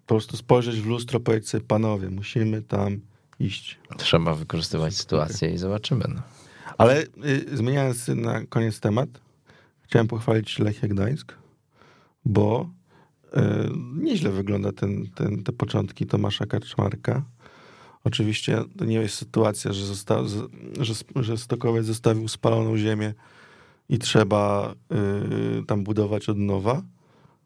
po 0.05 0.07
prostu 0.07 0.37
spojrzeć 0.37 0.81
w 0.81 0.85
lustro, 0.85 1.19
powiedzieć 1.19 1.49
sobie, 1.49 1.63
panowie, 1.63 2.09
musimy 2.09 2.61
tam 2.61 2.99
iść. 3.39 3.79
Trzeba 3.97 4.35
wykorzystywać 4.35 4.95
sytuację 4.95 5.49
i 5.49 5.57
zobaczymy. 5.57 6.05
No. 6.15 6.21
Ale 6.77 7.03
y, 7.03 7.57
zmieniając 7.57 8.07
na 8.07 8.45
koniec 8.45 8.79
temat, 8.79 9.09
chciałem 9.81 10.07
pochwalić 10.07 10.59
Lechia 10.59 10.87
Gdańsk, 10.87 11.33
bo 12.25 12.69
y, 13.25 13.39
nieźle 13.95 14.31
wygląda 14.31 14.71
ten, 14.71 15.09
ten, 15.15 15.43
te 15.43 15.51
początki 15.51 16.05
Tomasza 16.05 16.45
Kaczmarka. 16.45 17.23
Oczywiście 18.05 18.63
to 18.77 18.85
nie 18.85 18.95
jest 18.95 19.15
sytuacja, 19.15 19.73
że, 19.73 19.85
zosta, 19.85 20.23
że, 20.79 20.93
że 21.15 21.37
Stokowiec 21.37 21.85
zostawił 21.85 22.27
spaloną 22.27 22.77
ziemię 22.77 23.13
i 23.89 23.99
trzeba 23.99 24.75
y, 25.61 25.65
tam 25.65 25.83
budować 25.83 26.29
od 26.29 26.37
nowa. 26.37 26.81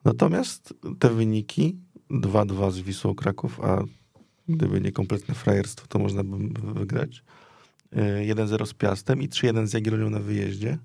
Natomiast 0.06 0.74
te 1.00 1.10
wyniki 1.10 1.78
2-2 2.12 2.72
z 2.72 2.80
Wisłą 2.80 3.15
Kraków, 3.15 3.60
a 3.60 3.84
gdyby 4.50 4.82
nie 4.82 4.91
kompletne 4.91 5.36
frajerstwo, 5.36 5.88
to 5.88 6.00
można 6.00 6.24
by 6.24 6.38
wygrać. 6.74 7.24
Y, 7.93 8.36
1-0 8.36 8.65
z 8.65 8.74
Piastem 8.74 9.22
i 9.22 9.30
3-1 9.30 9.67
z 9.67 9.74
Jagiellonią 9.74 10.10
na 10.10 10.19
wyjeździe. 10.19 10.78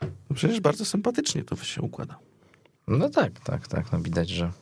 No 0.00 0.36
przecież 0.36 0.60
bardzo 0.60 0.84
sympatycznie 0.84 1.44
to 1.44 1.56
się 1.56 1.82
układa. 1.82 2.18
no 2.88 3.10
tak, 3.10 3.40
tak, 3.40 3.68
tak. 3.68 3.92
No 3.92 4.00
widać, 4.00 4.28
że 4.28 4.52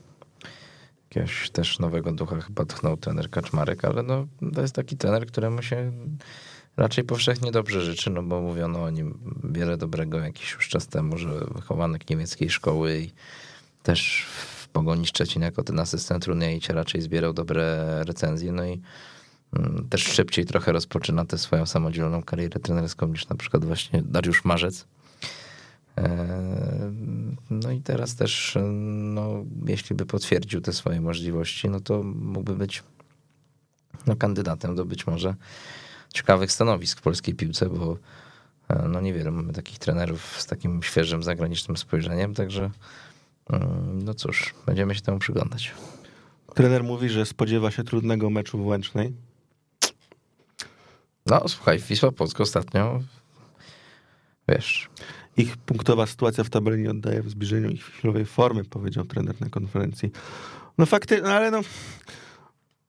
jakiegoś 1.11 1.51
też 1.51 1.79
nowego 1.79 2.13
ducha 2.13 2.41
chyba 2.41 2.65
tchnął 2.65 2.97
trener 2.97 3.31
Kaczmarek, 3.31 3.85
ale 3.85 4.03
no, 4.03 4.27
to 4.55 4.63
jest 4.63 4.75
taki 4.75 4.97
trener, 4.97 5.27
któremu 5.27 5.63
się 5.63 5.93
raczej 6.77 7.05
powszechnie 7.05 7.53
dobrze 7.53 7.83
życzy, 7.83 8.11
no 8.11 8.23
bo 8.23 8.41
mówiono 8.41 8.83
o 8.83 8.91
nim 8.91 9.19
wiele 9.45 9.77
dobrego 9.77 10.19
jakiś 10.19 10.53
już 10.53 10.69
czas 10.69 10.87
temu, 10.87 11.19
że 11.19 11.29
wychowanek 11.55 12.11
niemieckiej 12.11 12.51
szkoły 12.51 12.99
i 12.99 13.11
też 13.83 14.27
w 14.27 14.69
Pogoni 14.69 15.07
Szczecin 15.07 15.43
jako 15.43 15.63
ten 15.63 15.81
asystent 15.81 16.27
Runiejcie 16.27 16.73
raczej 16.73 17.01
zbierał 17.01 17.33
dobre 17.33 18.05
recenzje, 18.05 18.53
no 18.53 18.67
i 18.67 18.81
mm, 19.57 19.89
też 19.91 20.03
szybciej 20.03 20.45
trochę 20.45 20.73
rozpoczyna 20.73 21.25
tę 21.25 21.39
swoją 21.39 21.67
samodzielną 21.67 22.23
karierę 22.23 22.61
trenerską 22.61 23.07
niż 23.07 23.29
na 23.29 23.37
przykład 23.37 23.65
właśnie 23.65 24.03
Dariusz 24.03 24.45
Marzec. 24.45 24.87
E, 25.99 26.93
No 27.51 27.71
i 27.71 27.81
teraz 27.81 28.17
też, 28.17 28.59
no, 29.15 29.45
jeśli 29.67 29.97
by 29.97 30.07
potwierdził 30.07 30.61
te 30.61 30.73
swoje 30.73 31.01
możliwości, 31.01 31.69
no 31.69 31.81
to 31.81 32.03
mógłby 32.03 32.57
być 32.57 32.83
no, 34.07 34.17
kandydatem 34.17 34.75
do 34.75 34.85
być 34.85 35.07
może 35.07 35.35
ciekawych 36.15 36.53
stanowisk 36.53 36.99
w 36.99 37.03
polskiej 37.03 37.35
piłce, 37.35 37.69
bo 37.69 37.99
e, 38.69 38.89
no 38.89 39.01
niewiele 39.01 39.31
mamy 39.31 39.53
takich 39.53 39.79
trenerów 39.79 40.41
z 40.41 40.47
takim 40.47 40.83
świeżym 40.83 41.23
zagranicznym 41.23 41.77
spojrzeniem, 41.77 42.35
także 42.35 42.71
mm, 43.51 44.03
no 44.03 44.15
cóż, 44.15 44.55
będziemy 44.67 44.95
się 44.95 45.01
temu 45.01 45.19
przyglądać. 45.19 45.75
Trener 46.55 46.85
mówi, 46.85 47.09
że 47.09 47.27
spodziewa 47.27 47.71
się 47.71 47.85
trudnego 47.85 48.31
meczu 48.31 48.59
w 48.59 48.67
Łęcznej. 48.67 49.15
No 51.27 51.49
słuchaj, 51.49 51.79
Wisła 51.79 52.13
Polska 52.13 52.43
ostatnio, 52.43 53.01
wiesz, 54.49 54.91
Ich 55.39 55.57
punktowa 55.57 56.07
sytuacja 56.07 56.45
w 56.45 56.51
tabeli 56.51 56.83
nie 56.83 56.91
oddaje 56.91 57.23
w 57.23 57.31
zbliżeniu 57.31 57.71
ich 57.71 57.85
chwilowej 57.85 58.25
formy, 58.25 58.65
powiedział 58.65 59.05
trener 59.05 59.41
na 59.41 59.49
konferencji. 59.49 60.11
No 60.79 60.87
fakty, 60.87 61.23
no 61.23 61.29
ale 61.29 61.51
no, 61.51 61.61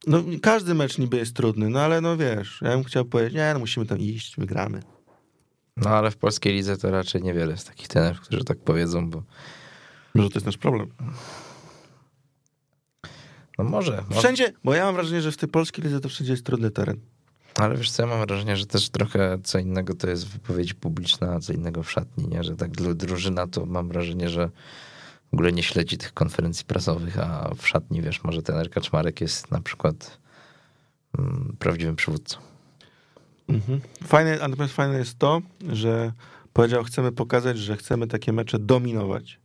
no 0.08 0.24
każdy 0.42 0.74
mecz 0.74 0.98
niby 0.98 1.18
jest 1.18 1.36
trudny, 1.36 1.70
no 1.70 1.80
ale 1.82 2.02
no 2.02 2.18
wiesz, 2.18 2.60
ja 2.62 2.70
bym 2.70 2.84
chciał 2.84 3.06
powiedzieć, 3.06 3.34
nie, 3.34 3.52
no 3.54 3.60
musimy 3.60 3.86
tam 3.86 4.00
iść, 4.00 4.36
wygramy. 4.38 4.80
no 5.78 5.90
ale 5.90 6.12
w 6.12 6.18
polskiej 6.18 6.54
lidze 6.54 6.78
to 6.78 6.92
raczej 6.92 7.22
niewiele 7.22 7.52
jest 7.52 7.68
takich 7.68 7.88
trenerów, 7.88 8.20
którzy 8.22 8.44
tak 8.44 8.58
powiedzą, 8.60 9.10
bo 9.10 9.24
Może 10.14 10.30
to 10.30 10.36
jest 10.36 10.46
nasz 10.46 10.58
problem. 10.58 10.90
no 13.58 13.64
może, 13.64 14.04
może 14.10 14.20
Wszędzie, 14.20 14.54
bo 14.64 14.74
ja 14.74 14.86
mam 14.86 14.96
wrażenie, 14.96 15.22
że 15.22 15.32
w 15.32 15.38
tej 15.38 15.50
polskiej 15.50 15.84
lidze 15.84 16.00
to 16.00 16.10
wszędzie 16.10 16.34
jest 16.34 16.46
trudny 16.46 16.72
teren. 16.72 17.00
Ale 17.60 17.78
wiesz 17.78 17.92
co, 17.92 18.04
ja 18.04 18.10
mam 18.10 18.28
wrażenie, 18.28 18.58
że 18.58 18.66
też 18.66 18.90
trochę 18.90 19.38
co 19.44 19.60
innego 19.60 19.96
to 19.96 20.10
jest 20.10 20.28
wypowiedź 20.28 20.74
publiczna, 20.74 21.34
a 21.34 21.40
co 21.40 21.54
innego 21.54 21.84
w 21.84 21.92
szatni, 21.92 22.28
nie? 22.28 22.44
Że 22.44 22.56
tak 22.56 22.72
dru- 22.72 22.94
drużyna 22.94 23.48
to 23.48 23.66
mam 23.66 23.88
wrażenie, 23.88 24.30
że 24.30 24.50
w 25.32 25.34
ogóle 25.34 25.52
nie 25.52 25.64
śledzi 25.64 25.98
tych 25.98 26.14
konferencji 26.14 26.66
prasowych, 26.66 27.20
a 27.20 27.56
w 27.56 27.68
szatni, 27.68 28.02
wiesz, 28.02 28.24
może 28.24 28.42
ten 28.42 28.70
Kaczmarek 28.70 29.22
jest 29.22 29.52
na 29.52 29.62
przykład 29.62 30.18
mm, 31.20 31.56
prawdziwym 31.60 31.96
przywódcą. 31.96 32.38
Mhm. 33.50 33.82
Fajne, 34.04 34.38
natomiast 34.42 34.74
fajne 34.74 34.98
jest 34.98 35.20
to, 35.20 35.42
że 35.70 36.12
powiedział, 36.54 36.84
chcemy 36.84 37.12
pokazać, 37.12 37.58
że 37.58 37.78
chcemy 37.78 38.08
takie 38.08 38.34
mecze 38.34 38.60
dominować. 38.60 39.40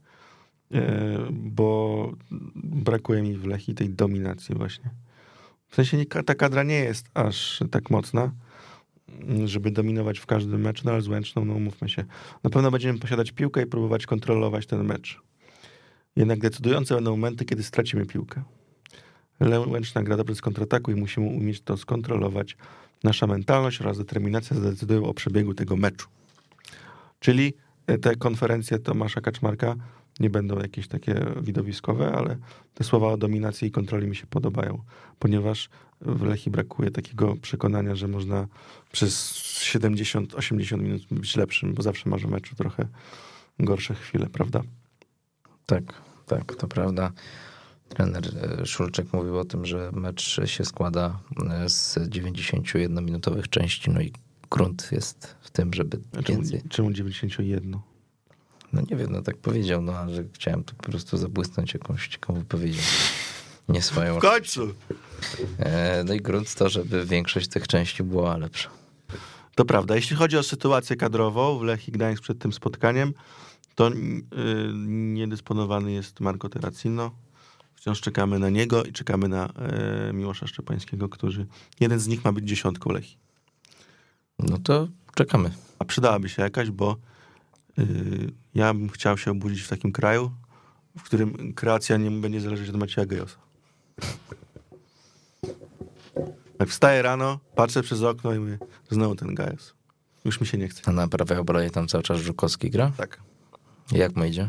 E, 0.72 1.18
bo 1.30 2.12
brakuje 2.54 3.22
mi 3.22 3.36
w 3.36 3.46
Lechii 3.46 3.74
tej 3.74 3.90
dominacji 3.90 4.54
właśnie. 4.54 4.90
W 5.74 5.76
sensie 5.76 6.04
ta 6.26 6.34
kadra 6.34 6.62
nie 6.62 6.78
jest 6.78 7.06
aż 7.14 7.62
tak 7.70 7.90
mocna, 7.90 8.32
mm, 9.08 9.48
żeby 9.48 9.70
dominować 9.70 10.18
w 10.18 10.26
każdym 10.26 10.60
meczu, 10.60 10.82
no 10.84 10.92
ale 10.92 11.00
z 11.00 11.08
Łęczną, 11.08 11.44
no 11.44 11.54
umówmy 11.54 11.88
się. 11.88 12.04
Na 12.44 12.50
pewno 12.50 12.70
będziemy 12.70 12.98
posiadać 12.98 13.32
piłkę 13.32 13.62
i 13.62 13.66
próbować 13.66 14.06
kontrolować 14.06 14.66
ten 14.66 14.84
mecz. 14.84 15.20
Jednak 16.16 16.38
decydujące 16.38 16.94
będą 16.94 17.10
momenty, 17.10 17.44
kiedy 17.44 17.62
stracimy 17.62 18.06
piłkę. 18.06 18.42
Łęczna 19.66 20.02
gra 20.02 20.16
dobrze 20.16 20.34
z 20.34 20.40
kontrataku 20.40 20.90
i 20.90 20.94
musimy 20.94 21.26
umieć 21.26 21.60
to 21.60 21.76
skontrolować. 21.76 22.56
Nasza 23.04 23.26
mentalność 23.26 23.80
oraz 23.80 23.98
determinacja 23.98 24.56
zadecydują 24.56 25.04
o 25.04 25.14
przebiegu 25.14 25.54
tego 25.54 25.76
meczu. 25.76 26.06
Czyli 27.20 27.54
e, 27.86 27.98
te 27.98 28.16
konferencje 28.16 28.78
Tomasza 28.78 29.20
Kaczmarka 29.20 29.74
nie 30.20 30.30
będą 30.30 30.58
jakieś 30.58 30.88
takie 30.88 31.26
widowiskowe, 31.42 32.12
ale 32.12 32.36
te 32.74 32.84
słowa 32.84 33.08
o 33.08 33.16
dominacji 33.16 33.68
i 33.68 33.70
kontroli 33.70 34.06
mi 34.06 34.16
się 34.16 34.26
podobają, 34.26 34.82
ponieważ 35.18 35.68
w 36.00 36.22
Lechii 36.22 36.52
brakuje 36.52 36.90
takiego 36.90 37.36
przekonania, 37.36 37.94
że 37.94 38.08
można 38.08 38.46
przez 38.92 39.32
70-80 39.74 40.78
minut 40.78 41.02
być 41.10 41.36
lepszym, 41.36 41.74
bo 41.74 41.82
zawsze 41.82 42.10
masz 42.10 42.22
w 42.22 42.30
meczu 42.30 42.56
trochę 42.56 42.88
gorsze 43.58 43.94
chwile, 43.94 44.26
prawda? 44.26 44.62
Tak, 45.66 46.02
tak, 46.26 46.56
to 46.56 46.68
prawda. 46.68 47.12
Trener 47.88 48.22
e, 48.60 48.66
Szulczek 48.66 49.12
mówił 49.12 49.38
o 49.38 49.44
tym, 49.44 49.66
że 49.66 49.90
mecz 49.92 50.40
się 50.50 50.64
składa 50.64 51.20
e, 51.50 51.68
z 51.68 51.98
91-minutowych 51.98 53.48
części, 53.48 53.90
no 53.90 54.00
i 54.00 54.12
grunt 54.50 54.88
jest 54.92 55.36
w 55.40 55.50
tym, 55.50 55.74
żeby 55.74 56.00
Czemu, 56.24 56.38
więcej... 56.42 56.62
czemu 56.68 56.92
91? 56.92 57.78
No 58.74 58.82
nie 58.90 58.96
wiem, 58.96 59.12
no 59.12 59.22
tak 59.22 59.36
powiedział, 59.36 59.82
no 59.82 59.92
ale 59.92 60.24
chciałem 60.32 60.64
tu 60.64 60.74
po 60.74 60.82
prostu 60.82 61.16
zabłysnąć 61.16 61.74
jakąś 61.74 62.08
ciekawą 62.08 62.38
wypowiedzią. 62.38 62.80
Nie 63.68 63.82
swoją. 63.82 64.18
końcu! 64.18 64.74
E, 65.58 66.04
No 66.04 66.14
i 66.14 66.20
grunt 66.20 66.54
to, 66.54 66.68
żeby 66.68 67.06
większość 67.06 67.48
tych 67.48 67.68
części 67.68 68.02
była 68.02 68.36
lepsza. 68.36 68.70
To 69.54 69.64
prawda. 69.64 69.96
Jeśli 69.96 70.16
chodzi 70.16 70.36
o 70.36 70.42
sytuację 70.42 70.96
kadrową 70.96 71.58
w 71.58 71.62
Lechii 71.62 71.92
Gdańsk 71.92 72.22
przed 72.22 72.38
tym 72.38 72.52
spotkaniem, 72.52 73.14
to 73.74 73.88
y, 73.88 73.92
niedysponowany 74.88 75.92
jest 75.92 76.20
Marco 76.20 76.48
Terracino. 76.48 77.10
Wciąż 77.74 78.00
czekamy 78.00 78.38
na 78.38 78.50
niego 78.50 78.84
i 78.84 78.92
czekamy 78.92 79.28
na 79.28 79.48
y, 80.08 80.12
Miłosza 80.12 80.46
Szczepańskiego, 80.46 81.08
którzy 81.08 81.46
jeden 81.80 81.98
z 81.98 82.06
nich 82.06 82.24
ma 82.24 82.32
być 82.32 82.48
dziesiątką 82.48 82.90
Lechii. 82.92 83.18
No 84.38 84.58
to 84.58 84.88
czekamy. 85.14 85.50
A 85.78 85.84
przydałaby 85.84 86.28
się 86.28 86.42
jakaś, 86.42 86.70
bo 86.70 86.96
y, 87.78 88.32
ja 88.55 88.74
bym 88.74 88.88
chciał 88.88 89.18
się 89.18 89.30
obudzić 89.30 89.62
w 89.62 89.68
takim 89.68 89.92
kraju, 89.92 90.30
w 90.98 91.02
którym 91.02 91.55
kreacja 91.55 91.96
nie 91.96 92.11
będzie 92.11 92.40
zależeć 92.40 92.68
od 92.68 92.76
Macieja 92.76 93.07
Gejosa. 93.07 93.36
Jak 96.61 96.68
wstaję 96.68 97.02
rano, 97.02 97.38
patrzę 97.55 97.82
przez 97.82 98.02
okno 98.02 98.34
i 98.34 98.38
mówię, 98.38 98.59
znowu 98.90 99.14
ten 99.14 99.34
Gajos. 99.34 99.74
Już 100.24 100.40
mi 100.40 100.46
się 100.46 100.59
nie 100.59 100.68
chce. 100.68 100.82
A 100.84 100.92
na 100.92 101.09
prawej 101.09 101.38
obronie 101.38 101.70
tam 101.70 101.88
cały 101.88 102.02
czas 102.05 102.20
Żukowski 102.20 102.70
gra? 102.70 102.92
Tak. 102.96 103.20
Jak 103.92 104.16
mu 104.16 104.24
idzie? 104.24 104.48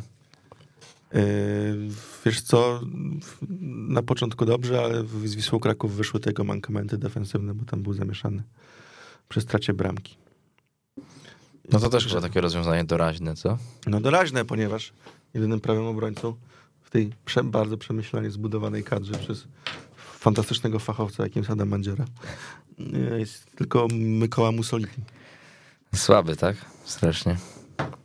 Yy, 1.13 1.21
wiesz 2.25 2.41
co, 2.41 2.81
na 3.87 4.01
początku 4.03 4.45
dobrze, 4.45 4.81
ale 4.81 5.03
w- 5.03 5.27
z 5.27 5.35
Wisłą 5.35 5.59
Kraków 5.59 5.95
wyszły 5.95 6.19
tego 6.19 6.43
mankamenty 6.43 6.97
defensywne, 6.97 7.53
bo 7.53 7.65
tam 7.65 7.83
był 7.83 7.93
zamieszany 7.93 8.43
przy 9.29 9.41
stracie 9.41 9.73
bramki. 9.73 10.17
No 11.71 11.79
to 11.79 11.89
też 11.89 12.07
chyba 12.07 12.21
takie 12.21 12.41
rozwiązanie 12.41 12.83
doraźne, 12.83 13.35
co? 13.35 13.57
No 13.87 14.01
doraźne, 14.01 14.45
ponieważ 14.45 14.93
jedynym 15.33 15.59
prawym 15.59 15.85
obrońcą 15.85 16.35
w 16.81 16.89
tej 16.89 17.11
prze, 17.25 17.43
bardzo 17.43 17.77
przemyślanie 17.77 18.31
zbudowanej 18.31 18.83
kadrze 18.83 19.13
przez 19.13 19.47
fantastycznego 19.95 20.79
fachowca, 20.79 21.23
jakim 21.23 21.39
jest 21.39 21.51
Adam 21.51 21.69
Mandziera, 21.69 22.05
yy, 22.77 23.19
jest 23.19 23.45
tylko 23.55 23.87
Mykoła 23.93 24.51
Mussolini. 24.51 25.03
Słaby, 25.95 26.35
tak? 26.35 26.55
Strasznie. 26.83 27.37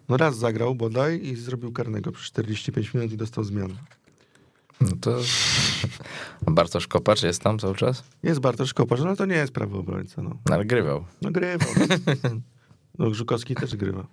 No 0.08 0.16
raz 0.16 0.38
zagrał 0.38 0.74
bodaj 0.74 1.20
i 1.22 1.36
zrobił 1.36 1.72
karnego 1.72 2.12
przez 2.12 2.26
45 2.26 2.94
minut 2.94 3.12
i 3.12 3.16
dostał 3.16 3.44
zmianę. 3.44 3.74
No 4.80 4.90
to... 5.00 5.18
Bartosz 6.46 6.86
Kopacz 6.86 7.22
jest 7.22 7.42
tam 7.42 7.58
cały 7.58 7.74
czas? 7.74 8.04
Jest 8.22 8.40
Bartosz 8.40 8.74
Kopacz, 8.74 9.00
no 9.00 9.16
to 9.16 9.26
nie 9.26 9.34
jest 9.34 9.52
prawy 9.52 9.76
obrońca, 9.76 10.22
no. 10.22 10.30
No, 10.30 10.54
ale 10.54 10.64
grywał. 10.64 11.04
No 11.22 11.30
grywał. 11.30 11.68
No 13.00 13.14
Żukowski 13.14 13.54
też 13.54 13.76
grywa. 13.76 14.06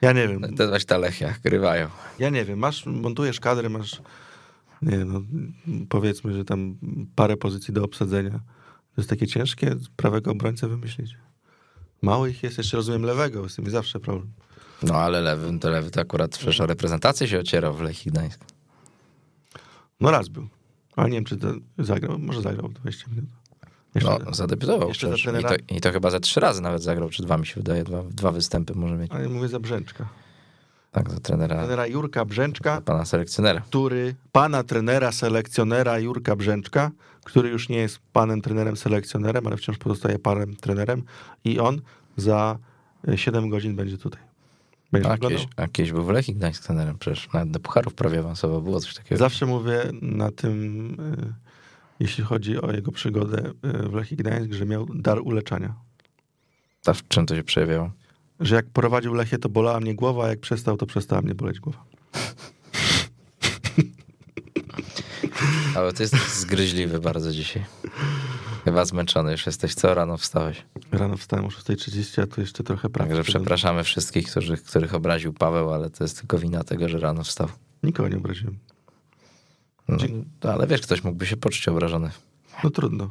Ja 0.00 0.12
nie 0.12 0.28
wiem. 0.28 0.56
To 0.56 0.68
właśnie 0.68 0.86
ta 0.86 0.98
Lechia, 0.98 1.34
grywają. 1.44 1.88
Ja 2.18 2.30
nie 2.30 2.44
wiem. 2.44 2.58
Masz, 2.58 2.86
montujesz 2.86 3.40
kadrę, 3.40 3.68
masz 3.68 4.02
nie 4.82 5.04
no, 5.04 5.20
powiedzmy, 5.88 6.34
że 6.34 6.44
tam 6.44 6.76
parę 7.14 7.36
pozycji 7.36 7.74
do 7.74 7.84
obsadzenia. 7.84 8.30
To 8.94 9.00
jest 9.00 9.10
takie 9.10 9.26
ciężkie 9.26 9.76
prawego 9.96 10.30
obrońcę 10.30 10.68
wymyślić. 10.68 11.16
Mało 12.02 12.26
ich 12.26 12.42
jest, 12.42 12.58
jeszcze 12.58 12.76
rozumiem 12.76 13.02
lewego, 13.02 13.48
z 13.48 13.54
tym 13.54 13.64
jest 13.64 13.72
zawsze 13.72 14.00
problem. 14.00 14.32
No 14.82 14.94
ale 14.94 15.20
lewy, 15.20 15.58
to 15.58 15.70
lewy 15.70 15.90
to 15.90 16.00
akurat 16.00 16.30
przecież 16.38 16.60
o 16.60 16.66
reprezentację 16.66 17.28
się 17.28 17.38
ocierał 17.38 17.74
w 17.74 17.80
Lechii 17.80 18.12
Gdańsk. 18.12 18.40
No 20.00 20.10
raz 20.10 20.28
był. 20.28 20.48
Ale 20.96 21.08
nie 21.08 21.16
wiem, 21.16 21.24
czy 21.24 21.36
to 21.36 21.54
zagrał. 21.78 22.18
Może 22.18 22.42
zagrał 22.42 22.68
20 22.68 23.10
minut. 23.10 23.37
Jeszcze, 24.06 24.24
No, 24.24 24.34
zadebiutował 24.34 24.88
jeszcze 24.88 25.08
za. 25.08 25.14
I 25.38 25.42
to, 25.42 25.54
I 25.68 25.80
to 25.80 25.92
chyba 25.92 26.10
ze 26.10 26.20
trzy 26.20 26.40
razy 26.40 26.62
nawet 26.62 26.82
zagrał, 26.82 27.10
czy 27.10 27.22
dwa 27.22 27.38
mi 27.38 27.46
się 27.46 27.54
wydaje. 27.54 27.84
Dwa, 27.84 28.02
dwa 28.10 28.32
występy 28.32 28.74
może 28.74 28.96
mieć. 28.96 29.12
Ale 29.12 29.28
mówię 29.28 29.48
za 29.48 29.60
Brzęczka. 29.60 30.08
Tak, 30.92 31.10
za 31.10 31.20
trenera, 31.20 31.56
Trenera 31.56 31.86
Jurka 31.86 32.24
Brzęczka, 32.24 32.80
pana 32.80 33.04
selekcjonera. 33.04 33.60
który, 33.60 34.14
pana 34.32 34.62
trenera, 34.64 35.12
selekcjonera 35.12 35.98
Jurka 35.98 36.36
Brzęczka, 36.36 36.90
który 37.24 37.48
już 37.48 37.68
nie 37.68 37.76
jest 37.76 37.98
panem 38.12 38.40
trenerem, 38.42 38.76
selekcjonerem, 38.76 39.46
ale 39.46 39.56
wciąż 39.56 39.78
pozostaje 39.78 40.18
panem 40.18 40.56
trenerem 40.56 41.02
i 41.44 41.58
on 41.58 41.80
za 42.16 42.58
e, 43.08 43.18
7 43.18 43.48
godzin 43.50 43.76
będzie 43.76 43.98
tutaj. 43.98 44.20
Będzie 44.92 45.10
A 45.10 45.18
kiedyś, 45.18 45.48
a 45.56 45.68
kiedyś 45.68 45.92
był 45.92 46.04
w 46.04 46.08
Lechii 46.08 46.34
Gdańsk 46.34 46.64
trenerem 46.64 46.98
przecież. 46.98 47.28
Nawet 47.32 47.50
do 47.50 47.60
Pucharów 47.60 47.94
prawie 47.94 48.18
awansował. 48.18 48.62
Było 48.62 48.80
coś 48.80 48.94
takiego. 48.94 49.18
Zawsze 49.18 49.46
mówię 49.46 49.82
na 50.02 50.30
tym, 50.30 50.90
y, 50.92 51.47
jeśli 52.00 52.24
chodzi 52.24 52.60
o 52.60 52.72
jego 52.72 52.92
przygodę 52.92 53.48
y, 53.48 53.52
w 53.88 53.94
Lechii 53.94 54.16
Gdańsk, 54.16 54.52
że 54.52 54.66
miał 54.66 54.86
dar 54.94 55.20
uleczania. 55.20 55.74
A 56.86 56.92
w 56.92 57.08
czym 57.08 57.26
to 57.26 57.36
się 57.36 57.42
przejawiało? 57.42 57.90
Że 58.40 58.54
jak 58.54 58.66
prowadził 58.66 59.14
Lechię, 59.14 59.38
to 59.38 59.48
bolała 59.48 59.80
mnie 59.80 59.94
głowa, 59.94 60.24
a 60.24 60.28
jak 60.28 60.40
przestał, 60.40 60.76
to 60.76 60.86
przestała 60.86 61.22
mnie 61.22 61.34
boleć 61.34 61.60
głowa. 61.60 61.84
Ale 65.76 65.92
to 65.92 66.02
jest 66.02 66.40
zgryźliwy 66.40 67.00
bardzo 67.00 67.32
dzisiaj. 67.32 67.64
Chyba 68.64 68.84
zmęczony 68.84 69.32
już 69.32 69.46
jesteś. 69.46 69.74
Co 69.74 69.94
rano 69.94 70.16
wstałeś? 70.16 70.64
Rano 70.92 71.16
wstałem 71.16 71.44
o 71.44 71.48
6.30, 71.48 72.22
a 72.22 72.26
to 72.26 72.40
jeszcze 72.40 72.64
trochę 72.64 72.88
pracy. 72.88 73.08
Także 73.08 73.24
przepraszamy 73.24 73.84
wszystkich, 73.84 74.30
którzy, 74.30 74.56
których 74.56 74.94
obraził 74.94 75.32
Paweł, 75.32 75.72
ale 75.72 75.90
to 75.90 76.04
jest 76.04 76.18
tylko 76.18 76.38
wina 76.38 76.64
tego, 76.64 76.88
że 76.88 76.98
rano 76.98 77.24
wstał. 77.24 77.48
Nikogo 77.82 78.08
nie 78.08 78.16
obraziłem. 78.16 78.58
No, 79.88 79.96
Dzie- 79.96 80.08
ale 80.42 80.66
wiesz, 80.66 80.80
ktoś 80.80 81.04
mógłby 81.04 81.26
się 81.26 81.36
poczuć 81.36 81.68
obrażony. 81.68 82.10
No 82.64 82.70
trudno. 82.70 83.10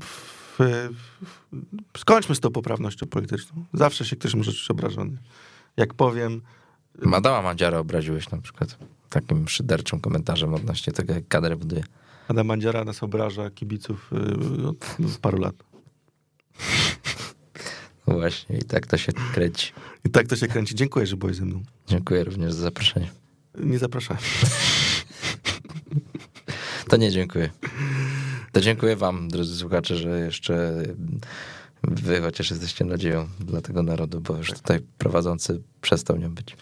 W, 0.00 0.58
w, 0.60 1.98
skończmy 1.98 2.34
z 2.34 2.40
tą 2.40 2.50
poprawnością 2.50 3.06
polityczną. 3.06 3.64
Zawsze 3.72 4.04
się 4.04 4.16
ktoś 4.16 4.34
może 4.34 4.52
czuć 4.52 4.70
obrażony. 4.70 5.18
Jak 5.76 5.94
powiem, 5.94 6.42
Madała 7.02 7.42
Mandziara 7.42 7.78
obraziłeś 7.78 8.30
na 8.30 8.38
przykład 8.38 8.78
takim 9.10 9.48
szyderczym 9.48 10.00
komentarzem 10.00 10.54
odnośnie 10.54 10.92
tego, 10.92 11.14
jak 11.14 11.28
kadrę 11.28 11.56
buduje. 11.56 11.84
Adam 12.28 12.46
Mandziara 12.46 12.84
nas 12.84 13.02
obraża 13.02 13.50
kibiców 13.50 14.10
y, 14.62 14.68
od 14.68 15.18
paru 15.20 15.38
lat. 15.38 15.54
No 18.06 18.14
właśnie, 18.20 18.58
i 18.58 18.62
tak 18.62 18.86
to 18.86 18.96
się 18.96 19.12
kręci. 19.34 19.72
I 20.04 20.10
tak 20.10 20.26
to 20.26 20.36
się 20.36 20.46
kręci. 20.46 20.74
Dziękuję, 20.74 21.06
że 21.06 21.16
byłeś 21.16 21.36
ze 21.36 21.44
mną. 21.44 21.62
Dziękuję 21.86 22.24
również 22.24 22.52
za 22.52 22.62
zaproszenie. 22.62 23.10
Nie 23.58 23.78
zapraszałem. 23.78 24.22
To 26.90 26.96
nie 26.96 27.10
dziękuję. 27.10 27.50
To 28.52 28.60
dziękuję 28.60 28.96
wam, 28.96 29.28
drodzy 29.28 29.56
słuchacze, 29.56 29.96
że 29.96 30.20
jeszcze 30.20 30.82
wy 31.82 32.20
chociaż 32.20 32.50
jesteście 32.50 32.84
nadzieją 32.84 33.28
dla 33.40 33.60
tego 33.60 33.82
narodu, 33.82 34.20
bo 34.20 34.36
już 34.36 34.52
tutaj 34.52 34.80
prowadzący 34.98 35.62
przestał 35.80 36.16
nią 36.16 36.34
być. 36.34 36.56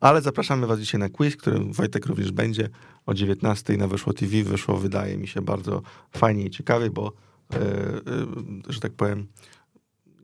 Ale 0.00 0.22
zapraszamy 0.22 0.66
was 0.66 0.80
dzisiaj 0.80 1.00
na 1.00 1.08
quiz, 1.08 1.36
którym 1.36 1.72
Wojtek 1.72 2.06
również 2.06 2.32
będzie 2.32 2.68
o 3.06 3.14
19 3.14 3.76
na 3.76 3.88
Wyszło 3.88 4.12
TV. 4.12 4.42
Wyszło, 4.44 4.76
wydaje 4.76 5.18
mi 5.18 5.28
się, 5.28 5.42
bardzo 5.42 5.82
fajnie 6.10 6.44
i 6.44 6.50
ciekawie, 6.50 6.90
bo, 6.90 7.12
e, 7.52 7.56
e, 7.56 7.62
że 8.68 8.80
tak 8.80 8.92
powiem, 8.92 9.26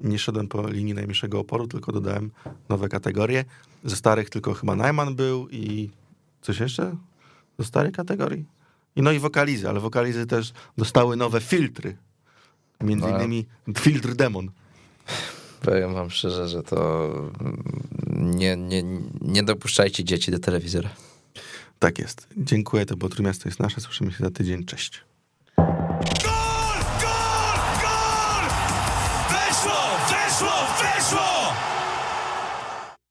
nie 0.01 0.19
szedłem 0.19 0.49
po 0.49 0.69
linii 0.69 0.95
najmniejszego 0.95 1.41
oporu, 1.41 1.67
tylko 1.67 1.93
dodałem 1.93 2.31
nowe 2.69 2.89
kategorie. 2.89 3.45
Ze 3.85 3.97
starych 3.97 4.31
tylko 4.31 4.55
chyba 4.55 4.77
Najman 4.77 5.15
był 5.15 5.49
i 5.49 5.91
coś 6.41 6.61
jeszcze? 6.61 6.97
Ze 7.59 7.65
starej 7.65 7.93
kategorii? 7.93 8.47
I 8.97 9.03
no 9.03 9.13
i 9.13 9.19
wokalizy, 9.19 9.69
ale 9.69 9.81
wokalizy 9.81 10.27
też 10.27 10.53
dostały 10.79 11.17
nowe 11.17 11.41
filtry. 11.41 11.97
Między 12.81 13.07
No. 13.07 13.17
innymi 13.19 13.47
filtr 13.79 14.15
demon. 14.15 14.51
Powiem 15.61 15.95
wam 15.95 16.11
szczerze, 16.11 16.49
że 16.49 16.63
to 16.63 17.11
nie, 18.17 18.57
nie, 18.57 18.83
nie 19.21 19.43
dopuszczajcie 19.43 20.05
dzieci 20.05 20.31
do 20.31 20.39
telewizora. 20.39 20.91
Tak 21.79 21.99
jest. 21.99 22.27
Dziękuję, 22.37 22.87
to 22.87 22.97
było 22.97 23.09
Trójmiasto 23.09 23.49
jest 23.49 23.61
nasze. 23.61 23.81
Słyszymy 23.81 24.13
się 24.13 24.19
za 24.25 24.31
tydzień. 24.31 24.65
Cześć. 24.65 25.01